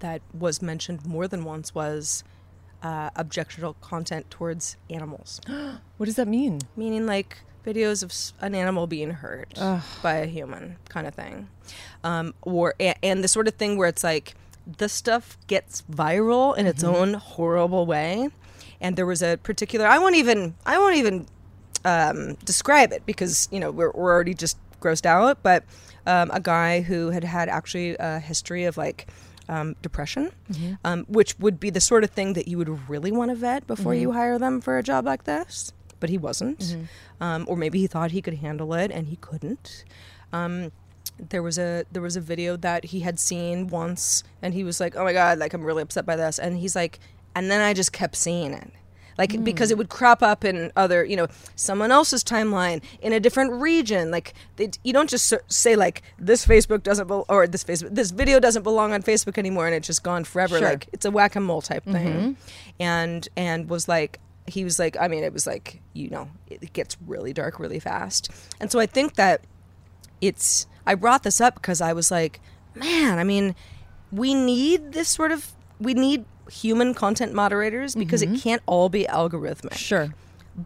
that 0.00 0.22
was 0.32 0.62
mentioned 0.62 1.04
more 1.06 1.28
than 1.28 1.44
once 1.44 1.74
was 1.74 2.24
uh, 2.82 3.10
objectionable 3.16 3.74
content 3.82 4.30
towards 4.30 4.76
animals, 4.88 5.40
What 5.98 6.06
does 6.06 6.16
that 6.16 6.28
mean? 6.28 6.60
meaning 6.76 7.04
like 7.06 7.38
videos 7.66 8.02
of 8.02 8.10
an 8.42 8.54
animal 8.54 8.86
being 8.86 9.10
hurt 9.10 9.52
by 10.02 10.14
a 10.16 10.26
human, 10.26 10.76
kind 10.88 11.06
of 11.06 11.14
thing, 11.14 11.48
um, 12.02 12.32
or 12.40 12.74
a- 12.80 12.94
and 13.04 13.22
the 13.22 13.28
sort 13.28 13.46
of 13.48 13.54
thing 13.54 13.76
where 13.76 13.88
it's 13.88 14.02
like 14.02 14.34
the 14.78 14.88
stuff 14.88 15.36
gets 15.46 15.82
viral 15.82 16.56
in 16.56 16.66
its 16.66 16.82
own 16.82 17.14
horrible 17.14 17.84
way. 17.84 18.28
And 18.80 18.96
there 18.96 19.04
was 19.04 19.20
a 19.22 19.36
particular 19.36 19.86
I 19.86 19.98
won't 19.98 20.16
even 20.16 20.54
I 20.64 20.78
won't 20.78 20.96
even 20.96 21.26
um, 21.84 22.34
describe 22.46 22.92
it 22.92 23.04
because 23.04 23.46
you 23.52 23.60
know 23.60 23.70
we're, 23.70 23.90
we're 23.90 24.10
already 24.14 24.32
just 24.32 24.56
grossed 24.80 25.06
out. 25.06 25.42
But 25.42 25.64
um, 26.06 26.30
a 26.32 26.40
guy 26.40 26.80
who 26.82 27.10
had 27.10 27.24
had 27.24 27.48
actually 27.48 27.96
a 27.98 28.18
history 28.18 28.64
of 28.64 28.76
like 28.76 29.06
um, 29.48 29.74
depression, 29.82 30.30
um, 30.84 31.04
which 31.08 31.38
would 31.38 31.58
be 31.58 31.70
the 31.70 31.80
sort 31.80 32.04
of 32.04 32.10
thing 32.10 32.34
that 32.34 32.46
you 32.48 32.56
would 32.58 32.88
really 32.88 33.12
want 33.12 33.30
to 33.30 33.34
vet 33.36 33.66
before 33.66 33.94
you 33.94 34.12
hire 34.12 34.38
them 34.38 34.60
for 34.60 34.78
a 34.78 34.82
job 34.82 35.04
like 35.04 35.24
this. 35.24 35.72
But 35.98 36.08
he 36.08 36.16
wasn't, 36.18 36.76
um, 37.20 37.44
or 37.48 37.56
maybe 37.56 37.78
he 37.78 37.86
thought 37.86 38.10
he 38.12 38.22
could 38.22 38.34
handle 38.34 38.72
it 38.74 38.90
and 38.90 39.08
he 39.08 39.16
couldn't. 39.16 39.84
Um, 40.32 40.72
there 41.18 41.42
was 41.42 41.58
a 41.58 41.84
there 41.92 42.00
was 42.00 42.16
a 42.16 42.20
video 42.22 42.56
that 42.56 42.84
he 42.86 43.00
had 43.00 43.18
seen 43.18 43.66
once, 43.66 44.22
and 44.40 44.54
he 44.54 44.64
was 44.64 44.80
like, 44.80 44.96
"Oh 44.96 45.04
my 45.04 45.12
god, 45.12 45.38
like 45.38 45.52
I'm 45.52 45.62
really 45.62 45.82
upset 45.82 46.06
by 46.06 46.16
this," 46.16 46.38
and 46.38 46.56
he's 46.56 46.74
like, 46.74 46.98
and 47.34 47.50
then 47.50 47.60
I 47.60 47.74
just 47.74 47.92
kept 47.92 48.16
seeing 48.16 48.54
it 48.54 48.70
like 49.20 49.32
hmm. 49.32 49.44
because 49.44 49.70
it 49.70 49.78
would 49.78 49.88
crop 49.88 50.22
up 50.22 50.44
in 50.44 50.72
other 50.74 51.04
you 51.04 51.14
know 51.14 51.28
someone 51.54 51.92
else's 51.92 52.24
timeline 52.24 52.82
in 53.00 53.12
a 53.12 53.20
different 53.20 53.52
region. 53.52 54.10
Like 54.10 54.34
they, 54.56 54.70
you 54.82 54.92
don't 54.92 55.08
just 55.08 55.32
say 55.46 55.76
like 55.76 56.02
this 56.18 56.44
facebook 56.44 56.82
doesn't 56.82 57.06
bel 57.06 57.24
or 57.28 57.46
this 57.46 57.62
facebook 57.62 57.94
this 57.94 58.10
video 58.10 58.40
doesn't 58.40 58.64
belong 58.64 58.92
on 58.92 59.02
facebook 59.02 59.38
anymore 59.38 59.66
and 59.66 59.74
it's 59.76 59.86
just 59.86 60.02
gone 60.02 60.24
forever. 60.24 60.58
Sure. 60.58 60.68
like 60.68 60.88
it's 60.92 61.04
a 61.04 61.10
whack-a-mole 61.10 61.62
type 61.62 61.84
mm-hmm. 61.84 61.92
thing. 61.92 62.36
And 62.80 63.28
and 63.36 63.70
was 63.70 63.86
like 63.86 64.18
he 64.46 64.64
was 64.64 64.80
like 64.80 64.96
i 64.98 65.06
mean 65.06 65.22
it 65.22 65.32
was 65.32 65.46
like 65.46 65.80
you 65.92 66.10
know 66.10 66.28
it 66.48 66.72
gets 66.72 66.96
really 67.06 67.32
dark 67.32 67.60
really 67.60 67.78
fast. 67.78 68.30
And 68.58 68.72
so 68.72 68.80
i 68.80 68.86
think 68.86 69.14
that 69.14 69.44
it's 70.20 70.66
I 70.86 70.94
brought 70.94 71.22
this 71.22 71.40
up 71.40 71.54
because 71.54 71.80
I 71.80 71.92
was 71.92 72.10
like, 72.10 72.40
man, 72.74 73.18
I 73.18 73.24
mean, 73.24 73.54
we 74.10 74.34
need 74.34 74.92
this 74.92 75.08
sort 75.08 75.32
of 75.32 75.52
we 75.78 75.94
need 75.94 76.24
human 76.50 76.94
content 76.94 77.32
moderators 77.32 77.94
because 77.94 78.22
it 78.22 78.28
mm-hmm. 78.28 78.38
can't 78.38 78.62
all 78.66 78.88
be 78.88 79.04
algorithmic. 79.04 79.74
Sure. 79.74 80.14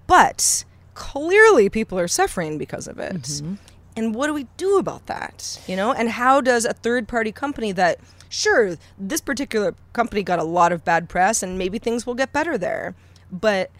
But 0.07 0.65
clearly 0.95 1.69
people 1.69 1.99
are 1.99 2.09
suffering 2.09 2.59
because 2.59 2.89
of 2.89 2.99
it. 2.99 3.23
Mm-hmm. 3.23 3.55
And 3.97 4.15
what 4.15 4.27
do 4.27 4.35
we 4.35 4.49
do 4.57 4.79
about 4.79 5.07
that? 5.07 5.61
You 5.69 5.77
know, 5.77 5.93
and 5.93 6.09
how 6.09 6.41
does 6.41 6.65
a 6.65 6.73
third 6.73 7.07
party 7.07 7.31
company 7.31 7.71
that 7.73 8.01
sure, 8.35 8.77
this 8.99 9.21
particular 9.21 9.75
company 9.93 10.23
got 10.23 10.39
a 10.39 10.45
lot 10.45 10.73
of 10.73 10.85
bad 10.85 11.09
press 11.09 11.43
and 11.43 11.57
maybe 11.57 11.79
things 11.79 12.07
will 12.07 12.15
get 12.15 12.33
better 12.33 12.59
there, 12.59 12.95
but 13.31 13.71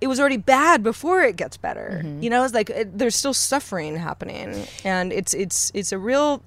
it 0.00 0.08
was 0.08 0.18
already 0.18 0.36
bad 0.36 0.82
before 0.82 1.22
it 1.22 1.36
gets 1.36 1.56
better. 1.56 2.02
Mm-hmm. 2.02 2.22
You 2.22 2.30
know, 2.30 2.44
it's 2.44 2.52
like 2.52 2.70
it, 2.70 2.98
there's 2.98 3.14
still 3.14 3.34
suffering 3.34 3.96
happening 3.96 4.66
and 4.84 5.12
it's 5.12 5.32
it's 5.32 5.70
it's 5.74 5.92
a 5.92 5.98
real 5.98 6.42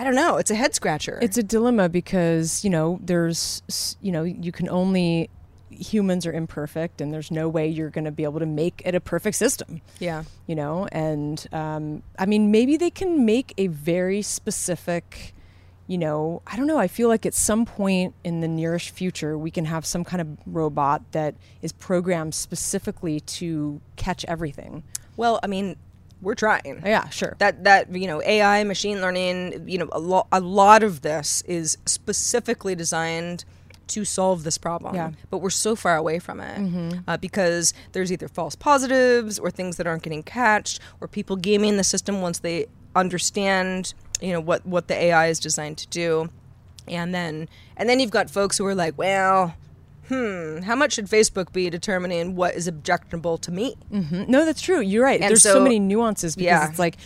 I 0.00 0.04
don't 0.04 0.14
know, 0.14 0.38
it's 0.38 0.50
a 0.50 0.54
head 0.54 0.74
scratcher. 0.74 1.18
It's 1.20 1.36
a 1.36 1.42
dilemma 1.42 1.90
because, 1.90 2.64
you 2.64 2.70
know, 2.70 2.98
there's, 3.02 3.96
you 4.00 4.10
know, 4.10 4.22
you 4.22 4.50
can 4.50 4.66
only, 4.70 5.28
humans 5.68 6.24
are 6.24 6.32
imperfect 6.32 7.02
and 7.02 7.12
there's 7.12 7.30
no 7.30 7.50
way 7.50 7.68
you're 7.68 7.90
going 7.90 8.06
to 8.06 8.10
be 8.10 8.24
able 8.24 8.40
to 8.40 8.46
make 8.46 8.80
it 8.86 8.94
a 8.94 9.00
perfect 9.00 9.36
system, 9.36 9.82
yeah. 9.98 10.24
you 10.46 10.54
know? 10.54 10.88
And, 10.90 11.46
um, 11.52 12.02
I 12.18 12.24
mean, 12.24 12.50
maybe 12.50 12.78
they 12.78 12.88
can 12.88 13.26
make 13.26 13.52
a 13.58 13.66
very 13.66 14.22
specific, 14.22 15.34
you 15.86 15.98
know, 15.98 16.40
I 16.46 16.56
don't 16.56 16.66
know. 16.66 16.78
I 16.78 16.88
feel 16.88 17.08
like 17.08 17.26
at 17.26 17.34
some 17.34 17.66
point 17.66 18.14
in 18.24 18.40
the 18.40 18.48
nearest 18.48 18.88
future, 18.88 19.36
we 19.36 19.50
can 19.50 19.66
have 19.66 19.84
some 19.84 20.04
kind 20.04 20.22
of 20.22 20.28
robot 20.46 21.02
that 21.12 21.34
is 21.60 21.72
programmed 21.72 22.34
specifically 22.34 23.20
to 23.20 23.82
catch 23.96 24.24
everything. 24.24 24.82
Well, 25.18 25.40
I 25.42 25.46
mean, 25.46 25.76
we're 26.22 26.34
trying. 26.34 26.82
Yeah, 26.84 27.08
sure. 27.08 27.36
that 27.38 27.64
that 27.64 27.94
you 27.94 28.06
know 28.06 28.22
AI, 28.22 28.64
machine 28.64 29.00
learning, 29.00 29.68
you 29.68 29.78
know, 29.78 29.88
a 29.92 29.98
lot 29.98 30.26
a 30.32 30.40
lot 30.40 30.82
of 30.82 31.02
this 31.02 31.42
is 31.46 31.78
specifically 31.86 32.74
designed 32.74 33.44
to 33.88 34.04
solve 34.04 34.44
this 34.44 34.56
problem. 34.56 34.94
Yeah. 34.94 35.10
But 35.30 35.38
we're 35.38 35.50
so 35.50 35.74
far 35.74 35.96
away 35.96 36.20
from 36.20 36.40
it 36.40 37.02
uh, 37.08 37.16
because 37.16 37.74
there's 37.92 38.12
either 38.12 38.28
false 38.28 38.54
positives 38.54 39.38
or 39.38 39.50
things 39.50 39.78
that 39.78 39.86
aren't 39.86 40.04
getting 40.04 40.22
catched 40.22 40.80
or 41.00 41.08
people 41.08 41.34
gaming 41.36 41.76
the 41.76 41.84
system 41.84 42.20
once 42.22 42.38
they 42.38 42.66
understand 42.94 43.94
you 44.20 44.32
know 44.32 44.40
what 44.40 44.64
what 44.66 44.88
the 44.88 44.94
AI 44.94 45.28
is 45.28 45.40
designed 45.40 45.78
to 45.78 45.88
do, 45.88 46.28
and 46.86 47.14
then 47.14 47.48
and 47.76 47.88
then 47.88 48.00
you've 48.00 48.10
got 48.10 48.30
folks 48.30 48.58
who 48.58 48.66
are 48.66 48.74
like, 48.74 48.96
well. 48.96 49.54
Hmm, 50.10 50.58
how 50.62 50.74
much 50.74 50.94
should 50.94 51.06
Facebook 51.06 51.52
be 51.52 51.70
determining 51.70 52.34
what 52.36 52.54
is 52.54 52.66
objectionable 52.66 53.38
to 53.38 53.50
me? 53.52 53.76
Mm, 53.92 54.28
No, 54.28 54.44
that's 54.44 54.60
true. 54.60 54.80
You're 54.80 55.04
right. 55.04 55.20
And 55.20 55.30
There's 55.30 55.42
so, 55.42 55.54
so- 55.54 55.62
many 55.62 55.78
nuances 55.78 56.34
because 56.36 56.44
Yeah. 56.46 56.68
it's 56.68 56.78
like 56.78 56.96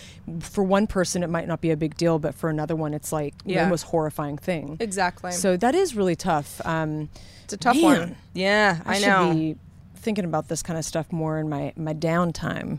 for 0.41 0.65
one 0.65 0.87
person 0.87 1.23
it 1.23 1.29
might 1.31 1.47
not 1.47 1.61
be 1.61 1.71
a 1.71 1.77
big 1.77 1.97
deal, 1.97 2.19
but 2.19 2.35
for 2.35 2.49
another 2.51 2.75
one 2.75 2.95
it's 2.95 3.13
like 3.13 3.35
Yeah. 3.45 3.65
the 3.65 3.71
most 3.71 3.83
horrifying 3.83 4.39
thing. 4.39 4.79
Exactly. 4.81 5.33
So 5.33 5.57
that 5.59 5.75
is 5.75 5.95
really 5.95 6.17
tough. 6.17 6.61
Um, 6.65 7.11
It's 7.45 7.53
a 7.53 7.57
tough 7.59 7.77
Man. 7.77 7.85
one. 7.85 8.17
Yeah, 8.33 8.81
I, 8.87 8.97
I, 8.97 8.99
know. 9.01 9.29
should 9.29 9.37
be 9.39 9.57
thinking 9.97 10.25
about 10.25 10.49
this 10.49 10.63
kind 10.63 10.79
of 10.79 10.85
stuff 10.85 11.13
more 11.13 11.39
in 11.39 11.49
my 11.49 11.73
my 11.77 11.93
downtime. 11.95 12.79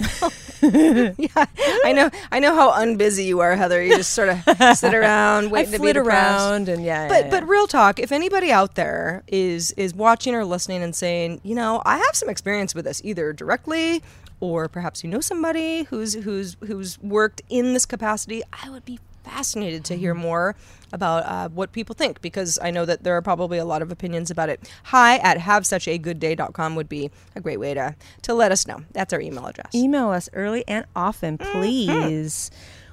yeah, 0.62 1.46
I 1.84 1.92
know. 1.94 2.10
I 2.32 2.40
know 2.40 2.54
how 2.54 2.72
unbusy 2.72 3.26
you 3.26 3.40
are, 3.40 3.54
Heather. 3.54 3.82
You 3.82 3.96
just 3.96 4.12
sort 4.12 4.28
of 4.28 4.76
sit 4.76 4.94
around, 4.94 5.50
waiting 5.50 5.72
to 5.72 5.78
be 5.78 5.92
around 5.92 6.68
and 6.68 6.84
yeah. 6.84 7.08
But 7.08 7.24
yeah, 7.24 7.30
but 7.30 7.42
yeah. 7.44 7.50
real 7.50 7.66
talk, 7.66 7.98
if 7.98 8.12
anybody 8.12 8.50
out 8.50 8.74
there 8.74 9.22
is 9.28 9.72
is 9.72 9.94
watching 9.94 10.34
or 10.34 10.44
listening 10.44 10.82
and 10.82 10.94
saying, 10.94 11.40
you 11.42 11.54
know, 11.54 11.82
I 11.84 11.98
have 11.98 12.14
some 12.14 12.28
experience 12.28 12.74
with 12.74 12.84
this, 12.84 13.00
either 13.04 13.32
directly 13.32 14.02
or 14.40 14.68
perhaps 14.68 15.02
you 15.04 15.10
know 15.10 15.20
somebody 15.20 15.84
who's 15.84 16.14
who's 16.14 16.56
who's 16.66 17.00
worked 17.02 17.42
in 17.48 17.72
this 17.72 17.86
capacity, 17.86 18.42
I 18.52 18.70
would 18.70 18.84
be 18.84 18.98
fascinated 19.24 19.84
to 19.86 19.94
Mm-hmm. 19.94 20.00
hear 20.00 20.14
more 20.14 20.54
about 20.92 21.24
uh, 21.26 21.48
what 21.48 21.72
people 21.72 21.94
think 21.94 22.20
because 22.20 22.58
I 22.62 22.70
know 22.70 22.84
that 22.84 23.02
there 23.02 23.16
are 23.16 23.22
probably 23.22 23.58
a 23.58 23.64
lot 23.64 23.82
of 23.82 23.90
opinions 23.90 24.30
about 24.30 24.48
it. 24.48 24.70
Hi 24.84 25.16
at 25.18 25.38
havesuchagoodday.com 25.38 26.76
would 26.76 26.88
be 26.88 27.10
a 27.34 27.40
great 27.40 27.58
way 27.58 27.74
to 27.74 27.96
to 28.22 28.34
let 28.34 28.52
us 28.52 28.66
know. 28.66 28.84
That's 28.92 29.12
our 29.12 29.20
email 29.20 29.46
address. 29.46 29.74
email 29.74 30.10
us 30.10 30.28
early 30.32 30.64
and 30.68 30.86
often, 30.94 31.38
Mm-hmm. 31.38 31.52
please. 31.58 32.50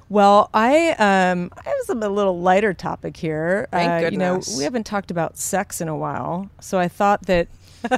Well, 0.08 0.50
I 0.52 0.90
um 0.98 1.50
I 1.56 1.68
have 1.68 1.76
some 1.84 2.02
a 2.02 2.08
little 2.08 2.38
lighter 2.40 2.74
topic 2.74 3.16
here. 3.16 3.68
Thank 3.70 4.06
uh, 4.06 4.08
You 4.10 4.18
know, 4.18 4.42
we 4.56 4.64
haven't 4.64 4.84
talked 4.84 5.10
about 5.10 5.38
sex 5.38 5.80
in 5.80 5.88
a 5.88 5.96
while, 5.96 6.50
so 6.60 6.78
I 6.78 6.88
thought 6.88 7.22
that 7.26 7.48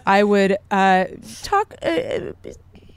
I 0.07 0.22
would 0.22 0.57
uh, 0.70 1.07
talk. 1.43 1.74
Uh, 1.82 2.32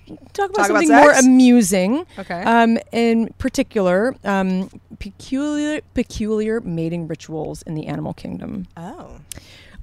Talk 0.07 0.17
about 0.17 0.33
Talk 0.33 0.49
about 0.49 0.65
something 0.83 0.89
more 0.89 1.11
amusing. 1.11 2.05
Okay. 2.17 2.41
Um, 2.43 2.77
in 2.91 3.33
particular, 3.37 4.15
um, 4.23 4.69
peculiar 4.99 5.81
peculiar 5.93 6.61
mating 6.61 7.07
rituals 7.07 7.61
in 7.63 7.75
the 7.75 7.87
animal 7.87 8.13
kingdom. 8.13 8.67
oh. 8.77 9.19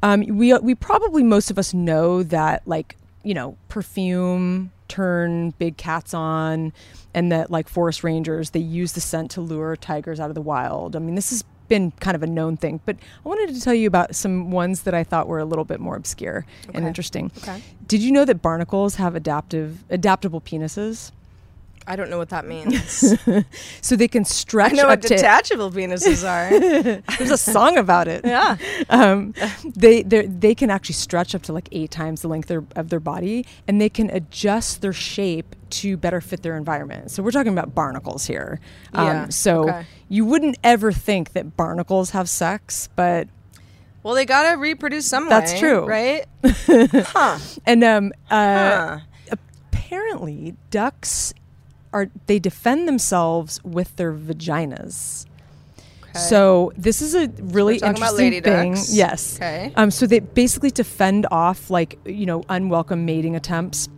Um, 0.02 0.20
we 0.36 0.52
we 0.58 0.74
probably 0.74 1.22
most 1.22 1.50
of 1.50 1.58
us 1.58 1.72
know 1.72 2.22
that 2.24 2.62
like 2.66 2.96
you 3.22 3.32
know 3.32 3.56
perfume 3.68 4.70
turn 4.88 5.50
big 5.52 5.78
cats 5.78 6.12
on, 6.12 6.74
and 7.14 7.32
that 7.32 7.50
like 7.50 7.68
forest 7.68 8.04
rangers 8.04 8.50
they 8.50 8.60
use 8.60 8.92
the 8.92 9.00
scent 9.00 9.30
to 9.32 9.40
lure 9.40 9.76
tigers 9.76 10.20
out 10.20 10.28
of 10.28 10.34
the 10.34 10.42
wild. 10.42 10.94
I 10.94 10.98
mean 10.98 11.14
this 11.14 11.32
is 11.32 11.44
been 11.68 11.92
kind 12.00 12.14
of 12.14 12.22
a 12.22 12.26
known 12.26 12.56
thing. 12.56 12.80
But 12.84 12.96
I 13.24 13.28
wanted 13.28 13.54
to 13.54 13.60
tell 13.60 13.74
you 13.74 13.86
about 13.86 14.14
some 14.14 14.50
ones 14.50 14.82
that 14.82 14.94
I 14.94 15.04
thought 15.04 15.28
were 15.28 15.38
a 15.38 15.44
little 15.44 15.64
bit 15.64 15.80
more 15.80 15.96
obscure 15.96 16.46
and 16.72 16.86
interesting. 16.86 17.30
Okay. 17.38 17.62
Did 17.86 18.02
you 18.02 18.12
know 18.12 18.24
that 18.24 18.42
barnacles 18.42 18.96
have 18.96 19.14
adaptive 19.14 19.84
adaptable 19.90 20.40
penises? 20.40 21.12
I 21.86 21.96
don't 21.96 22.08
know 22.08 22.16
what 22.18 22.30
that 22.30 22.46
means. 22.46 23.14
So 23.82 23.96
they 23.96 24.08
can 24.08 24.24
stretch 24.24 24.72
I 24.72 24.76
know 24.76 24.86
what 24.86 25.02
detachable 25.02 25.70
penises 25.70 26.24
are. 26.26 26.58
There's 27.18 27.30
a 27.30 27.36
song 27.36 27.76
about 27.76 28.08
it. 28.08 28.24
yeah. 28.24 28.56
um, 28.88 29.34
they 29.76 30.02
they 30.02 30.26
they 30.26 30.54
can 30.54 30.70
actually 30.70 30.94
stretch 30.94 31.34
up 31.34 31.42
to 31.42 31.52
like 31.52 31.68
eight 31.72 31.90
times 31.90 32.22
the 32.22 32.28
length 32.28 32.50
of 32.50 32.88
their 32.88 33.00
body, 33.00 33.44
and 33.68 33.80
they 33.80 33.90
can 33.90 34.08
adjust 34.10 34.80
their 34.80 34.94
shape 34.94 35.54
to 35.70 35.96
better 35.98 36.20
fit 36.22 36.42
their 36.42 36.56
environment. 36.56 37.10
So 37.10 37.22
we're 37.22 37.30
talking 37.32 37.52
about 37.52 37.74
barnacles 37.74 38.24
here. 38.26 38.60
Um, 38.94 39.06
Yeah, 39.06 39.28
So 39.28 39.64
okay. 39.68 39.86
you 40.08 40.24
wouldn't 40.24 40.56
ever 40.64 40.90
think 40.92 41.32
that 41.34 41.56
barnacles 41.56 42.10
have 42.10 42.28
sex, 42.30 42.88
but 42.96 43.28
Well, 44.02 44.14
they 44.14 44.24
gotta 44.24 44.56
reproduce 44.56 45.06
some 45.06 45.28
That's 45.28 45.52
way, 45.52 45.58
true. 45.60 45.84
right? 45.86 46.24
huh. 46.44 47.38
and 47.66 47.84
um, 47.84 48.12
uh, 48.30 48.98
Huh. 48.98 49.36
apparently 49.72 50.54
ducks 50.70 51.34
are 51.94 52.08
they 52.26 52.38
defend 52.38 52.86
themselves 52.86 53.62
with 53.64 53.96
their 53.96 54.12
vaginas. 54.12 55.26
So 56.16 56.72
this 56.76 57.02
is 57.02 57.14
a 57.14 57.28
really 57.42 57.78
about 57.78 57.90
interesting 57.90 58.42
thing. 58.42 58.72
ducks. 58.74 58.94
Yes. 58.94 59.36
Okay. 59.36 59.72
Um, 59.74 59.90
so 59.90 60.06
they 60.06 60.20
basically 60.20 60.70
to 60.72 60.84
fend 60.84 61.26
off 61.30 61.70
like 61.70 61.98
you 62.04 62.26
know 62.26 62.44
unwelcome 62.48 63.04
mating 63.04 63.34
attempts. 63.34 63.88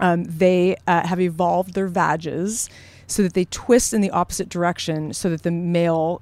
Um, 0.00 0.24
they 0.24 0.76
uh, 0.86 1.06
have 1.06 1.20
evolved 1.20 1.74
their 1.74 1.86
vages 1.86 2.68
so 3.06 3.22
that 3.22 3.34
they 3.34 3.44
twist 3.46 3.94
in 3.94 4.00
the 4.00 4.10
opposite 4.10 4.48
direction, 4.48 5.14
so 5.14 5.30
that 5.30 5.44
the 5.44 5.50
male 5.50 6.20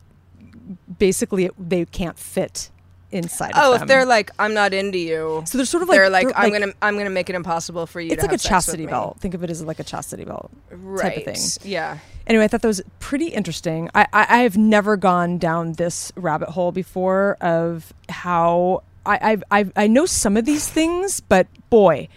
basically 0.99 1.51
they 1.59 1.85
can't 1.87 2.18
fit 2.18 2.70
inside. 3.13 3.53
Oh, 3.55 3.75
if 3.75 3.87
they're 3.87 4.07
like, 4.07 4.31
I'm 4.39 4.55
not 4.55 4.73
into 4.75 4.99
you. 4.99 5.43
so 5.47 5.59
they're 5.59 5.65
sort 5.65 5.83
of 5.83 5.89
like 5.89 5.97
they're 5.97 6.11
like, 6.11 6.27
they're 6.29 6.39
I'm 6.39 6.51
gonna, 6.51 6.73
I'm 6.81 6.97
gonna 6.97 7.11
make 7.11 7.31
it 7.31 7.37
impossible 7.37 7.87
for 7.87 8.01
you 8.01 8.13
It's 8.13 8.23
to 8.23 8.27
like 8.27 8.31
a 8.31 8.35
have 8.35 8.41
sex 8.41 8.45
with 8.45 8.51
chastity 8.51 8.87
belt. 8.87 9.21
Think 9.21 9.35
of 9.35 9.45
it 9.45 9.51
as 9.51 9.63
like 9.63 9.79
a 9.79 9.85
chastity 9.85 10.25
belt 10.25 10.51
right? 10.71 11.15
type 11.15 11.27
of 11.27 11.37
thing. 11.37 11.71
Yeah. 11.71 11.99
Anyway, 12.27 12.45
I 12.45 12.49
thought 12.49 12.63
that 12.63 12.69
was 12.69 12.83
pretty 13.01 13.29
interesting. 13.29 13.91
I, 13.95 14.07
I, 14.13 14.27
I 14.29 14.39
have 14.39 14.57
never 14.57 14.97
gone 14.97 15.39
down 15.39 15.75
this 15.75 16.13
rabbit 16.17 16.51
hole 16.51 16.73
before 16.73 17.37
of 17.41 17.93
how 18.09 18.83
I 19.05 19.19
I've, 19.33 19.45
I've, 19.51 19.73
I 19.77 19.87
know 19.87 20.07
some 20.07 20.37
of 20.37 20.45
these 20.45 20.69
things, 20.69 21.21
but 21.21 21.47
boy, 21.71 22.09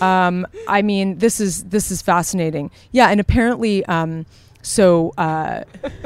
um, 0.00 0.46
I 0.66 0.82
mean, 0.82 1.18
this 1.18 1.40
is 1.40 1.64
this 1.64 1.90
is 1.90 2.02
fascinating. 2.02 2.70
Yeah, 2.92 3.08
and 3.08 3.20
apparently, 3.20 3.84
um, 3.86 4.26
so 4.62 5.12
uh, 5.18 5.64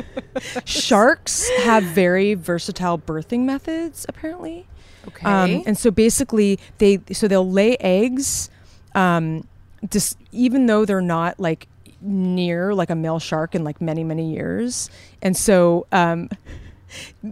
sharks 0.65 1.49
have 1.63 1.83
very 1.85 2.35
versatile 2.35 2.99
birthing 2.99 3.41
methods. 3.45 4.07
Apparently, 4.09 4.67
Okay. 5.09 5.27
um, 5.27 5.63
and 5.67 5.77
so 5.79 5.91
basically, 5.91 6.59
they 6.79 7.01
so 7.13 7.29
they'll 7.29 7.49
lay 7.51 7.77
eggs, 7.79 8.51
um, 8.95 9.47
just 9.91 10.19
even 10.33 10.67
though 10.67 10.85
they're 10.85 11.01
not 11.01 11.39
like 11.41 11.69
near 12.01 12.75
like 12.75 12.91
a 12.91 12.95
male 12.95 13.19
shark 13.19 13.55
in 13.55 13.65
like 13.65 13.81
many 13.81 14.05
many 14.05 14.33
years, 14.33 14.91
and 15.23 15.37
so 15.37 15.87
um, 15.93 16.29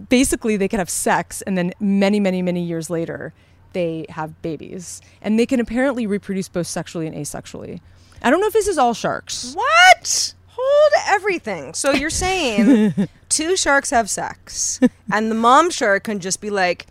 basically 0.09 0.57
they 0.57 0.69
can 0.69 0.79
have 0.79 0.91
sex, 0.91 1.43
and 1.43 1.57
then 1.57 1.73
many 1.81 2.21
many 2.21 2.43
many 2.43 2.63
years 2.63 2.91
later, 2.91 3.33
they 3.73 4.07
have 4.11 4.41
babies, 4.43 5.01
and 5.23 5.39
they 5.39 5.47
can 5.47 5.61
apparently 5.61 6.07
reproduce 6.07 6.49
both 6.49 6.67
sexually 6.67 7.07
and 7.07 7.17
asexually. 7.17 7.81
I 8.23 8.31
don't 8.31 8.41
know 8.41 8.47
if 8.47 8.53
this 8.53 8.69
is 8.69 8.79
all 8.79 8.95
sharks. 8.95 9.55
what? 9.55 10.35
Hold 10.55 10.93
everything. 11.09 11.75
So 11.75 11.93
you're 11.93 12.11
saying 12.11 12.95
two 13.29 13.57
sharks 13.57 13.91
have 13.91 14.09
sex, 14.11 14.81
and 15.13 15.31
the 15.31 15.35
mom 15.35 15.71
shark 15.71 16.05
can 16.05 16.21
just 16.21 16.41
be 16.41 16.51
like, 16.51 16.87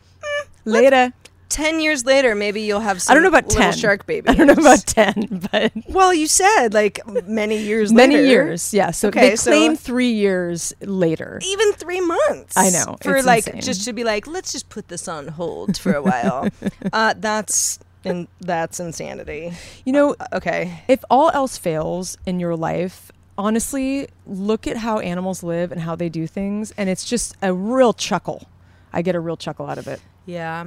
Later, 0.65 1.11
ten 1.49 1.79
years 1.81 2.05
later, 2.05 2.35
maybe 2.35 2.61
you'll 2.61 2.79
have. 2.81 3.01
Some 3.01 3.11
I 3.11 3.13
don't 3.15 3.23
know 3.23 3.29
about 3.29 3.49
ten 3.49 3.73
shark 3.73 4.05
babies. 4.05 4.29
I 4.29 4.35
don't 4.35 4.47
know 4.47 4.53
about 4.61 4.85
ten, 4.85 5.47
but 5.51 5.71
Well, 5.89 6.13
you 6.13 6.27
said 6.27 6.73
like 6.73 6.99
many 7.27 7.57
years 7.57 7.91
later. 7.91 7.97
many 8.07 8.15
later. 8.17 8.27
years. 8.27 8.73
Yeah, 8.73 8.91
so 8.91 9.07
Okay, 9.07 9.31
they 9.31 9.35
so- 9.35 9.49
claim 9.51 9.75
three 9.75 10.11
years 10.11 10.73
later. 10.81 11.39
even 11.43 11.73
three 11.73 12.01
months. 12.01 12.55
I 12.57 12.69
know, 12.69 12.95
For 13.01 13.21
like 13.23 13.47
insane. 13.47 13.61
just 13.61 13.85
to 13.85 13.93
be 13.93 14.03
like, 14.03 14.27
let's 14.27 14.51
just 14.51 14.69
put 14.69 14.87
this 14.87 15.07
on 15.07 15.27
hold 15.29 15.77
for 15.77 15.93
a 15.93 16.01
while. 16.01 16.47
uh, 16.93 17.15
that's 17.17 17.79
and 18.05 18.27
that's 18.39 18.79
insanity. 18.79 19.51
You 19.85 19.93
know, 19.93 20.15
Uh, 20.19 20.27
okay. 20.37 20.83
if 20.87 21.03
all 21.09 21.29
else 21.33 21.57
fails 21.57 22.17
in 22.25 22.39
your 22.39 22.55
life, 22.55 23.11
honestly, 23.41 24.07
look 24.25 24.67
at 24.67 24.77
how 24.77 24.99
animals 24.99 25.43
live 25.43 25.71
and 25.71 25.81
how 25.81 25.95
they 25.95 26.09
do 26.09 26.27
things, 26.27 26.71
and 26.77 26.89
it's 26.89 27.03
just 27.05 27.35
a 27.41 27.53
real 27.53 27.93
chuckle. 27.93 28.47
I 28.93 29.01
get 29.01 29.15
a 29.15 29.19
real 29.19 29.37
chuckle 29.37 29.67
out 29.69 29.77
of 29.77 29.87
it. 29.87 29.99
Yeah. 30.25 30.65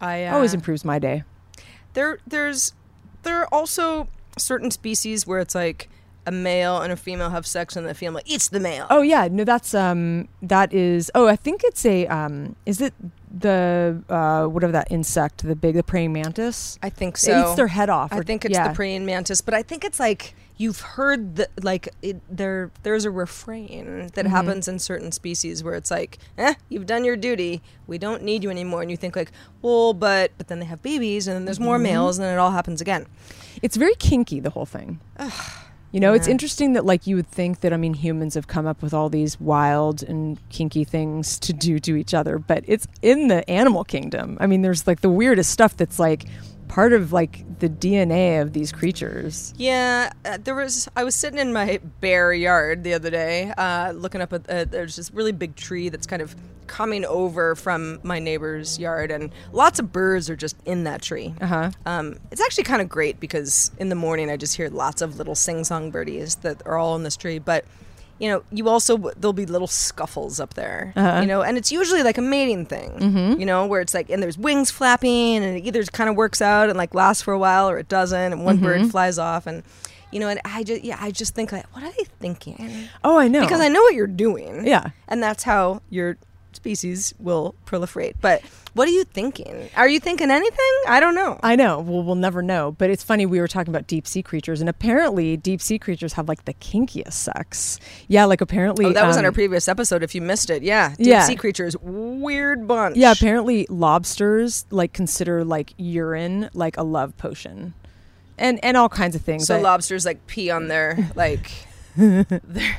I 0.00 0.24
uh, 0.24 0.34
Always 0.34 0.54
improves 0.54 0.84
my 0.84 0.98
day. 0.98 1.22
there 1.94 2.18
there's 2.26 2.72
there 3.22 3.40
are 3.40 3.48
also 3.52 4.08
certain 4.36 4.70
species 4.70 5.26
where 5.26 5.40
it's 5.40 5.54
like 5.54 5.88
a 6.26 6.30
male 6.30 6.80
and 6.80 6.92
a 6.92 6.96
female 6.96 7.30
have 7.30 7.46
sex 7.46 7.74
and 7.76 7.86
the 7.86 7.94
female 7.94 8.20
eats 8.26 8.48
the 8.48 8.60
male. 8.60 8.86
Oh 8.90 9.02
yeah, 9.02 9.28
no, 9.30 9.44
that's 9.44 9.74
um, 9.74 10.28
that 10.42 10.72
is. 10.72 11.10
Oh, 11.14 11.26
I 11.26 11.36
think 11.36 11.62
it's 11.64 11.84
a 11.86 12.06
um, 12.06 12.54
is 12.66 12.80
it 12.80 12.94
the 13.30 14.02
uh, 14.08 14.44
whatever 14.46 14.72
that 14.72 14.90
insect, 14.90 15.46
the 15.46 15.56
big, 15.56 15.74
the 15.74 15.82
praying 15.82 16.12
mantis? 16.12 16.78
I 16.82 16.90
think 16.90 17.16
It 17.16 17.20
so. 17.20 17.40
eats 17.40 17.54
their 17.56 17.68
head 17.68 17.90
off. 17.90 18.12
I 18.12 18.20
think 18.22 18.44
it's 18.44 18.54
yeah. 18.54 18.68
the 18.68 18.74
praying 18.74 19.04
mantis, 19.06 19.40
but 19.40 19.54
I 19.54 19.62
think 19.62 19.84
it's 19.84 19.98
like 20.00 20.34
you've 20.58 20.80
heard 20.80 21.36
the 21.36 21.48
like 21.62 21.88
it, 22.02 22.20
there. 22.28 22.70
There's 22.82 23.04
a 23.06 23.10
refrain 23.10 24.10
that 24.14 24.26
Mm-hmm. 24.26 24.26
happens 24.34 24.68
in 24.68 24.78
certain 24.78 25.10
species 25.12 25.64
where 25.64 25.74
it's 25.74 25.90
like, 25.90 26.18
eh, 26.36 26.54
you've 26.68 26.84
done 26.86 27.04
your 27.04 27.16
duty. 27.16 27.62
We 27.86 27.96
don't 27.96 28.22
need 28.22 28.42
you 28.42 28.50
anymore. 28.50 28.82
And 28.82 28.90
you 28.90 28.96
think 28.98 29.16
like, 29.16 29.32
well, 29.62 29.94
but 29.94 30.32
but 30.36 30.48
then 30.48 30.58
they 30.58 30.66
have 30.66 30.82
babies, 30.82 31.26
and 31.26 31.34
then 31.36 31.44
there's 31.46 31.60
more 31.60 31.76
Mm-hmm. 31.76 31.84
males, 31.84 32.18
and 32.18 32.24
then 32.26 32.34
it 32.34 32.38
all 32.38 32.50
happens 32.50 32.80
again. 32.82 33.06
It's 33.62 33.76
very 33.76 33.94
kinky, 33.94 34.40
the 34.40 34.50
whole 34.50 34.66
thing. 34.66 35.00
You 35.90 36.00
know, 36.00 36.12
it's 36.12 36.28
interesting 36.28 36.74
that 36.74 36.84
like 36.84 37.06
you 37.06 37.16
would 37.16 37.26
think 37.28 37.60
that 37.60 37.72
I 37.72 37.78
mean 37.78 37.94
humans 37.94 38.34
have 38.34 38.46
come 38.46 38.66
up 38.66 38.82
with 38.82 38.92
all 38.92 39.08
these 39.08 39.40
wild 39.40 40.02
and 40.02 40.38
kinky 40.50 40.84
things 40.84 41.38
to 41.38 41.54
do 41.54 41.78
to 41.78 41.96
each 41.96 42.12
other, 42.12 42.38
but 42.38 42.62
it's 42.66 42.86
in 43.00 43.28
the 43.28 43.48
animal 43.48 43.84
kingdom. 43.84 44.36
I 44.38 44.46
mean, 44.46 44.60
there's 44.60 44.86
like 44.86 45.00
the 45.00 45.08
weirdest 45.08 45.50
stuff 45.50 45.76
that's 45.78 45.98
like 45.98 46.26
part 46.68 46.92
of 46.92 47.12
like 47.12 47.44
the 47.58 47.68
DNA 47.68 48.40
of 48.40 48.52
these 48.52 48.72
creatures. 48.72 49.52
Yeah, 49.56 50.12
uh, 50.24 50.38
there 50.42 50.54
was. 50.54 50.88
I 50.94 51.04
was 51.04 51.14
sitting 51.14 51.38
in 51.38 51.52
my 51.52 51.80
bare 52.00 52.32
yard 52.32 52.84
the 52.84 52.94
other 52.94 53.10
day, 53.10 53.52
uh, 53.56 53.92
looking 53.92 54.20
up 54.20 54.32
at. 54.32 54.48
Uh, 54.48 54.64
there's 54.64 54.96
this 54.96 55.12
really 55.12 55.32
big 55.32 55.56
tree 55.56 55.88
that's 55.88 56.06
kind 56.06 56.22
of 56.22 56.36
coming 56.66 57.04
over 57.06 57.54
from 57.54 57.98
my 58.02 58.18
neighbor's 58.18 58.78
yard, 58.78 59.10
and 59.10 59.32
lots 59.52 59.78
of 59.78 59.92
birds 59.92 60.30
are 60.30 60.36
just 60.36 60.56
in 60.64 60.84
that 60.84 61.02
tree. 61.02 61.34
Uh 61.40 61.46
huh. 61.46 61.70
Um, 61.86 62.16
it's 62.30 62.40
actually 62.40 62.64
kind 62.64 62.82
of 62.82 62.88
great 62.88 63.18
because 63.18 63.72
in 63.78 63.88
the 63.88 63.94
morning 63.94 64.30
I 64.30 64.36
just 64.36 64.56
hear 64.56 64.68
lots 64.68 65.02
of 65.02 65.16
little 65.16 65.34
sing-song 65.34 65.90
birdies 65.90 66.36
that 66.36 66.62
are 66.66 66.76
all 66.76 66.94
in 66.94 67.02
this 67.02 67.16
tree. 67.16 67.38
But 67.38 67.64
you 68.18 68.28
know, 68.28 68.42
you 68.50 68.68
also 68.68 68.96
there'll 69.16 69.32
be 69.32 69.46
little 69.46 69.66
scuffles 69.68 70.40
up 70.40 70.54
there. 70.54 70.92
Uh-huh. 70.96 71.20
You 71.20 71.26
know, 71.26 71.42
and 71.42 71.56
it's 71.56 71.70
usually 71.70 72.02
like 72.02 72.18
a 72.18 72.22
mating 72.22 72.66
thing. 72.66 72.90
Mm-hmm. 72.92 73.40
You 73.40 73.46
know, 73.46 73.66
where 73.66 73.80
it's 73.80 73.94
like 73.94 74.10
and 74.10 74.22
there's 74.22 74.36
wings 74.38 74.70
flapping, 74.70 75.36
and 75.36 75.56
it 75.58 75.64
either 75.66 75.82
kind 75.84 76.10
of 76.10 76.16
works 76.16 76.40
out 76.42 76.68
and 76.68 76.76
like 76.76 76.94
lasts 76.94 77.22
for 77.22 77.32
a 77.32 77.38
while, 77.38 77.68
or 77.68 77.78
it 77.78 77.88
doesn't, 77.88 78.32
and 78.32 78.44
one 78.44 78.56
Mm-hmm. 78.56 78.64
bird 78.64 78.90
flies 78.90 79.18
off, 79.18 79.46
and 79.46 79.62
you 80.10 80.18
know, 80.20 80.28
and 80.28 80.40
I 80.44 80.64
just 80.64 80.82
yeah, 80.82 80.96
I 81.00 81.10
just 81.10 81.34
think 81.34 81.52
like, 81.52 81.66
what 81.74 81.84
are 81.84 81.92
they 81.92 82.04
thinking? 82.18 82.88
Oh, 83.04 83.18
I 83.18 83.28
know. 83.28 83.42
Because 83.42 83.60
I 83.60 83.68
know 83.68 83.82
what 83.82 83.94
you're 83.94 84.06
doing. 84.06 84.66
Yeah. 84.66 84.90
and 85.06 85.22
that's 85.22 85.42
how 85.44 85.82
your 85.90 86.16
species 86.58 87.14
will 87.18 87.54
proliferate. 87.66 88.14
But 88.20 88.42
what 88.74 88.86
are 88.86 88.90
you 88.92 89.04
thinking? 89.04 89.70
Are 89.76 89.88
you 89.88 89.98
thinking 90.00 90.30
anything? 90.30 90.72
I 90.86 91.00
don't 91.00 91.14
know. 91.14 91.38
I 91.42 91.56
know. 91.56 91.80
Well, 91.80 92.02
we'll 92.02 92.14
never 92.14 92.42
know. 92.42 92.72
But 92.72 92.90
it's 92.90 93.02
funny. 93.02 93.24
We 93.26 93.40
were 93.40 93.48
talking 93.48 93.72
about 93.72 93.86
deep 93.86 94.06
sea 94.06 94.22
creatures, 94.22 94.60
and 94.60 94.68
apparently, 94.68 95.36
deep 95.36 95.60
sea 95.62 95.78
creatures 95.78 96.12
have 96.14 96.28
like 96.28 96.44
the 96.44 96.54
kinkiest 96.54 97.12
sex. 97.14 97.80
Yeah, 98.08 98.24
like 98.26 98.40
apparently. 98.40 98.84
Oh, 98.86 98.92
that 98.92 99.06
was 99.06 99.16
on 99.16 99.24
um, 99.24 99.26
our 99.26 99.32
previous 99.32 99.68
episode. 99.68 100.02
If 100.02 100.14
you 100.14 100.20
missed 100.20 100.50
it, 100.50 100.62
yeah, 100.62 100.90
deep 100.96 101.06
Yeah. 101.06 101.22
sea 101.22 101.36
creatures, 101.36 101.76
weird 101.80 102.68
bunch. 102.68 102.96
Yeah, 102.96 103.12
apparently 103.12 103.66
lobsters 103.70 104.66
like 104.70 104.92
consider 104.92 105.44
like 105.44 105.72
urine 105.78 106.50
like 106.52 106.76
a 106.76 106.82
love 106.82 107.16
potion, 107.16 107.74
and 108.36 108.62
and 108.64 108.76
all 108.76 108.88
kinds 108.88 109.16
of 109.16 109.22
things. 109.22 109.46
So 109.46 109.56
I- 109.56 109.60
lobsters 109.60 110.04
like 110.04 110.26
pee 110.26 110.50
on 110.50 110.68
their 110.68 111.10
like 111.16 111.50
their, 111.96 112.78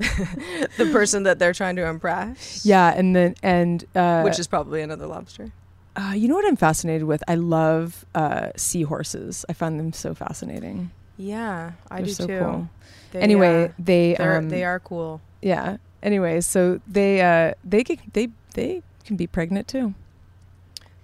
the 0.78 0.88
person 0.92 1.22
that 1.24 1.38
they're 1.38 1.52
trying 1.52 1.76
to 1.76 1.86
impress. 1.86 2.64
yeah, 2.64 2.92
and 2.96 3.14
then 3.14 3.34
and 3.42 3.84
uh, 3.94 4.22
which 4.22 4.38
is 4.38 4.46
probably 4.46 4.80
another 4.82 5.06
lobster. 5.06 5.52
uh, 5.96 6.12
you 6.16 6.26
know 6.28 6.34
what 6.34 6.46
I'm 6.46 6.56
fascinated 6.56 7.04
with? 7.04 7.22
I 7.28 7.34
love 7.34 8.04
uh, 8.14 8.48
seahorses. 8.56 9.44
I 9.48 9.52
find 9.52 9.78
them 9.78 9.92
so 9.92 10.14
fascinating. 10.14 10.90
Yeah, 11.16 11.72
I 11.90 11.96
They're 11.98 12.06
do 12.06 12.12
so 12.12 12.26
too. 12.26 12.38
cool. 12.38 12.68
They, 13.12 13.20
anyway, 13.20 13.64
uh, 13.66 13.72
they 13.78 14.16
um, 14.16 14.48
they 14.48 14.64
are 14.64 14.80
cool. 14.80 15.20
yeah. 15.42 15.76
Anyway, 16.02 16.40
so 16.40 16.80
they 16.88 17.20
uh 17.20 17.52
they 17.62 17.84
can, 17.84 17.98
they 18.14 18.28
they 18.54 18.82
can 19.04 19.16
be 19.16 19.26
pregnant 19.26 19.68
too. 19.68 19.92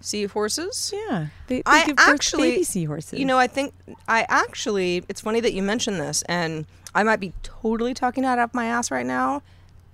Seahorses. 0.00 0.92
Yeah, 0.94 1.26
they, 1.48 1.56
they 1.56 1.62
I 1.66 1.92
actually- 1.98 2.50
baby 2.52 2.62
seahorses. 2.64 3.18
You 3.18 3.24
know, 3.24 3.38
I 3.38 3.46
think 3.46 3.74
I 4.08 4.24
actually. 4.28 5.04
It's 5.08 5.20
funny 5.20 5.40
that 5.40 5.52
you 5.52 5.62
mentioned 5.62 6.00
this, 6.00 6.22
and 6.28 6.64
I 6.96 7.02
might 7.04 7.20
be 7.20 7.32
totally 7.44 7.94
talking 7.94 8.24
out 8.24 8.38
of 8.40 8.52
my 8.54 8.66
ass 8.66 8.90
right 8.90 9.06
now. 9.06 9.42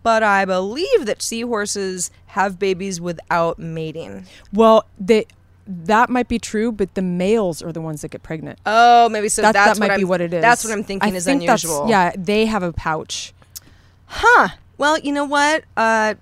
but 0.03 0.23
I 0.23 0.45
believe 0.45 1.07
that 1.07 1.21
seahorses 1.23 2.11
have 2.27 2.59
babies 2.59 3.01
without 3.01 3.59
mating. 3.59 4.27
Well, 4.53 4.87
they 4.99 5.27
that 5.67 6.11
might 6.11 6.27
be 6.27 6.39
true, 6.41 6.73
but 6.73 6.95
the 6.95 7.03
males 7.03 7.63
are 7.63 7.71
the 7.73 7.81
ones 7.81 8.01
that 8.03 8.11
get 8.11 8.23
pregnant. 8.25 8.59
Oh, 8.67 9.09
maybe 9.09 9.29
so. 9.29 9.43
that, 9.43 9.53
that's 9.53 9.79
that 9.79 9.89
might 9.89 9.97
be 9.97 10.03
what 10.05 10.21
it 10.21 10.33
is. 10.35 10.43
That's 10.43 10.65
what 10.65 10.73
I'm 10.73 10.83
thinking 10.83 11.13
I 11.13 11.17
is 11.17 11.25
think 11.25 11.43
that's- 11.43 11.63
unusual. 11.63 11.89
Yeah, 11.89 12.13
they 12.19 12.47
have 12.47 12.65
a 12.65 12.73
pouch. 12.73 13.33
Huh. 14.07 14.49
Well, 14.79 14.99
you 14.99 15.13
know 15.13 15.25
what? 15.25 15.63
Uh, 15.77 16.15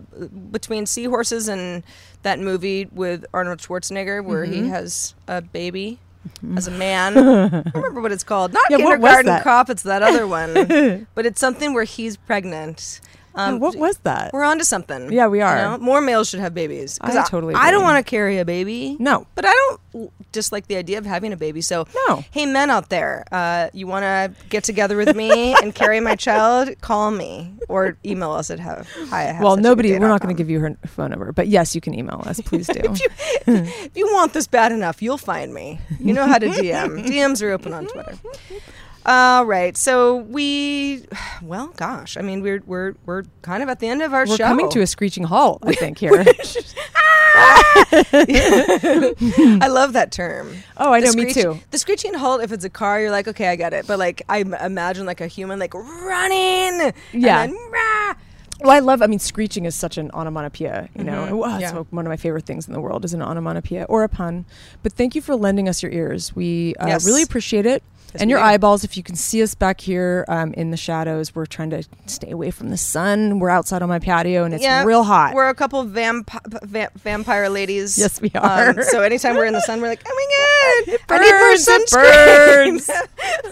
between 0.51 0.85
seahorses 0.85 1.49
and 1.49 1.83
that 2.22 2.39
movie 2.39 2.87
with 2.93 3.24
Arnold 3.33 3.61
Schwarzenegger, 3.61 4.22
where 4.22 4.45
he 4.45 4.57
Mm-hmm. 4.59 4.68
has 4.70 5.14
a 5.26 5.41
baby 5.41 5.99
as 6.56 6.66
a 6.66 6.70
man. 6.70 7.16
I 7.18 7.70
remember 7.74 8.00
what 8.00 8.12
it's 8.12 8.24
called. 8.24 8.52
Not 8.52 8.64
Yeah, 8.70 8.78
Kindergarten? 8.78 9.40
Cop. 9.42 9.70
It's 9.70 9.82
that 9.82 10.02
other 10.02 10.26
one. 10.26 11.06
but 11.14 11.26
it's 11.26 11.40
something 11.40 11.74
where 11.74 11.84
he's 11.84 12.16
pregnant. 12.16 13.00
Yeah, 13.49 13.53
what 13.59 13.76
was 13.76 13.99
that? 13.99 14.32
We're 14.32 14.45
on 14.45 14.59
to 14.59 14.64
something. 14.64 15.12
Yeah, 15.12 15.26
we 15.28 15.38
you 15.38 15.45
are. 15.45 15.57
know? 15.57 15.78
More 15.78 16.01
males 16.01 16.28
should 16.28 16.41
have 16.41 16.55
babies. 16.55 16.99
I 17.01 17.22
totally 17.24 17.55
I 17.55 17.70
don't 17.70 17.82
want 17.82 18.05
to 18.05 18.09
carry 18.09 18.38
a 18.38 18.45
baby. 18.45 18.97
No. 18.99 19.26
But 19.34 19.45
I 19.47 19.53
don't 19.93 20.12
dislike 20.32 20.66
the 20.68 20.76
idea 20.76 20.99
of 20.99 21.07
having 21.07 21.32
a 21.32 21.36
baby. 21.36 21.61
So, 21.61 21.86
No. 22.09 22.24
hey, 22.30 22.47
men 22.47 22.70
out 22.70 22.88
there, 22.91 23.24
uh, 23.32 23.68
you 23.72 23.86
want 23.86 24.05
to 24.05 24.32
get 24.49 24.62
together 24.64 24.97
with 24.97 25.16
me 25.16 25.55
and 25.62 25.74
carry 25.74 26.01
my 26.01 26.14
child? 26.16 26.70
Call 26.80 27.11
me 27.11 27.55
or 27.68 27.97
email 28.05 28.30
us 28.32 28.51
at 28.51 28.61
have. 28.61 28.88
Hi, 29.09 29.24
at 29.24 29.43
Well, 29.43 29.57
nobody. 29.57 29.99
We're 29.99 30.09
not 30.09 30.20
going 30.20 30.34
to 30.34 30.38
give 30.38 30.49
you 30.51 30.61
her 30.61 30.76
phone 30.86 31.11
number, 31.11 31.32
but 31.32 31.49
yes, 31.49 31.74
you 31.74 31.80
can 31.80 31.95
email 31.95 32.22
us. 32.26 32.41
Please 32.45 32.66
do. 32.68 32.80
If 33.47 33.91
you 33.97 34.07
want 34.12 34.32
this 34.32 34.47
bad 34.47 34.72
enough, 34.72 35.03
you'll 35.03 35.18
find 35.18 35.53
me. 35.53 35.80
You 35.99 36.12
know 36.12 36.26
how 36.26 36.38
to 36.38 36.47
DM. 36.49 37.05
DMs 37.11 37.43
are 37.43 37.51
open 37.51 37.72
on 37.72 37.86
Twitter. 37.86 38.14
All 39.12 39.44
right, 39.44 39.76
so 39.76 40.18
we, 40.18 41.02
well, 41.42 41.72
gosh, 41.76 42.16
I 42.16 42.20
mean, 42.22 42.42
we're 42.42 42.62
we're 42.64 42.94
we're 43.06 43.24
kind 43.42 43.61
of 43.61 43.68
at 43.68 43.80
the 43.80 43.88
end 43.88 44.02
of 44.02 44.14
our 44.14 44.24
We're 44.24 44.36
show. 44.36 44.44
coming 44.46 44.70
to 44.70 44.82
a 44.82 44.86
screeching 44.86 45.24
halt. 45.24 45.58
I 45.64 45.72
think 45.72 45.98
here. 45.98 46.12
I 49.62 49.66
love 49.68 49.94
that 49.94 50.12
term. 50.12 50.54
Oh, 50.76 50.92
I 50.92 51.00
The 51.00 51.06
know, 51.08 51.12
me 51.14 51.32
too. 51.32 51.58
The 51.72 51.78
screeching 51.78 52.14
halt, 52.14 52.40
if 52.42 52.52
it's 52.52 52.64
a 52.64 52.70
car, 52.70 53.00
you're 53.00 53.11
like, 53.11 53.26
okay, 53.26 53.48
I 53.48 53.56
get 53.56 53.72
it. 53.72 53.86
But 53.88 53.98
like, 53.98 54.22
I 54.28 54.38
imagine 54.38 55.06
like 55.06 55.20
a 55.20 55.26
human 55.26 55.58
like 55.58 55.74
running. 55.74 56.92
Yeah. 57.12 57.42
And 57.42 57.52
then, 57.52 57.70
rah. 57.72 58.14
Well, 58.61 58.70
I 58.70 58.78
love. 58.80 59.02
I 59.02 59.06
mean, 59.08 59.18
screeching 59.18 59.64
is 59.64 59.74
such 59.74 59.96
an 59.98 60.11
onomatopoeia. 60.12 60.88
You 60.96 61.02
know, 61.04 61.36
Well, 61.36 61.56
it's 61.58 61.64
Mm-hmm. 61.72 61.76
Yeah. 61.78 61.82
one 61.90 62.06
of 62.06 62.11
my 62.11 62.16
favorite 62.16 62.44
things 62.46 62.68
in 62.68 62.74
the 62.74 62.80
world 62.80 63.04
is 63.04 63.12
an 63.14 63.22
onomatopoeia 63.22 63.84
or 63.88 64.04
a 64.04 64.08
pun. 64.08 64.44
But 64.84 64.92
thank 64.92 65.14
you 65.16 65.20
for 65.22 65.34
lending 65.34 65.68
us 65.68 65.82
your 65.82 65.90
ears. 65.90 66.36
We 66.36 66.74
uh, 66.76 66.86
Yes. 66.86 67.04
really 67.06 67.22
appreciate 67.22 67.66
it. 67.66 67.82
Yes, 68.12 68.22
and 68.22 68.30
your 68.30 68.38
do. 68.40 68.44
eyeballs. 68.44 68.84
If 68.84 68.96
you 68.96 69.02
can 69.02 69.14
see 69.14 69.42
us 69.42 69.54
back 69.54 69.80
here 69.80 70.24
um, 70.28 70.52
in 70.54 70.70
the 70.70 70.76
shadows, 70.76 71.34
we're 71.34 71.46
trying 71.46 71.70
to 71.70 71.84
stay 72.06 72.30
away 72.30 72.50
from 72.50 72.70
the 72.70 72.76
sun. 72.76 73.38
We're 73.38 73.50
outside 73.50 73.82
on 73.82 73.88
my 73.88 73.98
patio, 73.98 74.44
and 74.44 74.52
it's 74.54 74.62
Yeah, 74.62 74.84
real 74.84 75.02
hot. 75.04 75.34
We're 75.34 75.48
a 75.48 75.54
couple 75.54 75.82
vamp- 75.84 76.30
va- 76.64 76.90
vampire 76.96 77.48
ladies. 77.48 77.98
Um, 77.98 78.02
Yes, 78.02 78.20
we 78.20 78.30
are. 78.34 78.82
so 78.84 79.02
anytime 79.02 79.36
we're 79.36 79.44
in 79.46 79.52
the 79.52 79.61
sun, 79.62 79.80
we're 79.80 79.88
like, 79.88 80.02
oh 80.06 80.84
my 80.86 80.86
god, 80.86 80.94
It 80.94 81.00
I 81.08 81.18
need 81.18 81.32
more 81.38 82.78
sunscreen. 82.80 82.88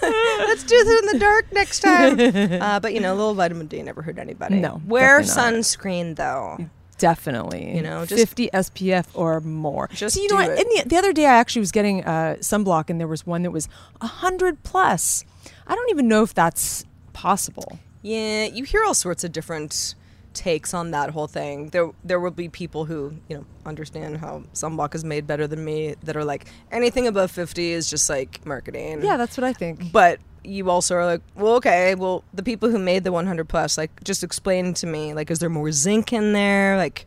Let's 0.48 0.64
do 0.64 0.84
this 0.84 1.00
in 1.00 1.06
the 1.12 1.18
dark 1.18 1.52
next 1.52 1.80
time. 1.80 2.18
uh, 2.62 2.80
but 2.80 2.94
you 2.94 3.00
know, 3.00 3.12
a 3.12 3.16
little 3.16 3.34
vitamin 3.34 3.66
D 3.66 3.82
never 3.82 4.02
hurt 4.02 4.18
anybody. 4.18 4.56
No, 4.56 4.80
wear 4.86 5.20
sunscreen 5.20 6.16
though. 6.16 6.58
Definitely. 6.98 7.74
You 7.76 7.82
know, 7.82 8.04
just- 8.04 8.20
50 8.20 8.50
SPF 8.52 9.06
or 9.14 9.40
more. 9.40 9.88
Just 9.92 10.14
See, 10.16 10.22
you 10.22 10.28
know 10.28 10.36
what? 10.36 10.56
the, 10.56 10.82
the 10.86 10.96
other 10.96 11.12
day, 11.12 11.26
I 11.26 11.36
actually 11.36 11.60
was 11.60 11.72
getting 11.72 12.04
uh, 12.04 12.36
sunblock, 12.40 12.90
and 12.90 13.00
there 13.00 13.08
was 13.08 13.26
one 13.26 13.42
that 13.44 13.50
was 13.50 13.68
100 14.00 14.62
plus. 14.62 15.24
I 15.66 15.74
don't 15.74 15.90
even 15.90 16.08
know 16.08 16.22
if 16.22 16.34
that's 16.34 16.84
possible. 17.12 17.78
Yeah, 18.02 18.44
you 18.44 18.64
hear 18.64 18.84
all 18.84 18.94
sorts 18.94 19.24
of 19.24 19.32
different 19.32 19.94
takes 20.34 20.72
on 20.72 20.92
that 20.92 21.10
whole 21.10 21.26
thing. 21.26 21.70
There 21.70 21.90
there 22.04 22.20
will 22.20 22.30
be 22.30 22.48
people 22.48 22.84
who, 22.84 23.14
you 23.28 23.36
know, 23.38 23.44
understand 23.66 24.18
how 24.18 24.44
sunblock 24.54 24.94
is 24.94 25.04
made 25.04 25.26
better 25.26 25.46
than 25.46 25.64
me 25.64 25.96
that 26.04 26.16
are 26.16 26.24
like 26.24 26.46
anything 26.70 27.06
above 27.08 27.30
50 27.30 27.72
is 27.72 27.90
just 27.90 28.08
like 28.08 28.44
marketing. 28.46 29.02
Yeah, 29.02 29.16
that's 29.16 29.36
what 29.36 29.44
I 29.44 29.52
think. 29.52 29.90
But 29.90 30.20
you 30.48 30.70
also 30.70 30.94
are 30.96 31.04
like, 31.06 31.20
well, 31.34 31.54
okay, 31.56 31.94
well, 31.94 32.24
the 32.34 32.42
people 32.42 32.70
who 32.70 32.78
made 32.78 33.04
the 33.04 33.12
100 33.12 33.48
plus, 33.48 33.76
like, 33.78 34.02
just 34.02 34.24
explain 34.24 34.74
to 34.74 34.86
me, 34.86 35.14
like, 35.14 35.30
is 35.30 35.38
there 35.38 35.48
more 35.50 35.70
zinc 35.70 36.12
in 36.12 36.32
there? 36.32 36.76
Like, 36.76 37.06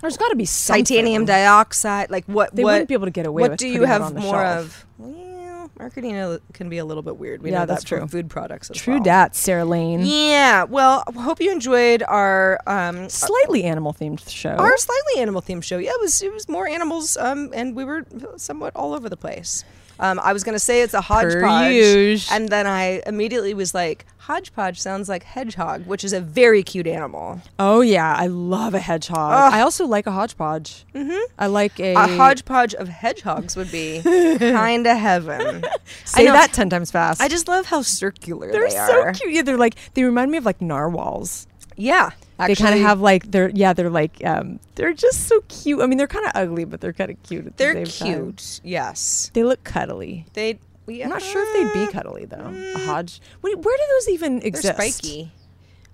There's 0.00 0.16
got 0.16 0.28
to 0.28 0.36
be 0.36 0.44
something. 0.44 0.84
titanium 0.84 1.24
dioxide? 1.24 2.10
Like, 2.10 2.24
what? 2.26 2.54
They 2.54 2.62
what, 2.62 2.72
wouldn't 2.72 2.88
be 2.88 2.94
able 2.94 3.06
to 3.06 3.10
get 3.10 3.26
away 3.26 3.42
What 3.42 3.58
do 3.58 3.66
you 3.68 3.84
have 3.84 4.12
more 4.14 4.34
shelf. 4.34 4.58
of? 4.66 4.86
Well, 4.98 5.70
marketing 5.78 6.38
can 6.52 6.68
be 6.68 6.78
a 6.78 6.84
little 6.84 7.02
bit 7.02 7.16
weird. 7.16 7.42
We 7.42 7.50
Yeah, 7.50 7.60
know 7.60 7.66
that's 7.66 7.82
that 7.82 7.88
true. 7.88 8.06
food 8.06 8.28
products 8.30 8.70
True 8.74 8.94
well. 8.94 9.02
dat, 9.02 9.34
Sarah 9.34 9.64
Lane. 9.64 10.02
Yeah. 10.04 10.64
Well, 10.64 11.02
hope 11.16 11.40
you 11.40 11.50
enjoyed 11.50 12.02
our 12.06 12.60
um, 12.66 13.08
Slightly 13.08 13.64
animal 13.64 13.92
themed 13.92 14.28
show. 14.28 14.50
our 14.50 14.76
slightly 14.76 15.20
animal 15.22 15.42
themed 15.42 15.64
show. 15.64 15.78
Yeah, 15.78 15.90
it 15.90 16.00
was 16.00 16.22
it 16.22 16.32
was 16.32 16.48
more 16.48 16.68
animals, 16.68 17.16
um, 17.16 17.50
and 17.54 17.74
we 17.74 17.84
were 17.84 18.04
somewhat 18.36 18.76
all 18.76 18.92
over 18.94 19.08
the 19.08 19.16
place. 19.16 19.64
Um, 20.00 20.18
I 20.20 20.32
was 20.32 20.44
gonna 20.44 20.58
say 20.58 20.82
it's 20.82 20.94
a 20.94 21.00
hodgepodge, 21.00 22.26
and 22.30 22.48
then 22.48 22.66
I 22.66 23.02
immediately 23.06 23.54
was 23.54 23.74
like, 23.74 24.06
hodgepodge 24.18 24.80
sounds 24.80 25.08
like 25.08 25.22
hedgehog, 25.22 25.86
which 25.86 26.02
is 26.02 26.12
a 26.14 26.20
very 26.20 26.62
cute 26.62 26.86
animal. 26.86 27.40
oh, 27.58 27.82
yeah. 27.82 28.14
I 28.16 28.26
love 28.26 28.72
a 28.74 28.78
hedgehog. 28.78 29.32
Ugh. 29.32 29.52
I 29.52 29.60
also 29.60 29.86
like 29.86 30.06
a 30.06 30.12
hodgepodge. 30.12 30.84
Mm-hmm. 30.94 31.32
I 31.38 31.46
like 31.46 31.78
a. 31.78 31.92
A 31.94 32.06
hodgepodge 32.16 32.74
of 32.74 32.88
hedgehogs 32.88 33.54
would 33.54 33.70
be 33.70 34.00
kind 34.38 34.86
of 34.86 34.96
heaven. 34.96 35.64
Say 36.06 36.24
that 36.26 36.52
10 36.54 36.70
times 36.70 36.90
fast. 36.90 37.20
I 37.20 37.28
just 37.28 37.48
love 37.48 37.66
how 37.66 37.82
circular 37.82 38.50
They're 38.50 38.68
they 38.68 38.74
so 38.74 39.12
cute. 39.12 39.32
Yeah, 39.34 39.42
they're 39.42 39.58
like, 39.58 39.76
they 39.92 40.04
remind 40.04 40.30
me 40.30 40.38
of 40.38 40.46
like 40.46 40.60
narwhals. 40.62 41.46
Yeah, 41.76 42.10
they 42.38 42.54
kind 42.54 42.74
of 42.74 42.80
have 42.80 43.00
like 43.00 43.30
they're 43.30 43.50
yeah 43.50 43.72
they're 43.72 43.90
like 43.90 44.22
um 44.24 44.58
they're 44.74 44.92
just 44.92 45.28
so 45.28 45.40
cute. 45.48 45.80
I 45.80 45.86
mean 45.86 45.98
they're 45.98 46.06
kind 46.06 46.26
of 46.26 46.32
ugly, 46.34 46.64
but 46.64 46.80
they're 46.80 46.92
kind 46.92 47.10
of 47.10 47.22
cute. 47.22 47.46
At 47.46 47.56
They're 47.56 47.86
same 47.86 48.06
time. 48.08 48.24
cute. 48.32 48.60
Yes, 48.64 49.30
They 49.34 49.44
look 49.44 49.62
cuddly. 49.64 50.26
they. 50.34 50.58
Yeah. 50.86 51.04
I'm 51.04 51.10
not 51.10 51.22
sure 51.22 51.42
if 51.46 51.72
they'd 51.74 51.86
be 51.86 51.90
cuddly 51.92 52.26
though. 52.26 52.52
A 52.74 52.78
hodge. 52.80 53.20
Wait, 53.40 53.56
where 53.58 53.76
do 53.76 53.82
those 53.94 54.08
even 54.10 54.40
They're 54.40 54.48
exist? 54.48 54.74
spiky. 54.76 55.32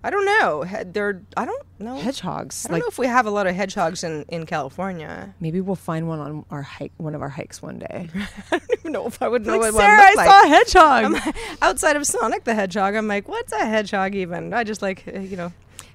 I 0.02 0.08
don't 0.10 0.24
know. 0.24 0.64
They're. 0.86 1.20
I 1.36 1.44
don't 1.44 1.62
know. 1.78 1.96
Hedgehogs. 1.98 2.64
I 2.64 2.68
don't 2.68 2.72
like 2.76 2.82
know 2.82 2.88
if 2.88 2.98
we 2.98 3.06
have 3.06 3.26
a 3.26 3.30
lot 3.30 3.46
of 3.46 3.54
hedgehogs 3.54 4.02
in, 4.02 4.24
in 4.30 4.46
California. 4.46 5.34
maybe 5.40 5.60
we'll 5.60 5.76
find 5.76 6.08
one 6.08 6.18
on 6.20 6.44
our 6.50 6.62
hike, 6.62 6.90
one 6.96 7.14
of 7.14 7.20
our 7.20 7.28
hikes 7.28 7.60
one 7.60 7.78
day. 7.80 8.08
I 8.50 8.58
don't 8.58 8.70
even 8.80 8.92
know 8.92 9.06
if 9.06 9.20
I 9.22 9.28
would 9.28 9.44
know 9.46 9.58
like, 9.58 9.74
what 9.74 9.80
Sarah, 9.82 9.98
one 9.98 10.08
I 10.08 10.14
like. 10.14 10.26
saw 10.26 10.42
a 10.42 10.48
hedgehog. 10.48 11.34
Outside 11.62 11.96
of 11.96 12.06
Sonic 12.06 12.44
the 12.44 12.54
Hedgehog, 12.54 12.94
I'm 12.96 13.06
like, 13.08 13.28
what's 13.28 13.52
a 13.52 13.58
hedgehog 13.66 14.14
even? 14.14 14.54
I 14.54 14.64
just 14.64 14.80
like, 14.80 15.04
uh, 15.14 15.18
you 15.20 15.36
know, 15.36 15.52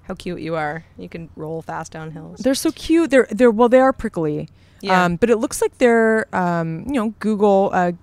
how 0.07 0.13
cute 0.13 0.41
you 0.41 0.55
are. 0.55 0.85
You 0.97 1.09
can 1.09 1.29
roll 1.35 1.61
fast 1.61 1.91
down 1.91 2.11
hills. 2.11 2.39
They're 2.39 2.55
so 2.55 2.71
cute. 2.71 3.11
They're 3.11 3.27
they're 3.31 3.51
well 3.51 3.69
they 3.69 3.79
are 3.79 3.93
prickly. 3.93 4.49
Yeah. 4.81 5.05
Um, 5.05 5.15
but 5.15 5.29
it 5.29 5.37
looks 5.37 5.61
like 5.61 5.77
they're, 5.79 6.27
um, 6.35 6.83
you 6.85 6.93
know, 6.93 7.13
Google 7.19 7.71
uh, 7.73 7.93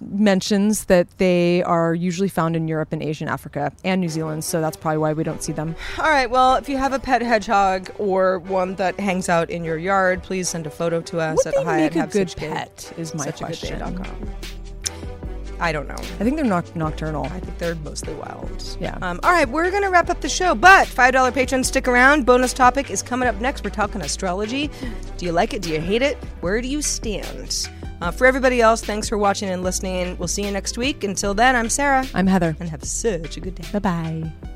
mentions 0.00 0.86
that 0.86 1.06
they 1.16 1.62
are 1.62 1.94
usually 1.94 2.28
found 2.28 2.56
in 2.56 2.68
Europe 2.68 2.92
and 2.92 3.02
Asia 3.02 3.24
and 3.24 3.30
Africa 3.30 3.72
and 3.84 4.00
New 4.00 4.08
Zealand. 4.08 4.44
So 4.44 4.60
that's 4.60 4.76
probably 4.76 4.98
why 4.98 5.14
we 5.14 5.24
don't 5.24 5.42
see 5.42 5.52
them. 5.52 5.74
All 5.98 6.10
right. 6.10 6.28
Well, 6.28 6.56
if 6.56 6.68
you 6.68 6.76
have 6.76 6.92
a 6.92 6.98
pet 6.98 7.22
hedgehog 7.22 7.90
or 7.98 8.40
one 8.40 8.74
that 8.74 9.00
hangs 9.00 9.28
out 9.30 9.48
in 9.48 9.64
your 9.64 9.78
yard, 9.78 10.22
please 10.22 10.48
send 10.48 10.66
a 10.66 10.70
photo 10.70 11.00
to 11.02 11.20
us 11.20 11.38
Would 11.38 11.46
at 11.46 11.54
they 11.54 11.64
hi 11.64 11.76
make 11.78 11.92
at 11.92 11.96
a 11.96 12.00
have 12.00 12.10
good 12.10 12.34
pet? 12.36 12.92
Is 12.98 13.14
my 13.14 13.24
such 13.24 13.40
a 13.40 13.44
good 13.44 13.58
question. 13.58 14.65
I 15.58 15.72
don't 15.72 15.88
know. 15.88 15.94
I 15.94 16.24
think 16.24 16.36
they're 16.36 16.44
noc- 16.44 16.74
nocturnal. 16.76 17.24
I 17.26 17.40
think 17.40 17.58
they're 17.58 17.74
mostly 17.76 18.14
wild. 18.14 18.76
Yeah. 18.80 18.98
Um, 19.02 19.20
all 19.22 19.32
right, 19.32 19.48
we're 19.48 19.70
gonna 19.70 19.90
wrap 19.90 20.10
up 20.10 20.20
the 20.20 20.28
show, 20.28 20.54
but 20.54 20.86
five 20.86 21.12
dollar 21.12 21.32
patrons 21.32 21.68
stick 21.68 21.88
around. 21.88 22.26
Bonus 22.26 22.52
topic 22.52 22.90
is 22.90 23.02
coming 23.02 23.28
up 23.28 23.36
next. 23.40 23.64
We're 23.64 23.70
talking 23.70 24.00
astrology. 24.02 24.70
Do 25.16 25.24
you 25.26 25.32
like 25.32 25.54
it? 25.54 25.62
Do 25.62 25.70
you 25.70 25.80
hate 25.80 26.02
it? 26.02 26.16
Where 26.40 26.60
do 26.60 26.68
you 26.68 26.82
stand? 26.82 27.68
Uh, 28.02 28.10
for 28.10 28.26
everybody 28.26 28.60
else, 28.60 28.82
thanks 28.82 29.08
for 29.08 29.16
watching 29.16 29.48
and 29.48 29.62
listening. 29.62 30.18
We'll 30.18 30.28
see 30.28 30.44
you 30.44 30.50
next 30.50 30.76
week. 30.76 31.02
Until 31.02 31.32
then, 31.32 31.56
I'm 31.56 31.70
Sarah, 31.70 32.04
I'm 32.14 32.26
Heather. 32.26 32.54
and 32.60 32.68
have 32.68 32.84
such 32.84 33.36
a 33.38 33.40
good 33.40 33.54
day. 33.54 33.64
Bye 33.72 33.78
bye. 33.78 34.55